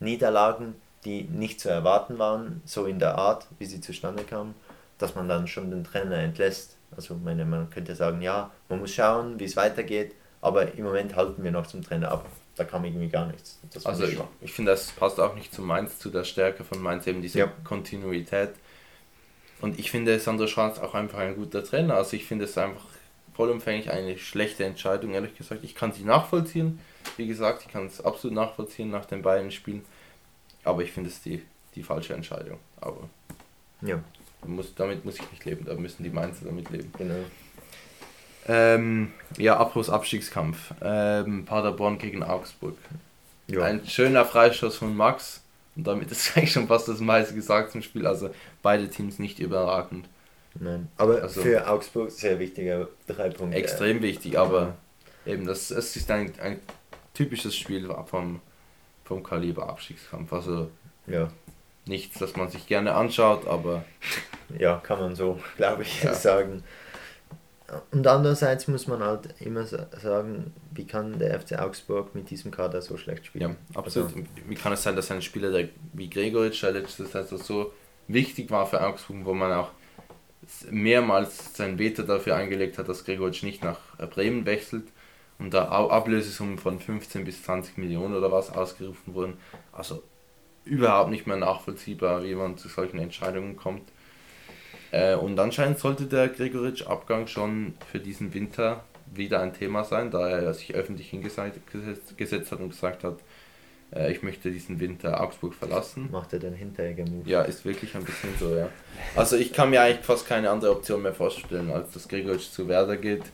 Niederlagen, 0.00 0.74
die 1.05 1.24
nicht 1.24 1.61
zu 1.61 1.68
erwarten 1.68 2.18
waren, 2.18 2.62
so 2.64 2.87
in 2.87 2.98
der 2.98 3.16
Art, 3.16 3.46
wie 3.59 3.66
sie 3.66 3.81
zustande 3.81 4.24
kamen, 4.24 4.55
dass 4.98 5.14
man 5.14 5.28
dann 5.28 5.46
schon 5.46 5.70
den 5.70 5.85
Trainer 5.85 6.16
entlässt. 6.18 6.76
Also 6.96 7.14
meine, 7.14 7.44
man 7.44 7.70
könnte 7.70 7.94
sagen, 7.94 8.22
ja, 8.22 8.50
man 8.68 8.81
muss 8.81 8.92
schauen, 8.92 9.38
wie 9.40 9.44
es 9.44 9.57
weitergeht, 9.57 10.14
aber 10.40 10.74
im 10.74 10.85
Moment 10.85 11.16
halten 11.16 11.42
wir 11.42 11.50
noch 11.50 11.66
zum 11.66 11.83
Trainer 11.83 12.11
ab. 12.12 12.26
Da 12.55 12.64
kam 12.64 12.85
irgendwie 12.85 13.09
gar 13.09 13.26
nichts. 13.26 13.59
Also 13.85 14.05
ich, 14.05 14.18
ich 14.42 14.52
finde, 14.52 14.72
das 14.72 14.90
passt 14.90 15.18
auch 15.18 15.35
nicht 15.35 15.55
zu 15.55 15.62
Mainz, 15.62 15.98
zu 15.98 16.11
der 16.11 16.24
Stärke 16.24 16.64
von 16.64 16.83
Mainz, 16.83 17.07
eben 17.07 17.22
diese 17.22 17.38
Ja. 17.38 17.52
Kontinuität. 17.64 18.50
Und 19.62 19.79
ich 19.79 19.90
finde 19.90 20.18
Sandro 20.18 20.46
Schwarz 20.46 20.79
auch 20.79 20.94
einfach 20.94 21.18
ein 21.18 21.37
guter 21.37 21.64
Trainer. 21.64 21.94
Also 21.94 22.16
ich 22.16 22.27
finde 22.27 22.44
es 22.44 22.59
einfach 22.59 22.85
vollumfänglich 23.35 23.90
eine 23.90 24.18
schlechte 24.18 24.64
Entscheidung, 24.64 25.14
ehrlich 25.14 25.37
gesagt. 25.37 25.64
Ich 25.64 25.75
kann 25.75 25.92
sie 25.92 26.03
nachvollziehen. 26.03 26.79
Wie 27.16 27.27
gesagt, 27.27 27.62
ich 27.66 27.72
kann 27.72 27.87
es 27.87 28.05
absolut 28.05 28.35
nachvollziehen 28.37 28.90
nach 28.90 29.07
den 29.07 29.22
beiden 29.22 29.51
Spielen. 29.51 29.85
Aber 30.64 30.83
ich 30.83 30.92
finde 30.92 31.11
es 31.11 31.22
die, 31.22 31.42
die 31.75 31.83
falsche 31.83 32.14
Entscheidung. 32.14 32.59
Aber 32.81 33.09
Ja, 33.81 34.01
muss, 34.44 34.75
damit 34.75 35.05
muss 35.05 35.16
ich 35.16 35.31
nicht 35.31 35.44
leben, 35.44 35.64
da 35.64 35.75
müssen 35.75 36.03
die 36.03 36.11
Mainzer 36.11 36.44
damit 36.44 36.68
leben. 36.70 36.92
genau. 36.98 37.14
Ähm, 38.48 39.12
ja, 39.38 39.57
Abbruchs 39.57 39.88
Abstiegskampf. 39.88 40.75
Ähm, 40.83 41.44
Paderborn 41.44 41.98
gegen 41.98 42.25
Augsburg. 42.25 42.77
Ja. 43.46 43.62
Ein 43.62 43.87
schöner 43.87 44.25
Freistoß 44.25 44.77
von 44.77 44.96
Max. 44.96 45.41
Und 45.76 45.87
damit 45.87 46.11
ist 46.11 46.32
eigentlich 46.37 46.52
schon 46.52 46.66
fast 46.68 46.88
das 46.88 47.00
meiste 47.00 47.35
gesagt 47.35 47.72
zum 47.72 47.82
Spiel. 47.82 48.06
Also 48.06 48.30
beide 48.62 48.88
Teams 48.88 49.18
nicht 49.18 49.38
überragend. 49.38 50.08
Nein. 50.58 50.88
Aber 50.98 51.22
Also- 51.22 51.40
für 51.42 51.68
Augsburg 51.68 52.11
sehr 52.11 52.38
wichtiger 52.38 52.88
drei 53.06 53.30
Punkte. 53.30 53.56
Extrem 53.56 54.02
wichtig, 54.02 54.38
aber 54.38 54.76
eben 55.24 55.46
das, 55.46 55.70
es 55.70 55.96
ist 55.96 56.11
ein, 56.11 56.32
ein 56.40 56.61
typisches 57.14 57.56
Spiel 57.56 57.88
vom, 58.06 58.40
vom 59.04 59.22
Kaliber 59.22 59.68
Abstiegskampf. 59.68 60.32
Also 60.32 60.70
Ja, 61.06 61.30
nichts, 61.87 62.18
das 62.18 62.37
man 62.37 62.50
sich 62.50 62.66
gerne 62.66 62.94
anschaut, 62.94 63.46
aber 63.46 63.85
ja, 64.58 64.76
kann 64.82 65.00
man 65.00 65.16
so, 65.16 65.40
glaube 65.56 65.82
ich, 65.82 66.02
Ja. 66.02 66.12
sagen. 66.14 66.62
Und 67.90 68.06
andererseits 68.06 68.68
muss 68.68 68.87
man 68.87 69.00
halt 69.02 69.40
immer 69.40 69.64
sa- 69.66 69.88
sagen, 70.00 70.52
wie 70.72 70.87
kann 70.87 71.18
der 71.18 71.35
FC 71.35 71.56
Augsburg 71.56 72.14
mit 72.14 72.30
diesem 72.30 72.50
Kader 72.50 72.82
so 72.82 72.96
schlecht 72.96 73.26
ja, 73.38 73.50
spielen? 73.50 73.56
absolut. 73.74 74.11
Also, 74.11 74.24
Wie 74.46 74.54
kann 74.54 74.72
es 74.72 74.82
sein, 74.82 74.96
dass 74.96 75.11
ein 75.11 75.22
Spieler 75.22 75.50
der, 75.50 75.68
wie 75.92 76.11
Gregoritsch, 76.11 76.62
der 76.62 76.72
letzte 76.72 77.06
Saison 77.06 77.38
so 77.38 77.72
wichtig 78.08 78.50
war 78.50 78.66
für 78.66 78.80
Augsburg, 78.85 79.24
wo 79.24 79.35
man 79.35 79.52
auch 79.52 79.70
mehrmals 80.70 81.54
sein 81.56 81.78
Veto 81.78 82.02
dafür 82.02 82.37
eingelegt 82.37 82.78
hat, 82.78 82.88
dass 82.88 83.04
Gregoritsch 83.04 83.42
nicht 83.44 83.62
nach 83.62 83.78
Bremen 84.11 84.46
wechselt 84.46 84.88
und 85.38 85.54
da 85.54 85.68
Ablösesummen 85.68 86.58
von 86.58 86.80
15 86.80 87.24
bis 87.24 87.42
20 87.44 87.78
Millionen 87.78 88.14
oder 88.16 88.32
was 88.32 88.50
ausgerufen 88.50 89.14
wurden. 89.14 89.35
Also 89.72 90.02
überhaupt 90.64 91.11
nicht 91.11 91.26
mehr 91.26 91.37
nachvollziehbar, 91.37 92.24
wie 92.24 92.35
man 92.35 92.58
zu 92.58 92.68
solchen 92.68 92.98
Entscheidungen 92.98 93.56
kommt. 93.56 93.90
Äh, 94.92 95.14
und 95.14 95.38
anscheinend 95.40 95.78
sollte 95.78 96.05
der 96.05 96.28
Gregoritsch-Abgang 96.28 97.26
schon 97.26 97.74
für 97.90 97.98
diesen 97.98 98.33
Winter 98.35 98.85
wieder 99.14 99.40
ein 99.40 99.52
Thema 99.52 99.85
sein, 99.85 100.11
da 100.11 100.28
er 100.28 100.55
sich 100.55 100.74
öffentlich 100.74 101.11
hingesetzt 101.11 102.16
gesetzt 102.16 102.52
hat 102.52 102.61
und 102.61 102.70
gesagt 102.70 103.02
hat, 103.02 103.18
äh, 103.94 104.12
ich 104.12 104.22
möchte 104.22 104.50
diesen 104.50 104.81
Winter 104.81 105.20
Augsburg 105.20 105.55
verlassen. 105.55 106.11
macht 106.11 106.33
er 106.33 106.38
den 106.38 106.55
Hinteregger-Move? 106.55 107.28
Ja, 107.28 107.42
ist 107.42 107.64
wirklich 107.64 107.94
ein 107.94 108.05
bisschen 108.05 108.31
so, 108.38 108.55
ja. 108.55 108.68
Also 109.16 109.37
ich 109.37 109.52
kann 109.52 109.70
mir 109.70 109.83
eigentlich 109.83 110.05
fast 110.05 110.26
keine 110.26 110.50
andere 110.50 110.72
Option 110.72 111.02
mehr 111.02 111.14
vorstellen, 111.14 111.70
als 111.70 111.90
dass 111.92 112.09
Gregoritsch 112.09 112.50
zu 112.50 112.68
Werder 112.68 112.96
geht. 112.96 113.24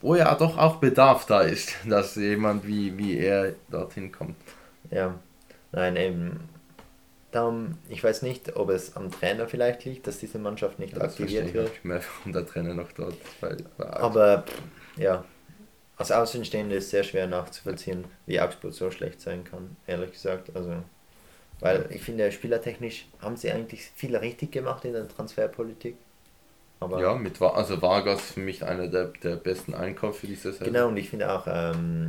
Wo 0.00 0.14
ja 0.14 0.34
doch 0.34 0.58
auch 0.58 0.76
Bedarf 0.76 1.26
da 1.26 1.42
ist, 1.42 1.74
dass 1.88 2.16
jemand 2.16 2.66
wie, 2.66 2.96
wie 2.96 3.18
er 3.18 3.54
dorthin 3.70 4.12
kommt. 4.12 4.36
Ja, 4.90 5.14
nein, 5.72 5.96
eben. 5.96 6.55
Darum, 7.36 7.76
ich 7.90 8.02
weiß 8.02 8.22
nicht, 8.22 8.56
ob 8.56 8.70
es 8.70 8.96
am 8.96 9.10
Trainer 9.10 9.46
vielleicht 9.46 9.84
liegt, 9.84 10.06
dass 10.06 10.18
diese 10.18 10.38
Mannschaft 10.38 10.78
nicht 10.78 10.96
verstehe 10.96 11.26
aktiviert 11.26 11.48
ich 11.48 11.52
wird. 11.52 11.68
nicht 11.68 11.84
mehr, 11.84 12.00
warum 12.16 12.32
der 12.32 12.46
Trainer 12.46 12.72
noch 12.72 12.90
dort 12.92 13.14
weil 13.42 13.58
Aber 13.76 14.42
ja, 14.96 15.22
als 15.98 16.12
Außenstehende 16.12 16.76
ist 16.76 16.84
es 16.84 16.90
sehr 16.92 17.04
schwer 17.04 17.26
nachzuvollziehen, 17.26 18.06
wie 18.24 18.40
Augsburg 18.40 18.72
so 18.72 18.90
schlecht 18.90 19.20
sein 19.20 19.44
kann, 19.44 19.76
ehrlich 19.86 20.12
gesagt. 20.12 20.56
Also, 20.56 20.76
weil 21.60 21.84
ich 21.90 22.00
finde, 22.00 22.32
spielertechnisch 22.32 23.06
haben 23.20 23.36
sie 23.36 23.50
eigentlich 23.50 23.84
viel 23.94 24.16
richtig 24.16 24.52
gemacht 24.52 24.86
in 24.86 24.94
der 24.94 25.06
Transferpolitik. 25.06 25.96
Aber 26.80 27.02
ja, 27.02 27.16
mit 27.16 27.42
also 27.42 27.82
Vargas 27.82 28.32
für 28.32 28.40
mich 28.40 28.64
einer 28.64 28.88
der, 28.88 29.08
der 29.22 29.36
besten 29.36 29.74
Einkäufe 29.74 30.26
dieser 30.26 30.52
Saison. 30.52 30.72
genau, 30.72 30.88
und 30.88 30.96
ich 30.96 31.10
finde 31.10 31.30
auch, 31.30 31.46
ähm, 31.46 32.08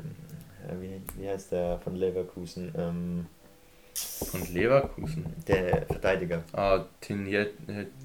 äh, 0.66 0.82
wie, 0.82 1.02
wie 1.18 1.28
heißt 1.28 1.52
der 1.52 1.80
von 1.84 1.98
Leverkusen? 1.98 2.74
Ähm, 2.78 3.26
Von 4.30 4.54
Leverkusen. 4.54 5.26
der 5.48 5.86
Verteidiger. 5.88 6.44
Ah, 6.54 6.84
Tin 7.02 7.26
Jet, 7.28 7.54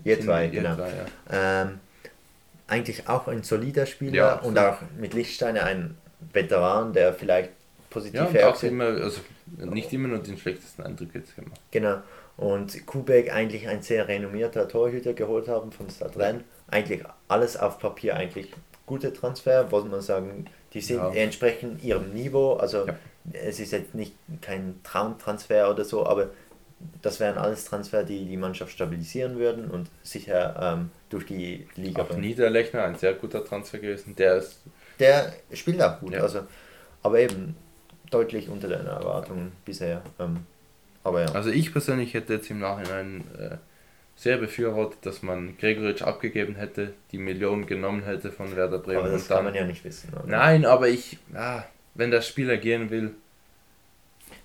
Jetzwei, 0.05 0.49
genau. 0.49 0.77
ja. 0.79 1.63
Ähm, 1.63 1.81
eigentlich 2.67 3.09
auch 3.09 3.29
ein 3.29 3.43
solider 3.43 3.87
Spieler 3.87 4.15
Ja, 4.15 4.35
und 4.41 4.59
auch 4.59 4.79
mit 4.99 5.15
Lichtsteiner 5.15 5.65
ein 5.65 5.97
Veteran, 6.33 6.93
der 6.93 7.13
vielleicht 7.13 7.51
positiv 7.91 8.21
Ja, 8.21 8.27
und 8.27 8.55
auch 8.57 8.63
immer, 8.63 8.85
also 8.85 9.21
nicht 9.59 9.93
immer 9.93 10.09
nur 10.09 10.19
den 10.21 10.39
schlechtesten 10.39 10.83
Eindruck 10.83 11.09
jetzt 11.15 11.35
gemacht. 11.37 11.61
Genau. 11.71 11.99
Und 12.39 12.87
Kubek 12.87 13.33
eigentlich 13.33 13.69
ein 13.69 13.83
sehr 13.83 14.09
renommierter 14.09 14.67
Torhüter 14.69 15.13
geholt 15.13 15.49
haben 15.49 15.71
von 15.73 15.91
Stadtrenn. 15.91 16.45
Eigentlich 16.69 17.03
alles 17.29 17.57
auf 17.59 17.79
Papier 17.79 18.17
eigentlich 18.17 18.51
gute 18.87 19.13
Transfer, 19.13 19.67
muss 19.71 19.85
man 19.85 20.01
sagen. 20.01 20.47
Die 20.73 20.81
sind 20.81 20.97
Ja. 20.97 21.13
entsprechen 21.13 21.79
ihrem 21.83 22.15
Niveau. 22.15 22.55
Also 22.55 22.87
Ja. 22.87 22.95
Es 23.33 23.61
ist 23.61 23.73
jetzt 23.73 23.95
nicht 23.95 24.15
kein 24.41 24.81
Traumtransfer 24.83 25.71
oder 25.71 25.85
so, 25.85 26.07
aber 26.07 26.31
das 27.01 27.21
wären 27.21 27.39
alles 27.39 27.65
Transfer, 27.65 28.03
die 28.03 28.25
die 28.25 28.37
Mannschaft 28.37 28.73
stabilisieren 28.73 29.39
würden 29.39 29.71
und 29.71 29.89
sicher 30.03 30.57
ähm, 30.61 30.91
durch 31.11 31.27
die 31.27 31.67
Liga 31.77 32.03
Auch 32.03 32.09
bringen. 32.09 32.23
Niederlechner, 32.23 32.85
ein 32.85 32.97
sehr 32.97 33.15
guter 33.15 33.45
Transfer 33.45 33.79
gewesen. 33.79 34.17
Der 34.17 34.37
ist, 34.37 34.61
Der 34.99 35.33
spielt 35.53 35.81
auch 35.81 36.01
gut, 36.01 36.13
Ja. 36.13 36.23
also, 36.23 36.41
aber 37.03 37.21
eben 37.21 37.55
deutlich 38.11 38.49
unter 38.49 38.69
den 38.69 38.87
Erwartungen 38.87 39.53
bisher. 39.65 40.03
Ähm, 40.19 40.39
aber 41.05 41.21
ja. 41.23 41.27
also 41.33 41.51
ich 41.51 41.73
persönlich 41.73 42.15
hätte 42.15 42.35
jetzt 42.35 42.51
im 42.51 42.59
Nachhinein 42.59 43.25
äh, 43.39 43.57
sehr 44.17 44.37
befürwortet, 44.37 44.99
dass 45.07 45.23
man 45.23 45.57
Gregoritsch 45.59 46.03
abgegeben 46.03 46.57
hätte, 46.57 46.93
die 47.13 47.19
Millionen 47.19 47.67
genommen 47.67 48.03
hätte 48.03 48.31
von 48.33 48.55
Werder 48.57 48.79
Bremen. 48.79 48.99
aber 49.01 49.11
das 49.11 49.29
kann 49.29 49.45
man 49.45 49.55
ja 49.55 49.65
nicht 49.65 49.85
wissen. 49.85 50.13
oder? 50.15 50.25
Nein, 50.27 50.65
aber 50.65 50.89
ich, 50.89 51.19
ah, 51.35 51.63
wenn 51.95 52.11
der 52.11 52.21
Spieler 52.23 52.57
gehen 52.57 52.91
will, 52.91 53.15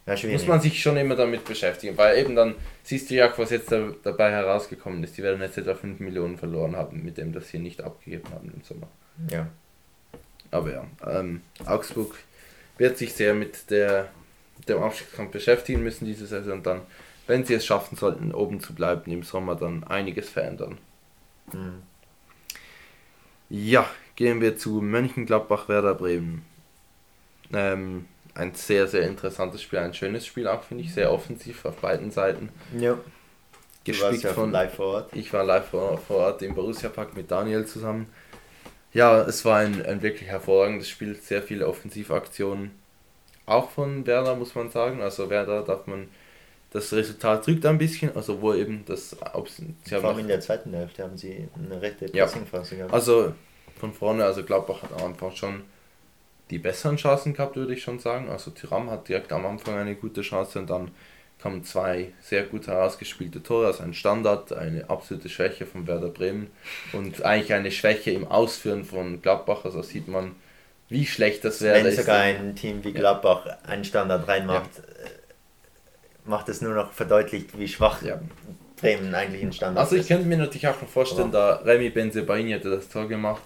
Ja, 0.07 0.15
schwierig. 0.15 0.37
muss 0.37 0.47
man 0.47 0.61
sich 0.61 0.81
schon 0.81 0.95
immer 0.95 1.15
damit 1.15 1.43
beschäftigen, 1.43 1.97
weil 1.97 2.17
eben 2.17 2.33
dann 2.33 2.55
siehst 2.81 3.09
du 3.09 3.15
ja 3.15 3.31
was 3.37 3.49
jetzt 3.49 3.71
da, 3.71 3.89
dabei 4.03 4.31
herausgekommen 4.31 5.03
ist. 5.03 5.17
Die 5.17 5.23
werden 5.23 5.41
jetzt 5.41 5.57
etwa 5.57 5.75
5 5.75 5.99
Millionen 5.99 6.37
verloren 6.37 6.77
haben, 6.77 7.03
mit 7.03 7.17
dem, 7.17 7.33
dass 7.33 7.49
sie 7.49 7.59
nicht 7.59 7.83
abgegeben 7.83 8.29
haben 8.33 8.49
im 8.55 8.63
Sommer. 8.63 8.87
Ja. 9.29 9.47
Aber 10.49 10.71
ja, 10.71 10.85
ähm, 11.05 11.41
Augsburg 11.65 12.15
wird 12.77 12.97
sich 12.97 13.13
sehr 13.13 13.33
mit 13.33 13.69
der, 13.69 14.07
dem 14.67 14.81
Abstiegskampf 14.81 15.31
beschäftigen 15.31 15.83
müssen 15.83 16.05
diese 16.05 16.25
Saison 16.25 16.53
und 16.53 16.65
dann, 16.65 16.81
wenn 17.27 17.43
sie 17.43 17.55
es 17.55 17.65
schaffen 17.65 17.97
sollten, 17.97 18.33
oben 18.33 18.61
zu 18.61 18.73
bleiben 18.73 19.11
im 19.11 19.23
Sommer, 19.23 19.55
dann 19.55 19.83
einiges 19.83 20.29
verändern. 20.29 20.77
Mhm. 21.51 21.81
Ja, 23.49 23.89
gehen 24.15 24.39
wir 24.39 24.57
zu 24.57 24.81
Mönchengladbach 24.81 25.67
Werder 25.67 25.95
Bremen. 25.95 26.45
Ähm, 27.53 28.05
ein 28.37 28.53
sehr, 28.53 28.87
sehr 28.87 29.07
interessantes 29.07 29.61
Spiel, 29.61 29.79
ein 29.79 29.93
schönes 29.93 30.25
Spiel 30.25 30.47
auch, 30.47 30.63
finde 30.63 30.83
ich, 30.83 30.93
sehr 30.93 31.11
offensiv 31.11 31.65
auf 31.65 31.77
beiden 31.77 32.11
Seiten. 32.11 32.49
Ja. 32.77 32.97
gespickt 33.83 34.23
ja 34.23 34.33
von 34.33 34.51
live 34.51 34.75
vor 34.75 34.85
Ort. 34.87 35.09
Ich 35.13 35.33
war 35.33 35.43
live 35.43 35.67
vor, 35.67 35.97
vor 35.97 36.17
Ort 36.17 36.41
im 36.41 36.53
Borussia 36.53 36.89
Park 36.89 37.15
mit 37.15 37.31
Daniel 37.31 37.65
zusammen. 37.65 38.07
Ja, 38.93 39.21
es 39.21 39.43
war 39.43 39.57
ein, 39.57 39.85
ein 39.85 40.01
wirklich 40.01 40.29
hervorragendes 40.29 40.89
Spiel, 40.89 41.15
sehr 41.15 41.41
viele 41.41 41.67
Offensivaktionen. 41.67 42.71
Auch 43.45 43.69
von 43.71 44.05
Werder 44.05 44.35
muss 44.35 44.55
man 44.55 44.69
sagen. 44.69 45.01
Also 45.01 45.29
Werder 45.29 45.63
darf 45.63 45.87
man 45.87 46.09
das 46.71 46.91
Resultat 46.93 47.47
drückt 47.47 47.65
ein 47.65 47.77
bisschen, 47.77 48.15
also 48.15 48.41
wo 48.41 48.53
eben 48.53 48.83
das 48.85 49.15
ob 49.33 49.49
sie 49.49 49.73
Vor 49.89 50.03
allem 50.03 50.19
in 50.19 50.27
der 50.27 50.41
zweiten 50.41 50.73
Hälfte 50.73 51.03
haben 51.03 51.17
sie 51.17 51.47
eine 51.55 51.81
rechte 51.81 52.05
Ja. 52.13 52.25
Pressingphase 52.25 52.75
gehabt. 52.75 52.93
Also 52.93 53.33
von 53.79 53.93
vorne, 53.93 54.25
also 54.25 54.43
Gladbach 54.43 54.83
hat 54.83 54.91
am 54.93 55.11
Anfang 55.11 55.31
schon 55.31 55.61
die 56.49 56.59
besseren 56.59 56.97
Chancen 56.97 57.33
gehabt, 57.33 57.55
würde 57.55 57.73
ich 57.73 57.83
schon 57.83 57.99
sagen. 57.99 58.29
Also 58.29 58.51
Tyram 58.51 58.89
hat 58.89 59.07
direkt 59.09 59.31
am 59.33 59.45
Anfang 59.45 59.75
eine 59.75 59.95
gute 59.95 60.21
Chance 60.21 60.59
und 60.59 60.69
dann 60.69 60.91
kamen 61.41 61.63
zwei 61.63 62.13
sehr 62.21 62.43
gut 62.43 62.67
herausgespielte 62.67 63.43
Tore, 63.43 63.67
also 63.67 63.83
ein 63.83 63.93
Standard, 63.93 64.53
eine 64.53 64.89
absolute 64.89 65.29
Schwäche 65.29 65.65
von 65.65 65.85
Werder 65.85 66.09
Bremen 66.09 66.49
und 66.93 67.23
eigentlich 67.23 67.53
eine 67.53 67.71
Schwäche 67.71 68.11
im 68.11 68.27
Ausführen 68.27 68.85
von 68.85 69.21
Gladbach. 69.21 69.65
Also 69.65 69.81
sieht 69.83 70.07
man, 70.07 70.35
wie 70.89 71.05
schlecht 71.05 71.43
das 71.43 71.61
wäre. 71.61 71.83
Wenn 71.83 71.95
sogar 71.95 72.21
ein 72.21 72.55
Team 72.55 72.83
wie 72.83 72.93
Gladbach 72.93 73.45
einen 73.63 73.83
Standard 73.83 74.27
reinmacht, 74.27 74.79
äh, 74.79 75.09
macht 76.25 76.49
es 76.49 76.61
nur 76.61 76.73
noch 76.73 76.91
verdeutlicht, 76.91 77.57
wie 77.57 77.67
schwach 77.67 78.01
Ja. 78.01 78.19
Bremen 78.79 79.13
eigentlich 79.15 79.41
ein 79.43 79.51
Standard 79.53 79.83
Also 79.83 79.95
ich 79.95 80.01
ist. 80.01 80.07
könnte 80.07 80.25
mir 80.25 80.37
natürlich 80.37 80.67
auch 80.67 80.79
noch 80.81 80.89
vorstellen, 80.89 81.31
da 81.31 81.55
Remy 81.57 81.89
Benzebaini 81.89 82.51
hätte 82.51 82.69
das 82.69 82.89
Tor 82.89 83.07
gemacht. 83.07 83.41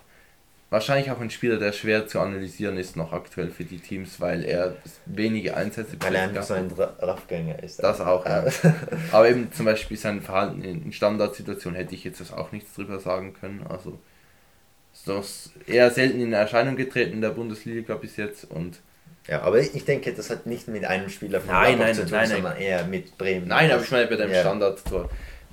Wahrscheinlich 0.71 1.11
auch 1.11 1.19
ein 1.19 1.29
Spieler, 1.29 1.57
der 1.57 1.73
schwer 1.73 2.07
zu 2.07 2.21
analysieren 2.21 2.77
ist 2.77 2.95
noch 2.95 3.11
aktuell 3.11 3.49
für 3.51 3.65
die 3.65 3.79
Teams, 3.79 4.21
weil 4.21 4.45
er 4.45 4.77
wenige 5.05 5.55
Einsätze 5.57 5.97
Weil 5.99 6.15
er 6.15 6.23
einfach 6.23 6.43
so 6.43 6.53
ein 6.53 6.71
Ra- 6.71 6.95
Raffgänger 6.99 7.61
ist. 7.61 7.83
Das 7.83 7.99
auch, 7.99 8.25
ja. 8.25 8.45
Aber 9.11 9.29
eben 9.29 9.51
zum 9.51 9.65
Beispiel 9.65 9.97
sein 9.97 10.21
Verhalten 10.21 10.63
in 10.63 10.93
Standardsituationen 10.93 11.75
hätte 11.77 11.93
ich 11.93 12.05
jetzt 12.05 12.21
auch 12.33 12.53
nichts 12.53 12.73
drüber 12.73 12.99
sagen 12.99 13.33
können. 13.33 13.65
Also 13.67 13.99
das 15.05 15.47
ist 15.57 15.67
eher 15.67 15.91
selten 15.91 16.21
in 16.21 16.31
Erscheinung 16.31 16.77
getreten 16.77 17.13
in 17.13 17.21
der 17.21 17.29
Bundesliga 17.31 17.95
bis 17.95 18.15
jetzt 18.17 18.49
und 18.49 18.79
ja, 19.27 19.41
aber 19.43 19.59
ich 19.59 19.85
denke, 19.85 20.13
das 20.13 20.29
hat 20.31 20.47
nicht 20.47 20.67
mit 20.67 20.83
einem 20.83 21.07
Spieler 21.09 21.41
von 21.41 21.49
Nein, 21.51 21.75
Gladbach 21.77 21.85
nein, 21.85 21.95
zu 21.95 22.01
tun, 22.03 22.11
nein, 22.11 22.29
nein. 22.29 22.41
sondern 22.41 22.57
eher 22.57 22.85
mit 22.85 23.17
Bremen. 23.19 23.47
Nein, 23.47 23.71
aber 23.71 23.83
ich 23.83 23.91
meine 23.91 24.07
bei 24.07 24.15
dem 24.15 24.31
Ja. 24.31 24.39
Standardtor. 24.41 25.09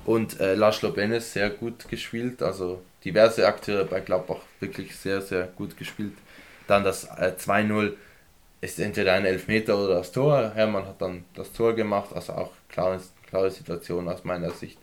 Und 0.09 0.41
äh, 0.41 0.55
Laszlo 0.55 0.91
Benes 0.91 1.35
sehr 1.35 1.51
gut 1.51 1.87
gespielt, 1.87 2.43
also 2.43 2.81
diverse 3.05 3.47
Akteure 3.47 3.85
bei 3.85 4.01
Gladbach 4.01 4.41
wirklich 4.59 4.97
sehr, 4.97 5.21
sehr 5.21 5.49
gut 5.49 5.77
gespielt. 5.77 6.15
Dann 6.67 6.83
das 6.83 7.05
äh, 7.05 7.35
2-0 7.39 7.93
ist 8.63 8.81
entweder 8.81 9.13
ein 9.13 9.27
Elfmeter 9.27 9.77
oder 9.77 9.97
das 9.97 10.11
Tor. 10.11 10.53
Hermann 10.55 10.87
hat 10.87 11.03
dann 11.03 11.27
das 11.35 11.53
Tor 11.53 11.75
gemacht, 11.75 12.09
also 12.15 12.33
auch 12.33 12.53
klare, 12.71 13.03
klare 13.29 13.51
Situation 13.51 14.09
aus 14.09 14.25
meiner 14.25 14.49
Sicht. 14.53 14.79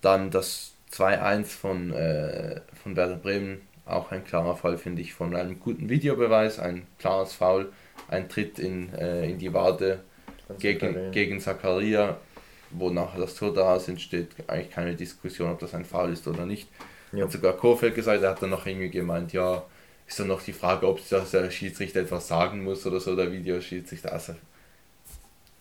Dann 0.00 0.32
das 0.32 0.72
2-1 0.94 1.44
von, 1.44 1.92
äh, 1.92 2.60
von 2.82 2.96
Werder 2.96 3.18
Bremen, 3.18 3.60
auch 3.86 4.10
ein 4.10 4.24
klarer 4.24 4.56
Fall, 4.56 4.78
finde 4.78 5.00
ich, 5.00 5.14
von 5.14 5.36
einem 5.36 5.60
guten 5.60 5.88
Videobeweis, 5.88 6.58
ein 6.58 6.88
klares 6.98 7.34
Foul, 7.34 7.70
ein 8.08 8.28
Tritt 8.28 8.58
in, 8.58 8.92
äh, 8.94 9.30
in 9.30 9.38
die 9.38 9.54
Wade 9.54 10.00
gegen, 10.58 11.12
gegen 11.12 11.38
Zakaria, 11.38 12.18
wo 12.70 12.90
nachher 12.90 13.20
das 13.20 13.34
Tor 13.34 13.52
daraus 13.52 13.88
entsteht, 13.88 14.28
eigentlich 14.46 14.70
keine 14.70 14.94
Diskussion, 14.94 15.50
ob 15.50 15.58
das 15.58 15.74
ein 15.74 15.84
Foul 15.84 16.12
ist 16.12 16.26
oder 16.28 16.46
nicht. 16.46 16.68
Ja. 17.12 17.24
Hat 17.24 17.32
sogar 17.32 17.54
Kofeld 17.54 17.94
gesagt, 17.94 18.22
er 18.22 18.30
hat 18.30 18.42
dann 18.42 18.50
noch 18.50 18.66
irgendwie 18.66 18.90
gemeint, 18.90 19.32
ja, 19.32 19.64
ist 20.06 20.18
dann 20.20 20.28
noch 20.28 20.42
die 20.42 20.52
Frage, 20.52 20.86
ob 20.88 21.00
das 21.08 21.30
der 21.30 21.50
Schiedsrichter 21.50 22.00
etwas 22.00 22.28
sagen 22.28 22.64
muss 22.64 22.86
oder 22.86 23.00
so, 23.00 23.14
der 23.16 23.32
Videoschiedsrichter. 23.32 24.12
Also, 24.12 24.34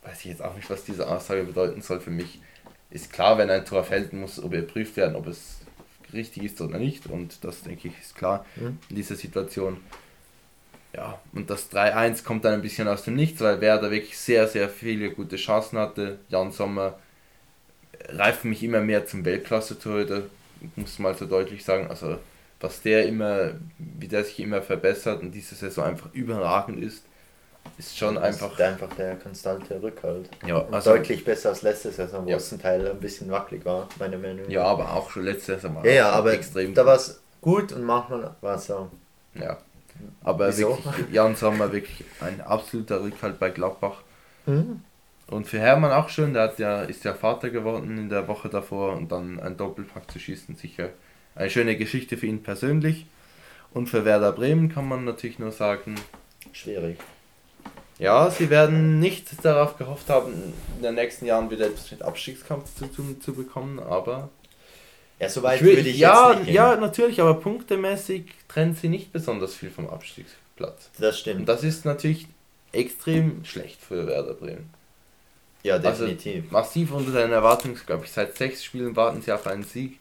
weiß 0.04 0.20
ich 0.20 0.26
jetzt 0.26 0.42
auch 0.44 0.56
nicht, 0.56 0.70
was 0.70 0.84
diese 0.84 1.08
Aussage 1.08 1.44
bedeuten 1.44 1.82
soll. 1.82 2.00
Für 2.00 2.12
mich 2.12 2.40
ist 2.90 3.12
klar, 3.12 3.38
wenn 3.38 3.50
ein 3.50 3.66
Tor 3.66 3.84
fällt, 3.84 4.14
muss 4.14 4.38
überprüft 4.38 4.98
werden, 4.98 5.16
ob 5.16 5.28
es 5.28 5.60
richtig 6.14 6.44
ist 6.44 6.62
oder 6.62 6.80
nicht. 6.80 7.08
Und 7.08 7.44
das, 7.44 7.62
denke 7.64 7.90
ich, 7.90 8.00
ist 8.00 8.16
klar 8.16 8.46
Mhm. 8.56 8.80
in 8.90 8.96
dieser 8.96 9.16
Situation. 9.16 9.78
Ja, 10.96 11.20
und 11.34 11.50
das 11.50 11.70
3-1 11.72 12.24
kommt 12.24 12.46
dann 12.46 12.54
ein 12.56 12.62
bisschen 12.62 12.88
aus 12.88 13.04
dem 13.04 13.16
Nichts, 13.16 13.42
weil 13.42 13.62
Werder 13.62 13.92
wirklich 13.92 14.18
sehr, 14.18 14.48
sehr 14.48 14.70
viele 14.70 15.12
gute 15.12 15.36
Chancen 15.36 15.78
hatte. 15.78 16.20
Jan 16.30 16.52
Sommer 16.52 16.98
reift 18.10 18.42
für 18.42 18.48
mich 18.48 18.64
immer 18.64 18.82
mehr 18.82 19.06
zum 19.06 19.26
Weltklasse-Torhüter, 19.26 20.24
muss 20.76 21.00
mal 21.00 21.16
so 21.16 21.26
deutlich 21.26 21.64
sagen. 21.64 21.88
Also, 21.90 22.18
was 22.60 22.82
der 22.82 23.06
immer, 23.08 23.52
wie 23.78 24.08
der 24.08 24.24
sich 24.24 24.40
immer 24.40 24.62
verbessert 24.62 25.22
und 25.22 25.32
diese 25.32 25.56
Saison 25.56 25.86
einfach 25.86 26.10
überragend 26.14 26.84
ist, 26.84 27.04
ist 27.78 27.98
schon 27.98 28.16
Das 28.16 28.24
einfach. 28.24 28.54
ist 28.54 28.62
einfach 28.62 28.94
der 28.96 29.16
konstante 29.18 29.82
Rückhalt. 29.82 30.30
Ja, 30.46 30.66
also, 30.72 30.92
Deutlich 30.92 31.24
besser 31.24 31.50
als 31.50 31.62
letzte 31.62 31.92
Saison, 31.92 32.26
wo 32.26 32.30
Ja. 32.30 32.38
es 32.38 32.50
zum 32.50 32.60
Teil 32.60 32.88
ein 32.90 33.00
bisschen 33.00 33.30
wackelig 33.32 33.64
war, 33.66 33.88
meiner 34.00 34.18
Meinung 34.18 34.44
nach. 34.46 34.50
ja, 34.52 34.64
aber 34.64 34.94
auch 34.94 35.10
schon 35.12 35.24
letzte 35.24 35.56
Saison 35.56 35.76
war 35.76 35.86
ja, 35.86 35.92
ja 35.94 36.10
aber 36.12 36.34
extrem 36.34 36.74
da 36.74 36.86
war 36.86 36.96
es 36.96 37.22
gut 37.42 37.72
und 37.74 37.84
manchmal 37.84 38.36
war 38.42 38.56
es 38.56 38.66
so. 38.66 38.90
Ja. 39.36 39.58
Aber 40.24 40.50
Wieso? 40.50 40.70
wirklich, 40.70 41.14
Jan 41.14 41.36
Sommer 41.36 41.72
wirklich 41.72 42.04
ein 42.22 42.42
absoluter 42.42 43.02
Rückhalt 43.02 43.40
bei 43.40 43.50
Gladbach. 43.50 44.02
Mhm. 44.46 44.82
Und 45.28 45.46
für 45.48 45.60
Hermann 45.60 45.92
auch 45.92 46.10
schön, 46.10 46.34
der 46.34 46.44
hat 46.44 46.60
ja, 46.60 46.82
ist 46.82 47.04
ja 47.04 47.14
Vater 47.14 47.50
geworden 47.52 47.98
in 47.98 48.10
der 48.10 48.28
Woche 48.28 48.50
davor 48.50 48.94
und 48.94 49.12
dann 49.12 49.40
ein 49.40 49.58
Doppelpack 49.58 50.10
zu 50.10 50.20
schießen, 50.20 50.56
sicher 50.56 50.90
eine 51.36 51.50
schöne 51.50 51.78
Geschichte 51.78 52.18
für 52.18 52.26
ihn 52.26 52.42
persönlich. 52.44 53.06
Und 53.72 53.88
für 53.88 54.04
Werder 54.06 54.32
Bremen 54.32 54.70
kann 54.70 54.88
man 54.88 55.06
natürlich 55.06 55.38
nur 55.38 55.52
sagen, 55.52 55.96
Schwierig. 56.52 56.98
ja, 58.00 58.32
sie 58.32 58.50
werden 58.50 59.00
nicht 59.00 59.46
darauf 59.46 59.78
gehofft 59.78 60.10
haben, 60.10 60.34
in 60.78 60.82
den 60.82 60.96
nächsten 60.96 61.28
Jahren 61.28 61.52
wieder 61.52 61.68
etwas 61.68 61.92
mit 61.92 62.02
Abstiegskampf 62.02 62.74
zu 62.76 62.88
tun 62.88 63.22
zu 63.22 63.34
bekommen, 63.34 63.80
aber 63.80 64.30
Ja, 65.20 65.30
so 65.30 65.44
weit 65.44 65.62
ich 65.62 65.64
will, 65.64 65.76
würde 65.76 65.90
ich 65.90 65.98
ja, 65.98 66.34
jetzt 66.34 66.46
nicht 66.46 66.50
ja, 66.54 66.76
natürlich, 66.78 67.20
aber 67.22 67.36
punktemäßig 67.40 68.26
trennen 68.48 68.76
sie 68.76 68.90
nicht 68.90 69.12
besonders 69.12 69.54
viel 69.56 69.70
vom 69.72 69.90
Abstiegsplatz. 69.90 70.92
Das 70.98 71.16
Und 71.16 71.20
stimmt. 71.20 71.50
das 71.50 71.64
ist 71.64 71.86
natürlich 71.86 72.28
extrem 72.72 73.44
schlecht 73.46 73.82
für 73.82 74.08
Werder 74.08 74.34
Bremen. 74.36 74.70
Ja, 75.64 75.78
Also 75.84 76.06
definitiv. 76.06 76.52
massiv 76.52 76.92
unter 76.92 77.12
den 77.12 77.32
Erwartungen, 77.32 77.76
glaube 77.86 78.06
ich. 78.06 78.12
Seit 78.12 78.38
sechs 78.38 78.64
Spielen 78.64 78.96
warten 78.96 79.22
sie 79.22 79.32
auf 79.32 79.46
einen 79.48 79.64
Sieg. 79.64 80.00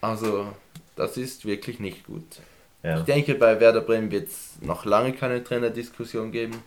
Also, 0.00 0.52
das 0.96 1.16
ist 1.16 1.44
wirklich 1.44 1.80
nicht 1.80 2.06
gut. 2.06 2.24
ja. 2.82 2.98
Ich 2.98 3.02
denke, 3.02 3.34
bei 3.34 3.60
Werder 3.60 3.82
Bremen 3.82 4.10
wird 4.10 4.28
es 4.28 4.56
noch 4.62 4.84
lange 4.84 5.12
keine 5.14 5.44
Trainerdiskussion 5.44 6.32
geben. 6.32 6.64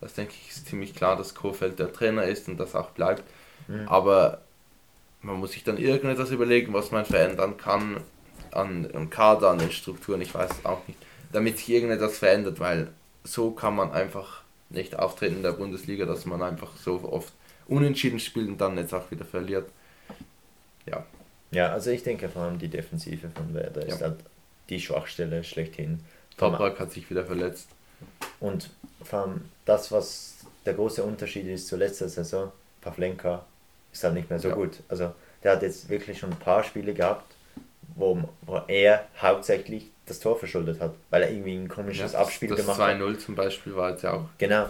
Das 0.00 0.14
denke 0.14 0.34
ich 0.40 0.50
ist 0.50 0.68
ziemlich 0.68 0.94
klar, 0.94 1.16
dass 1.16 1.34
Kofeld 1.34 1.78
der 1.78 1.92
Trainer 1.92 2.24
ist 2.24 2.48
und 2.48 2.58
das 2.58 2.74
auch 2.74 2.90
bleibt. 2.90 3.24
Mhm. 3.66 3.88
Aber 3.88 4.42
man 5.22 5.36
muss 5.36 5.52
sich 5.52 5.64
dann 5.64 5.78
irgendetwas 5.78 6.30
überlegen, 6.30 6.72
was 6.72 6.90
man 6.90 7.04
verändern 7.04 7.56
kann 7.56 8.00
an, 8.50 8.88
am 8.94 9.10
Kader, 9.10 9.50
an 9.50 9.58
den 9.58 9.72
Strukturen, 9.72 10.20
ich 10.20 10.34
weiß 10.34 10.50
es 10.50 10.64
auch 10.64 10.86
nicht, 10.86 10.98
damit 11.32 11.58
sich 11.58 11.68
irgendetwas 11.70 12.18
verändert, 12.18 12.60
weil 12.60 12.88
so 13.24 13.50
kann 13.50 13.76
man 13.76 13.92
einfach 13.92 14.42
nicht 14.70 14.98
auftreten 14.98 15.36
in 15.36 15.42
der 15.42 15.52
Bundesliga, 15.52 16.06
dass 16.06 16.24
man 16.26 16.42
einfach 16.42 16.76
so 16.76 17.00
oft 17.10 17.32
unentschieden 17.66 18.20
spielt 18.20 18.48
und 18.48 18.60
dann 18.60 18.78
jetzt 18.78 18.94
auch 18.94 19.10
wieder 19.10 19.24
verliert. 19.24 19.68
Ja, 20.86 21.04
ja, 21.50 21.72
also 21.72 21.90
ich 21.90 22.02
denke 22.02 22.28
vor 22.28 22.42
allem 22.42 22.58
die 22.58 22.68
Defensive 22.68 23.28
von 23.30 23.54
Werder 23.54 23.86
ist 23.86 24.00
Ja. 24.00 24.06
halt 24.08 24.20
die 24.68 24.80
Schwachstelle 24.80 25.44
schlechthin. 25.44 26.00
Toprak 26.36 26.78
hat 26.78 26.92
sich 26.92 27.08
wieder 27.10 27.24
verletzt. 27.24 27.68
Und 28.40 28.70
vor 29.02 29.20
allem 29.20 29.40
das, 29.64 29.90
was 29.90 30.34
der 30.66 30.74
große 30.74 31.02
Unterschied 31.02 31.46
ist 31.46 31.66
zur 31.68 31.78
letzten 31.78 32.08
Saison, 32.08 32.52
Pavlenka 32.80 33.44
ist 33.98 34.04
halt 34.04 34.14
nicht 34.14 34.30
mehr 34.30 34.38
so 34.38 34.48
Ja. 34.48 34.54
gut. 34.54 34.78
Also 34.88 35.12
der 35.44 35.52
hat 35.52 35.62
jetzt 35.62 35.88
wirklich 35.88 36.18
schon 36.18 36.30
ein 36.30 36.38
paar 36.38 36.62
Spiele 36.64 36.94
gehabt, 36.94 37.34
wo, 37.96 38.18
wo 38.42 38.60
er 38.68 39.06
hauptsächlich 39.20 39.90
das 40.06 40.20
Tor 40.20 40.38
verschuldet 40.38 40.80
hat, 40.80 40.94
weil 41.10 41.22
er 41.22 41.30
irgendwie 41.30 41.54
ein 41.56 41.68
komisches 41.68 42.12
Ja, 42.12 42.20
Abspiel 42.20 42.48
das 42.48 42.60
gemacht 42.60 42.78
hat. 42.80 42.96
2-0 42.96 43.18
zum 43.18 43.34
Beispiel 43.34 43.76
war 43.76 43.90
jetzt 43.90 44.02
ja 44.02 44.14
auch 44.14 44.24
Genau. 44.38 44.66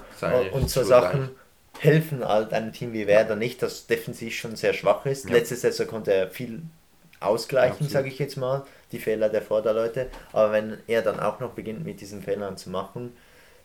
Und 0.53 0.69
so 0.69 0.83
Sachen 0.83 1.21
eigentlich. 1.23 1.37
helfen 1.79 2.27
halt 2.27 2.53
einem 2.53 2.73
Team 2.73 2.93
wie 2.93 3.07
Werder 3.07 3.37
nicht, 3.37 3.63
das 3.63 3.87
defensiv 3.87 4.35
schon 4.35 4.57
sehr 4.57 4.73
schwach 4.75 5.07
ist. 5.07 5.27
Ja. 5.29 5.33
Letzte 5.37 5.55
Saison 5.57 5.87
konnte 5.87 6.13
er 6.13 6.29
viel 6.29 6.63
ausgleichen, 7.21 7.89
sage 7.89 8.09
ich 8.09 8.19
jetzt 8.19 8.37
mal, 8.37 8.65
die 8.93 8.99
Fehler 8.99 9.29
der 9.29 9.43
Vorderleute. 9.43 10.09
Aber 10.33 10.53
wenn 10.53 10.79
er 10.87 11.03
dann 11.03 11.21
auch 11.21 11.39
noch 11.41 11.51
beginnt, 11.51 11.85
mit 11.85 12.01
diesen 12.01 12.23
Fehlern 12.23 12.57
zu 12.57 12.71
machen, 12.71 13.17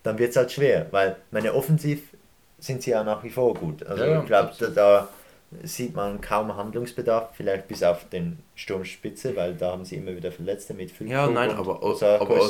dann 0.04 0.20
wird 0.20 0.32
es 0.32 0.36
halt 0.38 0.52
schwer, 0.52 0.88
weil 0.92 1.16
meine 1.32 1.54
offensiv 1.54 2.02
sind 2.60 2.82
sie 2.84 2.92
ja 2.92 3.04
nach 3.04 3.24
wie 3.24 3.30
vor 3.30 3.54
gut. 3.56 3.86
Also 3.86 4.04
Ja, 4.04 4.20
ich 4.20 4.26
glaube, 4.26 4.52
da, 4.60 4.68
da 4.68 5.10
sieht 5.64 5.96
man 5.96 6.20
kaum 6.22 6.56
Handlungsbedarf, 6.56 7.30
vielleicht 7.36 7.68
bis 7.68 7.84
auf 7.84 8.10
den 8.10 8.40
Sturmspitze, 8.56 9.36
weil 9.36 9.54
da 9.56 9.72
haben 9.72 9.86
sie 9.86 9.96
immer 9.98 10.16
wieder 10.16 10.32
Verletzte 10.32 10.74
mit 10.74 10.92
Füllkrug 10.92 11.14
Ja, 11.16 11.28
nein, 11.28 11.52
aber, 11.52 11.76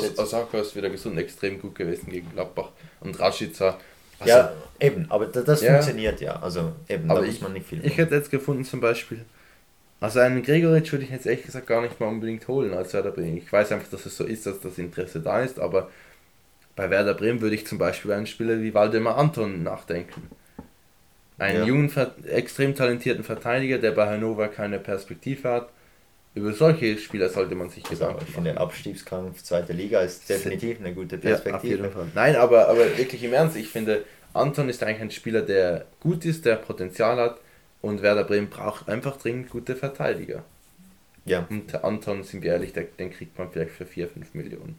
ist 0.04 0.18
Osaka 0.18 0.58
ist 0.58 0.74
wieder 0.76 0.90
gesund, 0.90 1.18
extrem 1.18 1.60
gut 1.60 1.74
gewesen 1.74 2.10
gegen 2.10 2.30
Gladbach. 2.32 2.70
Und 3.00 3.18
Rashica. 3.18 3.78
also- 4.20 4.30
ja, 4.32 4.52
eben, 4.80 5.06
aber 5.10 5.26
da- 5.26 5.42
das 5.42 5.62
Ja. 5.62 5.72
funktioniert 5.74 6.20
ja. 6.20 6.36
Also 6.40 6.72
eben, 6.88 7.10
aber 7.10 7.20
da 7.20 7.26
ich, 7.26 7.32
muss 7.34 7.40
man 7.42 7.52
nicht 7.54 7.66
viel 7.66 7.84
ich 7.84 7.96
hätte 7.96 8.14
jetzt 8.14 8.30
gefunden 8.30 8.64
zum 8.64 8.80
Beispiel, 8.80 9.24
also 10.00 10.20
einen 10.20 10.42
Gregoritsch 10.42 10.92
würde 10.92 11.04
ich 11.04 11.10
jetzt 11.10 11.26
ehrlich 11.26 11.44
gesagt 11.44 11.66
gar 11.66 11.80
nicht 11.82 11.98
mal 12.00 12.06
unbedingt 12.08 12.46
holen 12.48 12.74
als 12.74 12.92
Werder 12.94 13.10
Bremen. 13.10 13.36
Ich 13.38 13.52
weiß 13.52 13.72
einfach, 13.72 13.88
dass 13.90 14.06
es 14.06 14.16
so 14.16 14.24
ist, 14.24 14.46
dass 14.46 14.60
das 14.60 14.78
Interesse 14.78 15.20
da 15.20 15.40
ist, 15.42 15.58
aber 15.58 15.90
bei 16.76 16.90
Werder 16.90 17.14
Bremen 17.14 17.40
würde 17.40 17.54
ich 17.54 17.66
zum 17.66 17.78
Beispiel 17.78 18.12
einen 18.12 18.26
Spieler 18.26 18.60
wie 18.60 18.74
Waldemar 18.74 19.16
Anton 19.16 19.62
nachdenken. 19.62 20.28
Einen 21.38 21.62
Ja. 21.62 21.64
jungen, 21.64 21.90
extrem 22.26 22.74
talentierten 22.74 23.24
Verteidiger, 23.24 23.78
der 23.78 23.92
bei 23.92 24.06
Hannover 24.08 24.48
keine 24.48 24.78
Perspektive 24.78 25.50
hat. 25.50 25.70
Über 26.34 26.52
solche 26.54 26.98
Spieler 26.98 27.30
sollte 27.30 27.54
man 27.56 27.70
sich 27.70 27.88
Also 27.88 27.88
Gedanken 27.88 28.26
ich 28.26 28.30
machen. 28.32 28.34
finde, 28.34 28.56
Abstiegskampf 28.58 29.42
zweite 29.42 29.72
Liga 29.72 30.00
ist 30.00 30.28
definitiv 30.28 30.78
eine 30.80 30.94
gute 30.94 31.18
Ja, 31.22 31.38
Perspektive. 31.38 31.90
Fall. 31.90 32.10
Nein, 32.14 32.36
aber, 32.36 32.68
aber 32.68 32.96
wirklich 32.98 33.22
im 33.24 33.32
Ernst, 33.32 33.56
ich 33.56 33.68
finde, 33.68 34.04
Anton 34.32 34.68
ist 34.68 34.82
eigentlich 34.82 35.00
ein 35.00 35.10
Spieler, 35.10 35.42
der 35.42 35.86
gut 36.00 36.24
ist, 36.24 36.44
der 36.44 36.56
Potenzial 36.56 37.16
hat 37.18 37.40
und 37.82 38.02
Werder 38.02 38.24
Bremen 38.24 38.50
braucht 38.50 38.88
einfach 38.88 39.16
dringend 39.18 39.50
gute 39.50 39.76
Verteidiger. 39.76 40.44
Ja, 41.24 41.48
Und 41.48 41.72
der 41.72 41.84
Anton, 41.86 42.22
sind 42.22 42.42
wir 42.42 42.52
ehrlich, 42.52 42.74
den 42.74 43.10
kriegt 43.10 43.38
man 43.38 43.50
vielleicht 43.50 43.72
für 43.72 43.86
4, 43.86 44.08
5 44.08 44.34
Millionen. 44.34 44.78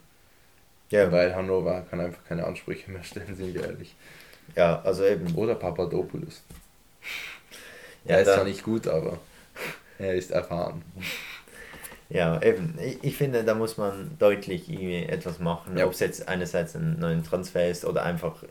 ja, 0.89 1.11
Weil 1.11 1.35
Hannover 1.35 1.83
kann 1.89 1.99
einfach 2.01 2.23
keine 2.25 2.45
Ansprüche 2.45 2.91
mehr 2.91 3.03
stellen, 3.03 3.35
sind 3.35 3.53
wir 3.53 3.63
ehrlich. 3.63 3.95
Ja, 4.55 4.81
also 4.83 5.03
eben. 5.05 5.33
Oder 5.35 5.55
Papadopoulos. 5.55 6.41
Ja, 8.05 8.15
er 8.15 8.21
ist 8.21 8.27
da- 8.27 8.35
zwar 8.35 8.43
nicht 8.45 8.63
gut, 8.63 8.87
aber 8.87 9.17
er 9.97 10.13
ist 10.15 10.31
erfahren. 10.31 10.83
Ja, 12.09 12.39
eben. 12.41 12.77
Ich, 12.79 13.03
ich 13.03 13.17
finde, 13.17 13.43
da 13.43 13.55
muss 13.55 13.77
man 13.77 14.15
deutlich 14.19 14.69
irgendwie 14.69 15.03
etwas 15.03 15.39
machen. 15.39 15.77
Ja. 15.77 15.85
Ob 15.85 15.93
es 15.93 15.99
jetzt 15.99 16.27
einerseits 16.27 16.75
ein 16.75 16.99
neuen 16.99 17.23
Transfer 17.23 17.67
ist 17.69 17.83
oder 17.83 18.03
einfach 18.03 18.43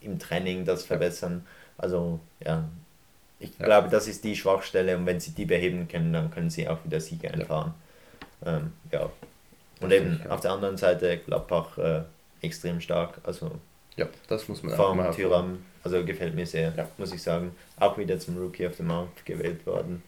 im 0.00 0.18
Training 0.18 0.64
das 0.64 0.84
verbessern. 0.84 1.46
Also, 1.76 2.20
ja. 2.44 2.64
Ich 3.40 3.50
Ja. 3.58 3.66
glaube, 3.66 3.88
das 3.90 4.08
ist 4.08 4.24
die 4.24 4.36
Schwachstelle 4.36 4.96
und 4.96 5.04
wenn 5.06 5.20
sie 5.20 5.32
die 5.32 5.44
beheben 5.44 5.86
können, 5.86 6.12
dann 6.14 6.30
können 6.30 6.48
sie 6.48 6.66
auch 6.68 6.78
wieder 6.84 7.00
Siege 7.00 7.30
einfahren. 7.30 7.74
Ähm, 8.46 8.72
ja. 8.90 9.10
Und 9.80 9.92
eben 9.92 10.22
auf 10.30 10.40
der 10.40 10.52
anderen 10.52 10.78
Seite 10.78 11.18
Gladbach 11.18 11.76
äh, 11.76 12.02
extrem 12.40 12.80
stark. 12.80 13.18
Also 13.24 13.50
Ja, 13.96 14.08
das 14.28 14.48
muss 14.48 14.62
man 14.62 14.76
mal 14.96 15.10
Tyram, 15.12 15.64
also 15.82 16.04
gefällt 16.04 16.34
mir 16.34 16.46
sehr, 16.46 16.72
Ja. 16.76 16.88
muss 16.98 17.12
ich 17.12 17.22
sagen. 17.22 17.54
Auch 17.78 17.96
wieder 17.98 18.18
zum 18.18 18.36
Rookie 18.38 18.66
of 18.66 18.74
the 18.74 18.82
Month 18.82 19.24
gewählt 19.24 19.64
worden. 19.66 20.02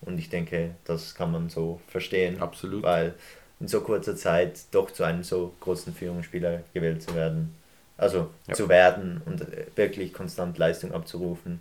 Und 0.00 0.18
ich 0.18 0.28
denke, 0.28 0.74
das 0.84 1.14
kann 1.14 1.30
man 1.32 1.48
so 1.48 1.80
verstehen. 1.88 2.40
Absolut. 2.40 2.82
Weil 2.82 3.14
in 3.60 3.68
so 3.68 3.80
kurzer 3.80 4.16
Zeit 4.16 4.60
doch 4.72 4.90
zu 4.90 5.04
einem 5.04 5.22
so 5.22 5.52
großen 5.60 5.94
Führungsspieler 5.94 6.62
gewählt 6.74 7.02
zu 7.02 7.14
werden. 7.14 7.54
Also 7.96 8.30
Ja. 8.48 8.54
zu 8.54 8.68
werden 8.68 9.22
und 9.26 9.42
äh, 9.42 9.66
wirklich 9.76 10.12
konstant 10.12 10.58
Leistung 10.58 10.92
abzurufen, 10.92 11.60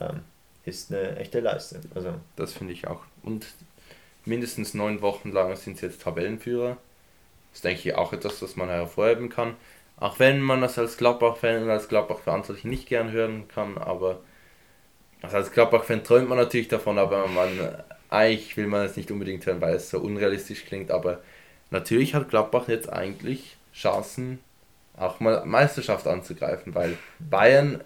ähm, 0.00 0.20
ist 0.64 0.92
eine 0.92 1.16
echte 1.16 1.40
Leistung. 1.40 1.80
Also 1.94 2.14
Das 2.36 2.52
finde 2.52 2.72
ich 2.72 2.86
auch. 2.86 3.02
Und 3.22 3.46
mindestens 4.24 4.74
neun 4.74 5.00
Wochen 5.02 5.32
lang 5.32 5.54
sind 5.56 5.78
sie 5.78 5.86
jetzt 5.86 6.02
Tabellenführer. 6.02 6.76
Das 7.50 7.58
ist, 7.58 7.64
denke 7.64 7.88
ich, 7.88 7.94
auch 7.94 8.12
etwas, 8.12 8.38
das 8.40 8.56
man 8.56 8.68
hervorheben 8.68 9.28
kann. 9.28 9.56
Auch 9.96 10.18
wenn 10.18 10.40
man 10.40 10.60
das 10.60 10.78
als 10.78 10.96
Gladbach-Fan 10.96 11.62
und 11.62 11.70
als 11.70 11.88
Gladbach-Verantwortlich 11.88 12.64
nicht 12.64 12.88
gern 12.88 13.12
hören 13.12 13.48
kann, 13.48 13.78
aber 13.78 14.20
also 15.22 15.36
als 15.36 15.52
Gladbach-Fan 15.52 16.04
träumt 16.04 16.28
man 16.28 16.38
natürlich 16.38 16.68
davon, 16.68 16.98
aber 16.98 17.26
man 17.28 17.50
eigentlich 18.14 18.56
will 18.56 18.66
man 18.66 18.86
es 18.86 18.96
nicht 18.96 19.10
unbedingt 19.10 19.44
hören, 19.46 19.60
weil 19.60 19.74
es 19.74 19.90
so 19.90 19.98
unrealistisch 19.98 20.64
klingt. 20.64 20.90
Aber 20.90 21.20
natürlich 21.70 22.14
hat 22.14 22.30
Gladbach 22.30 22.68
jetzt 22.68 22.92
eigentlich 22.92 23.56
Chancen, 23.74 24.38
auch 24.96 25.20
mal 25.20 25.44
Meisterschaft 25.44 26.06
anzugreifen, 26.06 26.74
weil 26.74 26.96
Bayern, 27.18 27.82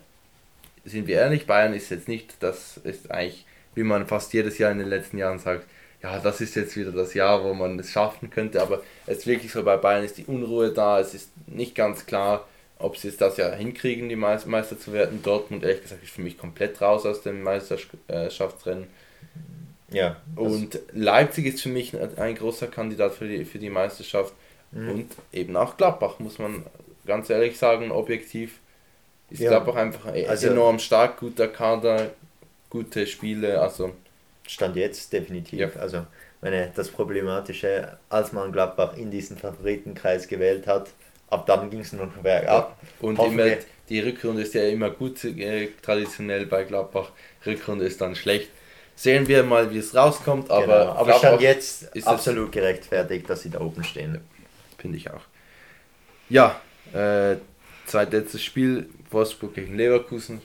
sind 0.84 1.06
wir 1.06 1.16
ehrlich, 1.16 1.46
Bayern 1.46 1.72
ist 1.72 1.90
jetzt 1.90 2.08
nicht, 2.08 2.42
das 2.42 2.76
ist 2.78 3.10
eigentlich, 3.10 3.46
wie 3.74 3.82
man 3.82 4.06
fast 4.06 4.32
jedes 4.32 4.58
Jahr 4.58 4.70
in 4.70 4.78
den 4.78 4.88
letzten 4.88 5.18
Jahren 5.18 5.38
sagt, 5.38 5.66
ja, 6.02 6.18
das 6.20 6.40
ist 6.40 6.54
jetzt 6.54 6.76
wieder 6.76 6.92
das 6.92 7.14
Jahr, 7.14 7.42
wo 7.44 7.54
man 7.54 7.78
es 7.78 7.90
schaffen 7.90 8.30
könnte, 8.30 8.62
aber 8.62 8.82
es 9.06 9.18
ist 9.18 9.26
wirklich 9.26 9.52
so, 9.52 9.62
bei 9.64 9.76
Bayern 9.76 10.04
ist 10.04 10.16
die 10.18 10.24
Unruhe 10.26 10.70
da, 10.72 11.00
es 11.00 11.14
ist 11.14 11.30
nicht 11.48 11.74
ganz 11.74 12.06
klar, 12.06 12.46
ob 12.78 12.96
sie 12.96 13.08
es 13.08 13.16
das 13.16 13.36
Jahr 13.36 13.52
hinkriegen, 13.56 14.08
die 14.08 14.14
Meis- 14.16 14.46
Meister 14.46 14.78
zu 14.78 14.92
werden. 14.92 15.20
Dortmund, 15.22 15.64
ehrlich 15.64 15.82
gesagt, 15.82 16.02
ist 16.04 16.12
für 16.12 16.22
mich 16.22 16.38
komplett 16.38 16.80
raus 16.80 17.04
aus 17.06 17.22
dem 17.22 17.42
Meisterschaftsrennen. 17.42 18.86
ja. 19.90 20.16
Und 20.36 20.78
Leipzig 20.92 21.46
ist 21.46 21.62
für 21.62 21.68
mich 21.70 21.92
ein 22.16 22.34
großer 22.36 22.68
Kandidat 22.68 23.14
für 23.14 23.26
die, 23.26 23.44
für 23.44 23.58
die 23.58 23.70
Meisterschaft. 23.70 24.32
Mhm. 24.70 24.88
Und 24.90 25.10
eben 25.32 25.56
auch 25.56 25.76
Gladbach, 25.76 26.18
muss 26.20 26.38
man 26.38 26.64
ganz 27.06 27.28
ehrlich 27.30 27.58
sagen, 27.58 27.90
objektiv 27.90 28.60
ist 29.30 29.40
Ja. 29.40 29.50
Gladbach 29.50 29.74
einfach 29.76 30.14
e- 30.14 30.26
Also- 30.26 30.48
enorm 30.48 30.78
stark, 30.78 31.18
guter 31.18 31.48
Kader, 31.48 32.10
gute 32.70 33.06
Spiele, 33.08 33.60
also 33.60 33.92
Stand 34.48 34.76
jetzt 34.76 35.12
definitiv. 35.12 35.58
Ja. 35.58 35.80
Also 35.80 36.06
meine, 36.40 36.72
das 36.74 36.88
Problematische, 36.88 37.98
als 38.08 38.32
man 38.32 38.50
Gladbach 38.50 38.96
in 38.96 39.10
diesen 39.10 39.36
Favoritenkreis 39.36 40.26
gewählt 40.26 40.66
hat, 40.66 40.88
ab 41.30 41.46
dann 41.46 41.70
ging 41.70 41.80
es 41.80 41.92
nur 41.92 42.06
noch 42.06 42.16
bergab. 42.16 42.78
und 43.00 43.18
Hoffen 43.18 43.38
immer, 43.38 43.56
die 43.88 44.00
Rückrunde 44.00 44.42
ist 44.42 44.54
ja 44.54 44.66
immer 44.66 44.90
gut, 44.90 45.22
äh, 45.24 45.68
traditionell 45.82 46.46
bei 46.46 46.64
Gladbach, 46.64 47.10
Rückrunde 47.44 47.84
ist 47.84 48.00
dann 48.00 48.14
schlecht. 48.14 48.50
Sehen 48.96 49.28
wir 49.28 49.44
mal, 49.44 49.72
wie 49.72 49.78
es 49.78 49.94
rauskommt, 49.94 50.50
aber, 50.50 50.66
genau. 50.66 50.90
aber 50.92 51.04
Gladbach 51.04 51.18
stand 51.18 51.40
jetzt 51.42 51.82
ist 51.94 52.06
absolut 52.06 52.50
gerechtfertigt, 52.50 53.28
dass 53.30 53.42
sie 53.42 53.50
da 53.50 53.60
oben 53.60 53.84
stehen. 53.84 54.20
Finde 54.76 54.96
ich 54.96 55.10
auch. 55.10 55.22
Ja, 56.28 56.60
äh, 56.92 57.36
zweitletztes 57.86 58.42
Spiel, 58.42 58.88
Wolfsburg 59.10 59.54
gegen 59.54 59.76
Leverkusen. 59.76 60.40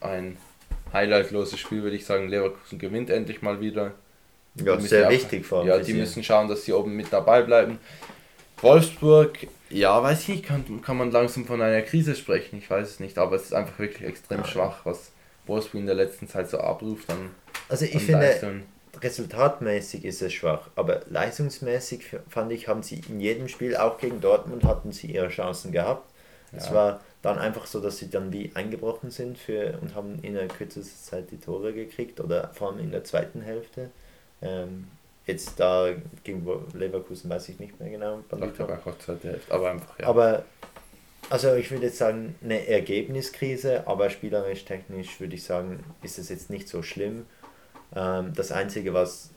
Ein 0.00 0.36
highlightloses 0.96 1.58
Spiel, 1.58 1.82
würde 1.82 1.96
ich 1.96 2.04
sagen. 2.04 2.28
Leverkusen 2.28 2.78
gewinnt 2.78 3.10
endlich 3.10 3.42
mal 3.42 3.60
wieder. 3.60 3.92
Ja, 4.54 4.76
Die 4.76 4.86
sehr 4.86 5.08
wichtig 5.10 5.44
vor 5.46 5.58
allem 5.60 5.68
Ja, 5.68 5.78
die 5.78 5.92
müssen 5.94 6.24
schauen, 6.24 6.48
dass 6.48 6.64
sie 6.64 6.72
oben 6.72 6.96
mit 6.96 7.12
dabei 7.12 7.42
bleiben. 7.42 7.78
Wolfsburg, 8.62 9.46
ja, 9.68 10.02
weiß 10.02 10.22
ich 10.22 10.28
nicht, 10.28 10.46
kann, 10.46 10.80
kann 10.82 10.96
man 10.96 11.10
langsam 11.10 11.44
von 11.44 11.60
einer 11.60 11.82
Krise 11.82 12.14
sprechen, 12.14 12.58
ich 12.58 12.70
weiß 12.70 12.88
es 12.88 13.00
nicht, 13.00 13.18
aber 13.18 13.36
es 13.36 13.42
ist 13.44 13.54
einfach 13.54 13.78
wirklich 13.78 14.08
extrem 14.08 14.38
Ja. 14.38 14.44
schwach, 14.46 14.80
was 14.84 15.10
Wolfsburg 15.46 15.80
in 15.80 15.86
der 15.86 15.94
letzten 15.94 16.26
Zeit 16.26 16.48
so 16.48 16.58
abruft 16.58 17.10
an, 17.10 17.30
Also 17.68 17.84
ich 17.84 17.94
an 17.96 18.00
finde, 18.00 18.26
Leistungen. 18.26 18.62
resultatmäßig 19.02 20.06
ist 20.06 20.22
es 20.22 20.32
schwach, 20.32 20.70
aber 20.74 21.02
leistungsmäßig 21.10 22.16
fand 22.28 22.50
ich, 22.52 22.66
haben 22.66 22.82
sie 22.82 23.02
in 23.08 23.20
jedem 23.20 23.48
Spiel, 23.48 23.76
auch 23.76 23.98
gegen 23.98 24.22
Dortmund, 24.22 24.64
hatten 24.64 24.92
sie 24.92 25.08
ihre 25.08 25.28
Chancen 25.28 25.70
gehabt. 25.70 26.08
Es 26.56 26.68
Ja. 26.68 26.74
war 26.74 27.00
dann 27.26 27.38
einfach 27.38 27.66
so, 27.66 27.80
dass 27.80 27.98
sie 27.98 28.10
dann 28.10 28.32
wie 28.32 28.52
eingebrochen 28.54 29.10
sind 29.10 29.38
für 29.38 29.78
und 29.80 29.94
haben 29.94 30.18
in 30.22 30.34
der 30.34 30.48
kürzesten 30.48 31.02
Zeit 31.02 31.30
die 31.30 31.38
Tore 31.38 31.72
gekriegt 31.72 32.20
oder 32.20 32.50
vor 32.54 32.70
allem 32.70 32.80
in 32.80 32.90
der 32.90 33.04
zweiten 33.04 33.40
Hälfte. 33.40 33.90
Ähm, 34.42 34.88
jetzt 35.26 35.58
da 35.58 35.88
gegen 36.24 36.46
Leverkusen 36.74 37.28
weiß 37.28 37.48
ich 37.48 37.58
nicht 37.58 37.80
mehr 37.80 37.90
genau. 37.90 38.20
Ich 38.20 38.54
glaube 38.54 38.78
auch 38.84 38.98
zweite 38.98 39.28
Hälfte, 39.28 39.52
aber 39.52 39.70
einfach, 39.70 39.98
ja. 39.98 40.06
Aber 40.06 40.44
also 41.28 41.54
ich 41.54 41.70
würde 41.70 41.86
jetzt 41.86 41.98
sagen, 41.98 42.36
eine 42.42 42.68
Ergebniskrise, 42.68 43.86
aber 43.88 44.10
spielerisch, 44.10 44.64
technisch 44.64 45.18
würde 45.18 45.34
ich 45.34 45.42
sagen, 45.42 45.82
ist 46.02 46.18
es 46.18 46.28
jetzt 46.28 46.50
nicht 46.50 46.68
so 46.68 46.82
schlimm. 46.82 47.26
Ähm, 47.94 48.32
das 48.34 48.52
Einzige, 48.52 48.94
was 48.94 49.30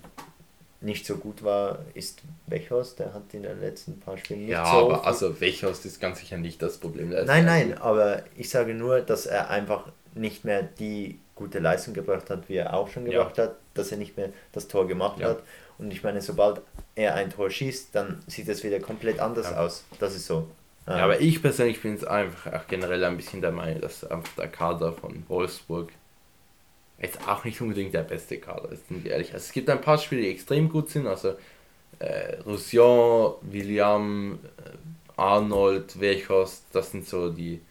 nicht 0.82 1.05
so 1.05 1.17
gut 1.17 1.43
war, 1.43 1.80
ist 1.93 2.21
Wechhorst. 2.47 2.99
Der 2.99 3.13
hat 3.13 3.34
in 3.34 3.43
den 3.43 3.59
letzten 3.59 3.99
paar 3.99 4.17
Spielen 4.17 4.41
nicht 4.41 4.49
ja, 4.51 4.65
so. 4.65 4.71
aber 4.91 4.99
viel- 4.99 5.07
also 5.07 5.41
Wechhorst 5.41 5.86
ist 5.86 5.99
ganz 5.99 6.19
sicher 6.19 6.38
nicht 6.38 6.61
das 6.61 6.77
Problem. 6.77 7.11
Ist 7.11 7.27
nein, 7.27 7.45
ja 7.45 7.51
nein, 7.51 7.77
aber 7.77 8.23
ich 8.38 8.49
sage 8.49 8.73
nur, 8.73 9.01
dass 9.01 9.25
er 9.25 9.49
einfach 9.49 9.91
nicht 10.15 10.45
mehr 10.45 10.63
die 10.63 11.19
gute 11.36 11.59
Leistung 11.59 11.93
gebracht 11.93 12.30
hat, 12.30 12.47
wie 12.49 12.55
er 12.55 12.73
auch 12.73 12.88
schon 12.89 13.05
Ja. 13.05 13.19
gebracht 13.19 13.38
hat, 13.38 13.55
dass 13.73 13.91
er 13.91 13.97
nicht 13.97 14.17
mehr 14.17 14.30
das 14.51 14.67
Tor 14.67 14.88
gemacht 14.88 15.19
Ja. 15.19 15.30
hat. 15.30 15.43
Und 15.77 15.91
ich 15.91 16.03
meine, 16.03 16.21
sobald 16.21 16.61
er 16.95 17.15
ein 17.15 17.30
Tor 17.30 17.49
schießt, 17.49 17.89
dann 17.95 18.19
sieht 18.27 18.49
es 18.49 18.63
wieder 18.63 18.80
komplett 18.80 19.19
anders 19.19 19.51
Ja. 19.51 19.59
aus. 19.61 19.84
Das 19.99 20.15
ist 20.15 20.25
so. 20.27 20.47
Ja, 20.88 20.95
aber 21.03 21.19
ich 21.21 21.41
persönlich 21.41 21.82
bin 21.82 21.91
jetzt 21.93 22.07
einfach 22.07 22.51
auch 22.51 22.67
generell 22.67 23.03
ein 23.05 23.15
bisschen 23.15 23.41
der 23.41 23.51
Meinung, 23.51 23.80
dass 23.80 24.03
einfach 24.09 24.34
der 24.36 24.47
Kader 24.47 24.91
von 24.91 25.23
Wolfsburg 25.27 25.91
jetzt 27.02 27.28
auch 27.28 27.43
nicht 27.43 27.62
unbedingt 27.62 27.93
der 27.93 28.04
beste 28.04 28.38
Kader 28.38 28.72
ist, 28.72 28.88
sind 28.88 29.04
wir 29.04 29.12
ehrlich. 29.12 29.34
Also 29.34 29.45
es 29.45 29.52
gibt 29.52 29.70
ein 29.70 29.82
paar 29.82 29.97
Spiele, 29.97 30.22
die 30.22 30.30
extrem 30.30 30.70
gut 30.70 30.89
sind, 30.89 31.08
also 31.08 31.36
äh, 32.00 32.36
Roussillon, 32.45 33.36
William, 33.41 34.39
äh, 34.58 35.20
Arnold, 35.20 36.00
Wechhorst, 36.00 36.66
das 36.72 36.91
sind 36.91 37.08
so 37.08 37.30
die, 37.30 37.62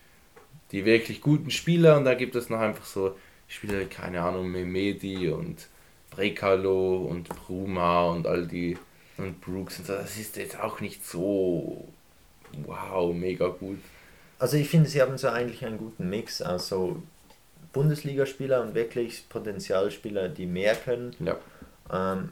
die 0.73 0.85
wirklich 0.85 1.21
guten 1.21 1.51
Spieler 1.51 1.97
und 1.97 2.05
da 2.05 2.15
gibt 2.15 2.35
es 2.37 2.51
noch 2.51 2.61
einfach 2.61 2.85
so 2.85 3.17
Spieler, 3.47 3.85
keine 3.87 4.23
Ahnung, 4.23 4.51
Memedi 4.51 5.29
und 5.29 5.69
Brekalo 6.11 6.97
und 6.97 7.29
Bruma 7.29 8.11
und 8.11 8.27
all 8.27 8.47
die 8.47 8.77
und 9.17 9.41
Brooks 9.41 9.79
und 9.79 9.87
so, 9.87 9.95
das 9.95 10.17
ist 10.17 10.37
jetzt 10.37 10.61
auch 10.61 10.81
nicht 10.81 11.05
so 11.07 11.89
wow, 12.67 13.15
mega 13.15 13.49
gut. 13.49 13.79
Also 14.39 14.57
ich 14.57 14.69
finde, 14.69 14.89
sie 14.89 15.03
haben 15.03 15.19
so 15.19 15.29
eigentlich 15.29 15.65
einen 15.65 15.79
guten 15.79 16.09
Mix 16.09 16.41
aus 16.41 16.69
so 16.69 17.03
Bundesligaspieler 17.79 18.61
und 18.61 18.75
wirklich 18.75 19.29
Potenzialspieler, 19.29 20.29
die 20.29 20.47
mehr 20.47 20.75
können. 20.75 21.15
Ja. 21.21 21.37
Ähm, 21.93 22.31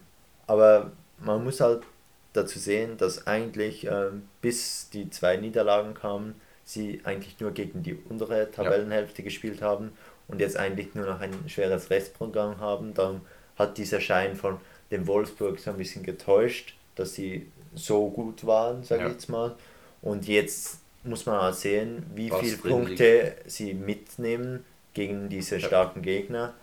aber 0.49 0.91
man 1.21 1.45
muss 1.45 1.61
halt 1.61 1.85
dazu 2.33 2.59
sehen, 2.59 2.97
dass 2.99 3.29
eigentlich 3.29 3.87
ähm, 3.87 4.29
bis 4.43 4.91
die 4.91 5.09
zwei 5.11 5.37
Niederlagen 5.37 5.95
kamen, 5.95 6.35
sie 6.65 7.01
eigentlich 7.05 7.39
nur 7.39 7.53
gegen 7.53 7.85
die 7.85 7.95
untere 7.95 8.51
Tabellenhälfte 8.51 9.23
gespielt 9.23 9.63
haben 9.63 9.93
und 10.27 10.41
jetzt 10.41 10.57
eigentlich 10.57 10.97
nur 10.97 11.07
noch 11.07 11.21
ein 11.21 11.33
schweres 11.47 11.91
Restprogramm 11.91 12.59
haben. 12.59 12.93
Darum 12.93 13.21
hat 13.57 13.79
dieser 13.79 14.01
Schein 14.01 14.35
von 14.35 14.59
dem 14.91 15.07
Wolfsburg 15.07 15.61
so 15.61 15.71
ein 15.71 15.77
bisschen 15.77 16.03
getäuscht, 16.03 16.75
dass 16.97 17.15
sie 17.15 17.47
so 17.77 18.11
gut 18.11 18.45
waren, 18.45 18.83
sage 18.83 19.03
Ja. 19.03 19.07
ich 19.07 19.13
jetzt 19.15 19.29
mal. 19.29 19.55
Und 20.03 20.27
jetzt 20.27 20.81
muss 21.05 21.25
man 21.25 21.39
auch 21.39 21.55
sehen, 21.55 22.05
wie 22.17 22.33
Was 22.33 22.41
viele 22.41 22.57
Punkte 22.57 23.37
sie 23.47 23.75
mitnehmen 23.75 24.65
gegen 24.97 25.29
diese 25.29 25.61
starken 25.61 26.01
Gegner. 26.03 26.55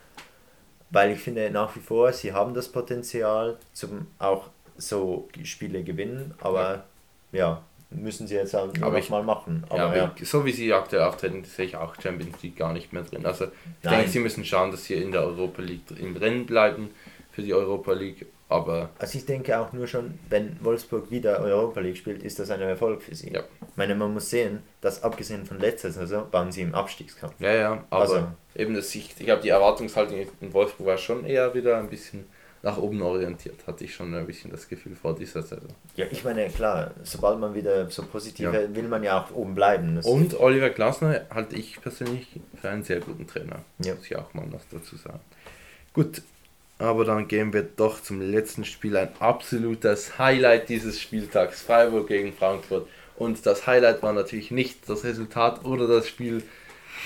Weil 0.90 1.12
ich 1.12 1.20
finde 1.20 1.50
nach 1.52 1.76
wie 1.76 1.80
vor, 1.80 2.12
sie 2.12 2.34
haben 2.34 2.54
das 2.54 2.68
Potenzial 2.68 3.58
zum 3.74 4.08
auch 4.20 4.50
so 4.78 5.28
Spiele 5.44 5.84
gewinnen, 5.84 6.34
aber 6.42 6.84
ja, 7.32 7.62
müssen 7.92 8.28
sie 8.28 8.36
jetzt 8.36 8.54
halt 8.56 8.78
nur 8.78 8.88
Aber 8.88 8.98
ich- 9.00 9.10
mal 9.10 9.24
machen. 9.24 9.66
Ja, 9.70 9.74
Aber 9.76 9.84
aber 9.86 9.98
ja, 9.98 10.12
so 10.24 10.44
wie 10.46 10.52
sie 10.52 10.74
aktuell 10.74 11.04
auftreten, 11.04 11.44
sehe 11.46 11.66
ich 11.66 11.76
auch 11.76 11.96
Champions 12.02 12.42
League 12.44 12.56
gar 12.58 12.74
nicht 12.74 12.92
mehr 12.92 13.04
drin. 13.04 13.26
Also 13.26 13.46
ich 13.46 13.52
Nein. 13.84 13.96
denke, 13.98 14.10
sie 14.12 14.20
müssen 14.20 14.44
schauen, 14.46 14.72
dass 14.72 14.86
sie 14.86 14.96
in 14.96 15.12
der 15.12 15.22
Europa 15.24 15.62
League 15.62 15.84
im 16.00 16.16
Rennen 16.18 16.46
bleiben 16.46 16.90
für 17.32 17.42
die 17.44 17.54
Europa 17.54 17.94
League. 17.94 18.26
Aber 18.54 18.90
Also 19.00 19.18
ich 19.18 19.26
denke 19.26 19.58
auch 19.60 19.74
nur 19.74 19.88
schon, 19.88 20.14
wenn 20.30 20.58
Wolfsburg 20.64 21.10
wieder 21.10 21.40
Europa 21.40 21.80
League 21.80 21.98
spielt, 21.98 22.22
ist 22.22 22.38
das 22.38 22.52
ein 22.52 22.62
Erfolg 22.62 23.02
für 23.02 23.16
sie. 23.16 23.32
Ja. 23.34 23.40
Ich 23.62 23.78
meine, 23.78 23.96
man 23.96 24.14
muss 24.14 24.30
sehen, 24.30 24.60
dass 24.82 25.02
abgesehen 25.04 25.46
von 25.46 25.60
letzter 25.60 25.92
Saison 25.92 26.28
waren 26.32 26.52
sie 26.52 26.62
im 26.62 26.76
Abstiegskampf. 26.76 27.34
ja, 27.40 27.54
ja, 27.54 27.84
aber 27.90 28.02
Also- 28.02 28.28
eben 28.56 28.76
das, 28.76 28.94
ich, 28.94 29.16
ich 29.18 29.26
glaube, 29.26 29.42
die 29.42 29.50
Erwartungshaltung 29.50 30.18
in 30.40 30.54
Wolfsburg 30.54 30.86
war 30.88 30.98
schon 30.98 31.26
eher 31.26 31.54
wieder 31.56 31.78
ein 31.78 31.90
bisschen 31.90 32.26
nach 32.62 32.78
oben 32.78 33.02
orientiert, 33.02 33.66
hatte 33.68 33.84
ich 33.84 33.94
schon 33.94 34.14
ein 34.14 34.26
bisschen 34.28 34.50
das 34.52 34.70
Gefühl 34.70 34.96
vor 34.96 35.16
dieser 35.16 35.42
Saison. 35.42 35.68
Ja, 35.96 36.06
ich 36.12 36.24
meine, 36.24 36.48
klar, 36.50 36.92
sobald 37.04 37.40
man 37.40 37.54
wieder 37.56 37.90
so 37.90 38.04
positiv 38.06 38.46
Ja. 38.54 38.74
will 38.76 38.88
man 38.88 39.04
ja 39.04 39.22
auch 39.22 39.36
oben 39.36 39.54
bleiben. 39.56 39.96
Das 39.96 40.06
Und 40.06 40.40
Oliver 40.40 40.70
Glasner 40.70 41.26
halte 41.30 41.56
ich 41.58 41.82
persönlich 41.82 42.28
für 42.62 42.70
einen 42.70 42.84
sehr 42.84 43.00
guten 43.02 43.26
Trainer. 43.28 43.58
Ja. 43.80 43.96
Muss 43.96 44.06
ich 44.06 44.16
auch 44.16 44.34
mal 44.34 44.46
was 44.52 44.62
dazu 44.72 44.96
sagen. 44.96 45.20
Gut, 45.94 46.22
aber 46.80 47.06
dann 47.06 47.28
gehen 47.28 47.54
wir 47.54 47.64
doch 47.64 48.02
zum 48.02 48.22
letzten 48.22 48.66
Spiel. 48.66 48.98
Ein 48.98 49.10
absolutes 49.20 50.18
Highlight 50.18 50.70
dieses 50.70 51.00
Spieltags. 51.00 51.62
Freiburg 51.62 52.08
gegen 52.08 52.34
Frankfurt. 52.34 52.88
Und 53.16 53.46
das 53.46 53.68
Highlight 53.68 54.02
war 54.02 54.14
natürlich 54.14 54.52
nicht 54.52 54.90
das 54.90 55.04
Resultat 55.04 55.66
oder 55.66 55.88
das 55.88 56.08
Spiel, 56.08 56.44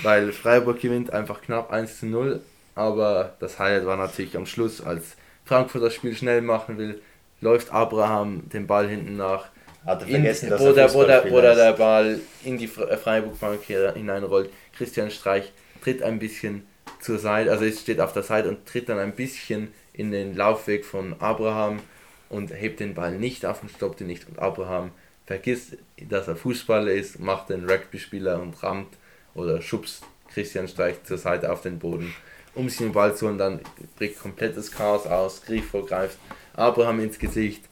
weil 0.02 0.32
Freiburg 0.32 0.80
gewinnt 0.80 1.12
einfach 1.12 1.42
knapp 1.42 1.70
1 1.70 2.00
zu 2.00 2.06
0. 2.06 2.40
Aber 2.74 3.34
das 3.40 3.58
Highlight 3.58 3.86
war 3.86 3.96
natürlich 3.96 4.36
am 4.36 4.46
Schluss, 4.46 4.80
als 4.80 5.16
Frankfurt 5.44 5.82
das 5.82 5.94
Spiel 5.94 6.14
schnell 6.14 6.42
machen 6.42 6.78
will, 6.78 7.00
läuft 7.40 7.72
Abraham 7.72 8.48
den 8.50 8.66
Ball 8.66 8.88
hinten 8.88 9.16
nach 9.16 9.50
hat 9.84 10.02
er 10.02 10.08
in, 10.08 10.14
vergessen, 10.14 10.50
dass 10.50 10.60
wo, 10.60 10.66
er 10.66 10.72
der, 10.74 10.94
wo, 10.94 11.04
der, 11.04 11.30
wo 11.30 11.40
der, 11.40 11.72
Ball 11.72 12.20
in 12.44 12.58
die 12.58 12.68
Fre- 12.68 12.96
Freiburg-Bank 12.96 13.62
hineinrollt. 13.64 14.50
Christian 14.76 15.10
Streich 15.10 15.50
tritt 15.82 16.02
ein 16.02 16.18
bisschen 16.18 16.66
zur 17.00 17.18
Seite, 17.18 17.50
also 17.50 17.64
es 17.64 17.80
steht 17.80 18.00
auf 18.00 18.12
der 18.12 18.22
Seite 18.22 18.48
und 18.48 18.66
tritt 18.66 18.88
dann 18.88 18.98
ein 18.98 19.14
bisschen 19.14 19.72
in 19.92 20.10
den 20.10 20.34
Laufweg 20.36 20.84
von 20.84 21.16
Abraham 21.20 21.80
und 22.28 22.52
hebt 22.52 22.80
den 22.80 22.94
Ball 22.94 23.18
nicht 23.18 23.44
auf 23.46 23.62
und 23.62 23.70
stoppt 23.70 24.00
ihn 24.00 24.06
nicht. 24.06 24.28
Und 24.28 24.38
Abraham 24.38 24.90
vergisst, 25.26 25.76
dass 26.08 26.28
er 26.28 26.36
Fußballer 26.36 26.92
ist, 26.92 27.20
macht 27.20 27.50
den 27.50 27.68
Rugby-Spieler 27.68 28.40
und 28.40 28.62
rammt 28.62 28.96
oder 29.34 29.60
schubst 29.60 30.02
Christian 30.32 30.68
Streich 30.68 31.02
zur 31.04 31.18
Seite 31.18 31.52
auf 31.52 31.62
den 31.62 31.78
Boden, 31.78 32.14
um 32.54 32.68
sich 32.68 32.78
den 32.78 32.92
Ball 32.92 33.14
zu 33.14 33.26
holen. 33.26 33.38
Dann 33.38 33.60
bricht 33.96 34.18
komplettes 34.18 34.70
Chaos 34.70 35.06
aus, 35.06 35.42
Grifo 35.42 35.82
greift 35.84 36.18
Abraham 36.54 37.00
ins 37.00 37.18
Gesicht. 37.18 37.67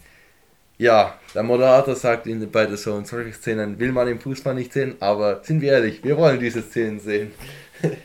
Ja, 0.79 1.19
der 1.35 1.43
Moderator 1.43 1.95
sagt 1.97 2.27
in, 2.27 2.51
bei 2.51 2.67
der 2.67 2.77
Zone, 2.77 3.07
solche 3.07 3.33
Szenen 3.33 3.79
will 3.79 3.93
man 3.93 4.09
im 4.09 4.21
Fußball 4.21 4.55
nicht 4.55 4.73
sehen, 4.73 4.97
aber 5.01 5.41
sind 5.43 5.61
wir 5.63 5.73
ehrlich, 5.73 6.05
wir 6.05 6.17
wollen 6.19 6.39
diese 6.39 6.63
Szenen 6.63 7.01
sehen. 7.01 7.33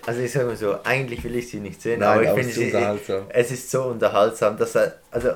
Also 0.05 0.19
ich 0.19 0.29
sage 0.33 0.47
mal 0.47 0.57
so, 0.57 0.83
eigentlich 0.83 1.23
will 1.23 1.33
ich 1.33 1.49
sie 1.49 1.61
nicht 1.61 1.81
sehen, 1.81 2.01
Nein, 2.01 2.09
aber 2.09 2.23
ich 2.23 2.29
aber 2.29 2.37
finde 2.39 2.51
es 2.51 2.57
ist 2.57 2.65
unterhaltsam. 2.73 3.23
es 3.29 3.51
ist 3.51 3.71
so 3.71 3.83
unterhaltsam, 3.83 4.57
dass 4.57 4.75
er, 4.75 4.95
also 5.11 5.29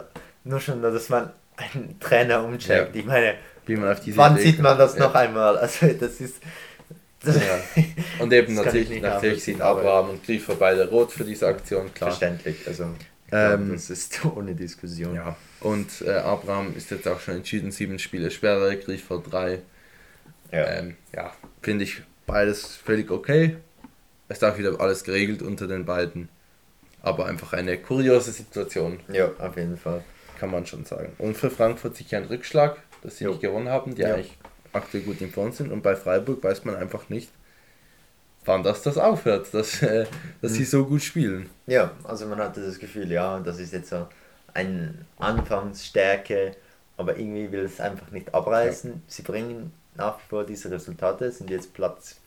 nur 0.44 0.60
schon, 0.60 0.82
dass 0.82 1.08
man 1.08 1.32
einen 1.56 1.98
Trainer 2.02 2.44
umcheckt. 2.44 2.94
Ja. 2.94 3.00
Ich 3.00 3.06
meine, 3.06 3.36
Wie 3.66 3.78
man 3.78 3.94
auf 3.94 4.02
diese 4.02 4.18
wann 4.18 4.36
Idee 4.36 4.44
sieht 4.44 4.60
man 4.60 4.78
das 4.78 4.98
noch 4.98 5.16
einmal? 5.16 5.58
Also 5.58 5.88
das 5.88 6.20
ist... 6.20 6.36
Das 7.24 7.38
Ja. 7.38 7.84
Und 8.20 8.34
eben 8.34 8.54
natürlich, 8.56 9.02
natürlich 9.02 9.62
aber- 9.62 9.80
Abraham 9.80 10.10
und 10.10 10.26
Grifo 10.26 10.54
beide 10.56 10.90
rot 10.90 11.14
für 11.14 11.24
diese 11.24 11.48
Aktion, 11.48 11.94
klar. 11.94 12.10
Verständlich, 12.12 12.58
also 12.68 12.88
Ähm, 13.32 13.72
das 13.72 13.90
ist 13.90 14.20
ohne 14.36 14.54
Diskussion. 14.54 15.16
Ja. 15.16 15.34
Und 15.66 16.02
äh, 16.06 16.12
Abraham 16.12 16.76
ist 16.78 16.92
jetzt 16.92 17.08
auch 17.08 17.20
schon 17.20 17.38
entschieden, 17.38 17.72
sieben 17.72 17.98
Spiele 17.98 18.30
Sperre, 18.30 18.78
Grifo 18.78 19.18
drei. 19.18 19.60
Ja. 20.52 20.64
Ähm, 20.68 20.96
ja, 21.16 21.34
finde 21.64 21.86
ich 21.86 22.04
beides 22.28 22.76
völlig 22.76 23.10
okay. 23.10 23.58
Es 24.28 24.38
ist 24.38 24.44
auch 24.44 24.58
wieder 24.60 24.80
alles 24.80 25.04
geregelt 25.04 25.42
unter 25.42 25.66
den 25.68 25.84
beiden. 25.86 26.30
Aber 27.02 27.26
einfach 27.26 27.54
eine 27.54 27.80
kuriose 27.80 28.32
Situation, 28.32 29.00
ja, 29.12 29.32
auf 29.40 29.58
jeden 29.58 29.78
Fall. 29.78 30.04
kann 30.40 30.52
man 30.52 30.66
schon 30.68 30.86
sagen. 30.86 31.14
Und 31.18 31.36
für 31.36 31.50
Frankfurt 31.50 31.96
sicher 31.96 32.18
ein 32.18 32.26
Rückschlag, 32.26 32.78
dass 33.02 33.18
sie 33.18 33.24
Jo. 33.24 33.32
nicht 33.32 33.42
gewonnen 33.42 33.70
haben, 33.70 33.96
die 33.96 34.02
Ja. 34.04 34.14
eigentlich 34.14 34.38
aktuell 34.74 35.02
gut 35.04 35.20
in 35.22 35.32
Form 35.32 35.52
sind. 35.52 35.72
Und 35.72 35.82
bei 35.82 35.96
Freiburg 35.96 36.44
weiß 36.44 36.64
man 36.66 36.76
einfach 36.76 37.10
nicht, 37.10 37.30
wann 38.44 38.62
das 38.62 38.84
das 38.84 38.98
aufhört, 39.00 39.52
dass, 39.54 39.82
äh, 39.82 40.06
dass 40.42 40.52
Mhm. 40.52 40.56
sie 40.58 40.66
so 40.66 40.86
gut 40.86 41.02
spielen. 41.02 41.50
Ja, 41.66 41.92
also 42.04 42.28
man 42.28 42.38
hatte 42.40 42.64
das 42.64 42.78
Gefühl, 42.78 43.12
ja, 43.12 43.40
das 43.40 43.60
ist 43.60 43.74
jetzt 43.74 43.90
so 43.90 44.08
eine 44.56 44.94
Anfangsstärke, 45.20 46.56
aber 46.98 47.18
irgendwie 47.18 47.52
will 47.52 47.66
es 47.66 47.80
einfach 47.80 48.10
nicht 48.12 48.34
abreißen. 48.34 49.04
Sie 49.08 49.22
bringen 49.22 49.74
nach 49.96 50.18
wie 50.20 50.30
vor 50.30 50.44
diese 50.46 50.72
Resultate, 50.72 51.32
sind 51.32 51.50
jetzt 51.50 51.74
Platz 51.74 52.18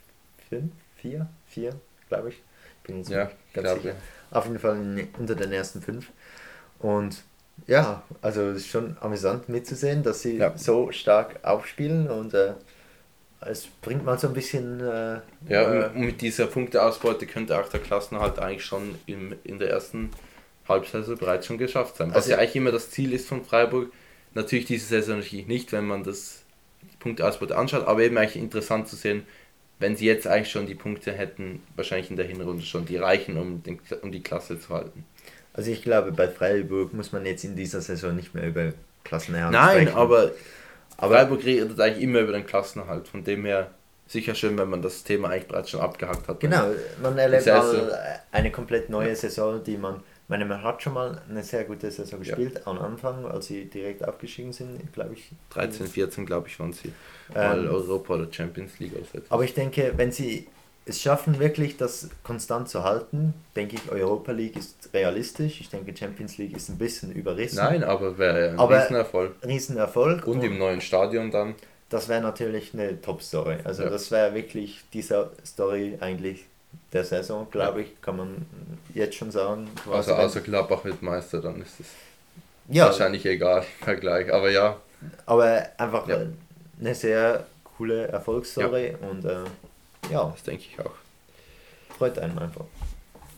5, 0.48 0.72
4, 0.96 1.28
4, 1.48 1.74
glaube 2.08 2.30
ich. 2.30 2.42
Bin 2.84 2.98
jetzt 2.98 3.10
Ja, 3.10 3.30
ganz 3.52 3.72
sicher. 3.74 3.94
Auf 4.30 4.46
jeden 4.46 4.58
Fall 4.58 5.06
unter 5.18 5.34
den 5.34 5.52
ersten 5.52 5.82
fünf. 5.82 6.10
Und 6.80 7.22
ja, 7.66 8.02
also 8.22 8.42
es 8.50 8.58
ist 8.58 8.68
schon 8.68 8.96
amüsant 9.00 9.48
mitzusehen, 9.48 10.02
dass 10.02 10.22
sie 10.22 10.36
Ja. 10.36 10.56
so 10.56 10.92
stark 10.92 11.40
aufspielen 11.44 12.08
und 12.08 12.34
äh, 12.34 12.52
es 13.40 13.66
bringt 13.82 14.04
mal 14.04 14.18
so 14.18 14.28
ein 14.28 14.34
bisschen 14.34 14.80
äh, 14.80 15.20
Ja, 15.48 15.62
äh, 15.72 15.86
und 15.88 15.96
mit 15.96 16.20
dieser 16.20 16.46
Punkteausbeute 16.46 17.26
könnte 17.26 17.58
auch 17.58 17.68
der 17.68 17.80
Klassenerhalt 17.80 18.38
eigentlich 18.38 18.64
schon 18.64 18.96
im, 19.06 19.34
in 19.44 19.58
der 19.58 19.70
ersten 19.70 20.10
Halbsaison 20.68 21.16
bereits 21.16 21.46
schon 21.46 21.58
geschafft 21.58 21.96
sein. 21.96 22.10
Was 22.10 22.16
Also- 22.16 22.30
ja 22.32 22.38
eigentlich 22.38 22.56
immer 22.56 22.72
das 22.72 22.90
Ziel 22.90 23.12
ist 23.12 23.28
von 23.28 23.44
Freiburg. 23.44 23.90
Natürlich 24.34 24.66
diese 24.66 24.86
Saison 24.86 25.18
natürlich 25.18 25.46
nicht, 25.46 25.72
wenn 25.72 25.86
man 25.86 26.04
das 26.04 26.42
die 26.82 26.96
Punkteausbeute 26.98 27.56
anschaut, 27.56 27.86
aber 27.86 28.02
eben 28.02 28.16
eigentlich 28.18 28.36
interessant 28.42 28.88
zu 28.88 28.96
sehen, 28.96 29.24
wenn 29.80 29.96
sie 29.96 30.06
jetzt 30.06 30.26
eigentlich 30.26 30.50
schon 30.50 30.66
die 30.66 30.74
Punkte 30.74 31.12
hätten, 31.12 31.62
wahrscheinlich 31.76 32.10
in 32.10 32.16
der 32.16 32.26
Hinrunde 32.26 32.64
schon, 32.64 32.84
die 32.84 32.96
reichen, 32.96 33.36
um, 33.38 33.62
den, 33.62 33.78
um 34.02 34.10
die 34.12 34.22
Klasse 34.22 34.60
zu 34.60 34.70
halten. 34.70 35.04
Also 35.54 35.70
ich 35.70 35.82
glaube, 35.82 36.12
bei 36.12 36.28
Freiburg 36.28 36.92
muss 36.94 37.12
man 37.12 37.24
jetzt 37.26 37.44
in 37.44 37.56
dieser 37.56 37.80
Saison 37.80 38.14
nicht 38.14 38.34
mehr 38.34 38.46
über 38.48 38.72
Klassenerhalt 39.04 39.52
Nein, 39.52 39.82
sprechen. 39.82 39.96
aber, 39.96 40.32
Aber- 40.96 41.14
Freiburg 41.14 41.44
redet 41.44 41.80
eigentlich 41.80 42.02
immer 42.02 42.20
über 42.20 42.32
den 42.32 42.44
Klassenerhalt. 42.46 43.08
Von 43.08 43.24
dem 43.24 43.44
her 43.44 43.70
sicher 44.06 44.34
schön, 44.34 44.56
wenn 44.58 44.68
man 44.68 44.82
das 44.82 45.04
Thema 45.04 45.28
eigentlich 45.30 45.46
bereits 45.48 45.70
schon 45.70 45.80
abgehakt 45.80 46.28
hat. 46.28 46.40
Genau, 46.40 46.66
man 47.02 47.16
erlebt 47.18 47.46
mal 47.46 48.20
eine 48.32 48.50
komplett 48.50 48.90
neue 48.90 49.14
Saison, 49.14 49.62
die 49.62 49.76
man, 49.76 50.02
meine, 50.28 50.44
man 50.44 50.62
hat 50.62 50.82
schon 50.82 50.94
mal 50.94 51.20
eine 51.28 51.42
sehr 51.42 51.64
gute 51.64 51.90
Saison 51.90 52.22
Ja. 52.22 52.34
gespielt 52.36 52.66
am 52.66 52.78
Anfang, 52.78 53.24
als 53.26 53.46
sie 53.46 53.64
direkt 53.64 54.06
aufgestiegen 54.06 54.52
sind, 54.52 54.92
glaube 54.92 55.14
ich. 55.14 55.30
13, 55.50 55.86
14 55.86 56.26
glaube 56.26 56.48
ich 56.48 56.58
waren 56.60 56.72
sie. 56.72 56.88
Ähm, 56.88 57.34
Mal 57.34 57.68
Europa 57.68 58.14
oder 58.14 58.32
Champions 58.32 58.78
League 58.78 58.92
auswärts. 59.00 59.30
Aber 59.30 59.44
ich 59.44 59.54
denke, 59.54 59.92
wenn 59.96 60.12
sie 60.12 60.46
es 60.84 61.02
schaffen, 61.02 61.38
wirklich 61.38 61.76
das 61.76 62.08
konstant 62.22 62.68
zu 62.70 62.82
halten, 62.82 63.34
denke 63.56 63.76
ich, 63.76 63.90
Europa 63.92 64.32
League 64.32 64.56
ist 64.56 64.88
realistisch. 64.94 65.60
Ich 65.60 65.68
denke, 65.68 65.94
Champions 65.94 66.38
League 66.38 66.56
ist 66.56 66.70
ein 66.70 66.78
bisschen 66.78 67.12
überrissen. 67.12 67.56
Nein, 67.56 67.84
aber 67.84 68.16
wäre 68.16 68.50
ein 68.50 68.58
Aber- 68.58 68.80
Riesenerfolg. 68.82 69.34
Riesenerfolg. 69.46 70.26
Und 70.26 70.42
im 70.42 70.56
neuen 70.58 70.80
Stadion 70.80 71.30
dann. 71.30 71.54
das 71.90 72.08
wäre 72.08 72.20
natürlich 72.20 72.74
eine 72.74 73.00
Top-Story. 73.00 73.58
Also 73.64 73.82
Ja. 73.84 73.88
das 73.90 74.10
wäre 74.10 74.34
wirklich 74.34 74.84
dieser 74.92 75.30
Story 75.44 75.96
eigentlich 76.00 76.44
der 76.92 77.04
Saison, 77.04 77.46
glaube 77.50 77.82
ich, 77.82 78.00
kann 78.00 78.16
man 78.16 78.46
jetzt 78.94 79.16
schon 79.16 79.30
sagen. 79.30 79.68
Also 79.90 80.14
außer 80.14 80.40
Gladbach 80.40 80.84
wird 80.84 81.02
Meister, 81.02 81.40
dann 81.40 81.60
ist 81.62 81.80
es 81.80 81.86
ja, 82.68 82.86
wahrscheinlich 82.86 83.24
egal 83.26 83.60
im 83.80 83.84
Vergleich. 83.84 84.32
Aber 84.32 84.50
ja, 84.50 84.76
aber 85.26 85.66
einfach 85.76 86.08
Ja. 86.08 86.18
eine 86.80 86.94
sehr 86.94 87.46
coole 87.76 88.08
Erfolgsstory 88.08 88.96
und 89.10 89.24
äh, 89.24 89.44
ja, 90.10 90.24
das 90.34 90.42
denke 90.42 90.64
ich 90.72 90.80
auch. 90.84 90.92
freut 91.96 92.18
einen 92.18 92.38
einfach. 92.38 92.64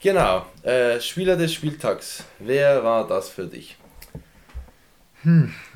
Genau, 0.02 0.46
äh, 0.62 0.98
Spieler 1.00 1.36
des 1.36 1.52
Spieltags. 1.52 2.24
Wer 2.38 2.82
war 2.82 3.06
das 3.06 3.28
für 3.28 3.46
dich? 3.46 3.76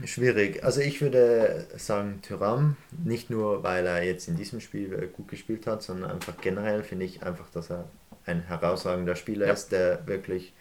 Schwierig. 0.04 0.64
Also 0.64 0.80
ich 0.80 1.00
würde 1.00 1.66
sagen 1.76 2.20
Tyram, 2.22 2.76
nicht 3.04 3.30
nur 3.30 3.62
weil 3.62 3.86
er 3.86 4.02
jetzt 4.02 4.28
in 4.28 4.36
diesem 4.36 4.60
Spiel 4.60 4.92
äh, 4.92 5.06
gut 5.06 5.28
gespielt 5.28 5.66
hat, 5.66 5.82
sondern 5.82 6.10
einfach 6.10 6.34
generell 6.40 6.82
finde 6.82 7.04
ich 7.04 7.22
einfach, 7.22 7.48
dass 7.50 7.70
er 7.70 7.84
ein 8.26 8.42
herausragender 8.42 9.16
Spieler 9.16 9.46
Ja. 9.46 9.52
ist, 9.52 9.72
der 9.72 10.06
wirklich 10.06 10.52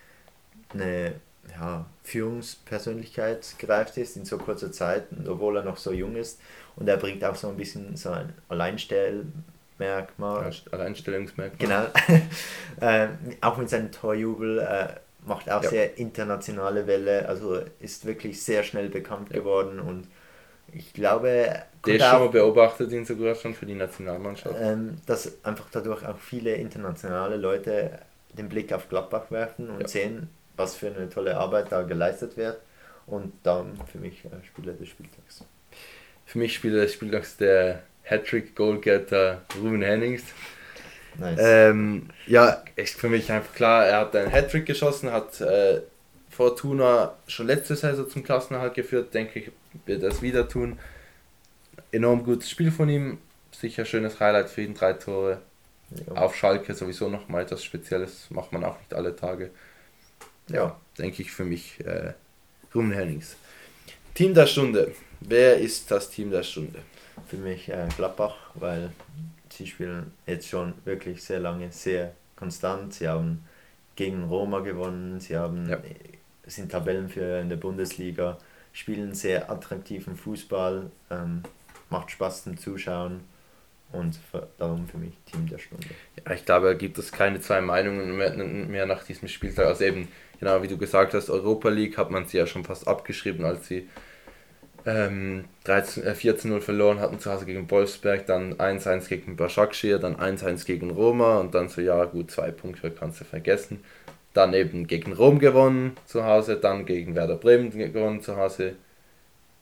eine 0.73 1.13
ja, 1.59 1.85
Führungspersönlichkeit 2.03 3.55
gereift 3.57 3.97
ist 3.97 4.17
in 4.17 4.25
so 4.25 4.37
kurzer 4.37 4.71
Zeit, 4.71 5.05
obwohl 5.27 5.57
er 5.57 5.63
noch 5.63 5.77
so 5.77 5.91
jung 5.91 6.15
ist. 6.15 6.39
Und 6.75 6.87
er 6.87 6.97
bringt 6.97 7.23
auch 7.23 7.35
so 7.35 7.49
ein 7.49 7.57
bisschen 7.57 7.95
so 7.95 8.09
ein 8.09 8.33
Alleinstellmerkmal. 8.49 10.51
Alleinstellungsmerkmal. 10.71 11.51
Genau. 11.59 11.85
ähm, 12.81 13.09
auch 13.41 13.57
mit 13.57 13.69
seinem 13.69 13.91
Torjubel 13.91 14.59
äh, 14.59 14.87
macht 15.25 15.49
auch 15.51 15.63
Ja. 15.63 15.69
sehr 15.69 15.97
internationale 15.97 16.87
Welle, 16.87 17.27
also 17.27 17.59
ist 17.79 18.05
wirklich 18.05 18.41
sehr 18.43 18.63
schnell 18.63 18.89
bekannt 18.89 19.29
Ja. 19.31 19.39
geworden 19.39 19.79
und 19.79 20.07
Ich 20.75 20.93
glaube, 20.93 21.55
Der 21.85 21.95
ist 21.97 22.05
schon 22.05 22.19
mal 22.19 22.29
beobachtet, 22.29 22.91
ihn 22.91 23.05
sogar 23.05 23.35
schon 23.35 23.53
für 23.53 23.65
die 23.67 23.75
Nationalmannschaft. 23.75 24.55
ähm, 24.59 24.97
dass 25.05 25.43
einfach 25.45 25.67
dadurch 25.71 26.03
auch 26.07 26.17
viele 26.17 26.55
internationale 26.55 27.37
Leute 27.37 27.99
den 28.37 28.49
Blick 28.49 28.73
auf 28.73 28.89
Gladbach 28.89 29.29
werfen 29.29 29.69
und 29.69 29.81
Ja. 29.81 29.87
sehen, 29.87 30.29
was 30.57 30.75
für 30.75 30.87
eine 30.87 31.09
tolle 31.09 31.37
Arbeit 31.37 31.71
da 31.71 31.83
geleistet 31.83 32.37
wird. 32.37 32.57
Und 33.05 33.33
darum 33.43 33.73
für 33.91 33.99
mich 33.99 34.25
äh, 34.25 34.29
Spieler 34.47 34.73
des 34.73 34.87
Spieltags. 34.87 35.43
Für 36.25 36.39
mich 36.39 36.55
Spieler 36.55 36.81
des 36.81 36.93
Spieltags 36.93 37.37
der 37.37 37.83
Hattrick-Goalgetter 38.03 39.41
Ruben 39.61 39.81
Hennings. 39.83 40.23
Nice. 41.17 41.39
Ähm, 41.41 42.09
ja, 42.27 42.63
ist 42.75 42.99
für 42.99 43.09
mich 43.09 43.31
einfach 43.31 43.53
klar, 43.53 43.85
er 43.85 43.99
hat 43.99 44.15
einen 44.15 44.31
Hattrick 44.31 44.65
geschossen, 44.65 45.11
hat 45.11 45.39
äh, 45.41 45.81
Fortuna 46.29 47.15
schon 47.27 47.47
letzte 47.47 47.75
Saison 47.75 48.09
zum 48.09 48.23
Klassenerhalt 48.23 48.73
geführt, 48.73 49.13
denke 49.13 49.39
ich, 49.39 49.51
wird 49.85 50.03
es 50.03 50.21
wieder 50.21 50.47
tun. 50.47 50.79
Enorm 51.91 52.23
gutes 52.23 52.49
Spiel 52.49 52.71
von 52.71 52.89
ihm, 52.89 53.19
sicher 53.51 53.85
schönes 53.85 54.19
Highlight 54.19 54.49
für 54.49 54.61
ihn, 54.61 54.73
drei 54.73 54.93
Tore. 54.93 55.41
ja. 56.07 56.13
Auf 56.13 56.35
Schalke 56.35 56.73
sowieso 56.73 57.09
nochmal 57.09 57.43
etwas 57.43 57.63
Spezielles, 57.63 58.27
macht 58.29 58.51
man 58.51 58.63
auch 58.63 58.79
nicht 58.79 58.93
alle 58.93 59.15
Tage. 59.15 59.51
Ja, 60.49 60.75
denke 60.97 61.21
ich 61.21 61.31
für 61.31 61.45
mich 61.45 61.79
äh, 61.85 62.13
Ruben 62.73 62.91
Hennings. 62.91 63.35
Team 64.13 64.33
der 64.33 64.47
Stunde. 64.47 64.93
Wer 65.21 65.57
ist 65.57 65.89
das 65.89 66.09
Team 66.09 66.31
der 66.31 66.43
Stunde? 66.43 66.79
Für 67.27 67.37
mich 67.37 67.69
äh, 67.69 67.87
Gladbach, 67.95 68.35
weil 68.55 68.91
sie 69.53 69.67
spielen 69.67 70.11
jetzt 70.25 70.47
schon 70.47 70.73
wirklich 70.85 71.23
sehr 71.23 71.39
lange, 71.39 71.71
sehr 71.71 72.13
konstant. 72.35 72.93
Sie 72.93 73.07
haben 73.07 73.43
gegen 73.95 74.23
Roma 74.23 74.59
gewonnen, 74.59 75.19
sie 75.19 75.37
haben, 75.37 75.69
Ja. 75.69 75.77
sind 76.45 76.71
Tabellenführer 76.71 77.39
in 77.41 77.49
der 77.49 77.57
Bundesliga, 77.57 78.37
spielen 78.73 79.13
sehr 79.13 79.49
attraktiven 79.49 80.15
Fußball, 80.15 80.89
ähm, 81.11 81.43
macht 81.89 82.11
Spaß 82.11 82.43
zum 82.45 82.57
Zuschauen 82.57 83.21
und 83.91 84.15
für, 84.31 84.47
darum 84.57 84.87
für 84.87 84.97
mich 84.97 85.13
Team 85.31 85.47
der 85.47 85.59
Stunde. 85.59 85.87
Ja, 86.25 86.33
ich 86.33 86.43
glaube, 86.45 86.67
da 86.67 86.73
gibt 86.73 86.97
es 86.97 87.11
keine 87.11 87.39
zwei 87.39 87.61
Meinungen 87.61 88.17
mehr, 88.17 88.33
mehr 88.35 88.85
nach 88.87 89.03
diesem 89.03 89.27
Spieltag. 89.27 89.67
Also 89.67 89.83
eben, 89.83 90.07
genau 90.39 90.63
wie 90.63 90.67
du 90.67 90.77
gesagt 90.77 91.13
hast, 91.13 91.29
Europa 91.29 91.69
League 91.69 91.97
hat 91.97 92.09
man 92.09 92.25
sie 92.25 92.37
ja 92.37 92.47
schon 92.47 92.63
fast 92.65 92.87
abgeschrieben, 92.87 93.45
als 93.45 93.67
sie 93.67 93.87
ähm, 94.85 95.45
13, 95.63 96.03
äh, 96.03 96.11
14-0 96.11 96.59
verloren 96.61 96.99
hatten 96.99 97.19
zu 97.19 97.31
Hause 97.31 97.45
gegen 97.45 97.69
Wolfsberg, 97.71 98.25
dann 98.25 98.55
1-1 98.55 99.07
gegen 99.07 99.35
Başakşehir, 99.37 99.99
dann 99.99 100.15
1-1 100.15 100.65
gegen 100.65 100.91
Roma 100.91 101.39
und 101.39 101.55
dann 101.55 101.69
so, 101.69 101.81
ja 101.81 102.03
gut, 102.05 102.31
zwei 102.31 102.51
Punkte 102.51 102.91
kannst 102.91 103.21
du 103.21 103.25
vergessen. 103.25 103.83
Dann 104.33 104.53
eben 104.53 104.87
gegen 104.87 105.13
Rom 105.13 105.39
gewonnen 105.39 105.95
zu 106.05 106.25
Hause, 106.25 106.57
dann 106.57 106.85
gegen 106.85 107.15
Werder 107.15 107.35
Bremen 107.35 107.71
gewonnen 107.71 108.21
zu 108.21 108.35
Hause. 108.35 108.75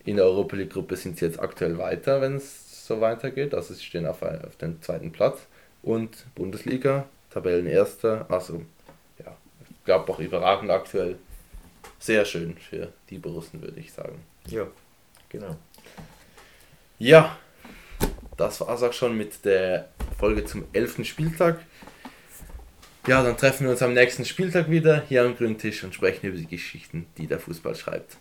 In 0.06 0.16
der 0.16 0.26
Europa 0.26 0.56
League 0.56 0.72
Gruppe 0.72 0.96
sind 0.96 1.18
sie 1.18 1.26
jetzt 1.26 1.40
aktuell 1.40 1.78
weiter, 1.78 2.22
wenn 2.22 2.38
es 2.38 2.88
so 2.88 3.02
weitergeht. 3.02 3.54
Also 3.54 3.74
sie 3.74 3.84
stehen 3.84 4.08
auf, 4.08 4.22
auf 4.24 4.56
dem 4.56 4.82
zweiten 4.82 5.12
Platz. 5.12 5.46
Und 5.84 6.26
Bundesliga, 6.36 7.06
Tabellenerster. 7.30 8.26
Also 8.30 8.64
ja, 9.20 9.36
ich 9.70 9.84
glaube 9.86 10.12
auch 10.12 10.20
überragend 10.20 10.72
aktuell. 10.72 11.18
Sehr 12.00 12.26
schön 12.26 12.58
für 12.58 12.94
die 13.10 13.18
Borussen, 13.20 13.62
würde 13.62 13.80
ich 13.80 13.92
sagen. 13.92 14.24
Ja, 14.48 14.68
genau. 15.32 15.58
Ja, 17.00 17.38
das 18.38 18.62
war 18.62 18.76
es 18.76 18.84
auch 18.84 18.94
schon 18.94 19.18
mit 19.18 19.44
der 19.46 19.90
Folge 20.20 20.46
zum 20.46 20.66
11. 20.74 21.06
Spieltag. 21.06 21.60
Ja, 23.08 23.24
dann 23.24 23.38
treffen 23.38 23.64
wir 23.64 23.72
uns 23.72 23.82
am 23.82 23.94
nächsten 23.94 24.26
Spieltag 24.26 24.70
wieder 24.70 25.02
hier 25.08 25.24
am 25.24 25.36
grünen 25.36 25.58
Tisch 25.58 25.84
und 25.84 25.96
sprechen 25.96 26.28
über 26.28 26.38
die 26.38 26.48
Geschichten, 26.48 27.08
die 27.18 27.26
der 27.26 27.40
Fußball 27.40 27.76
schreibt. 27.76 28.18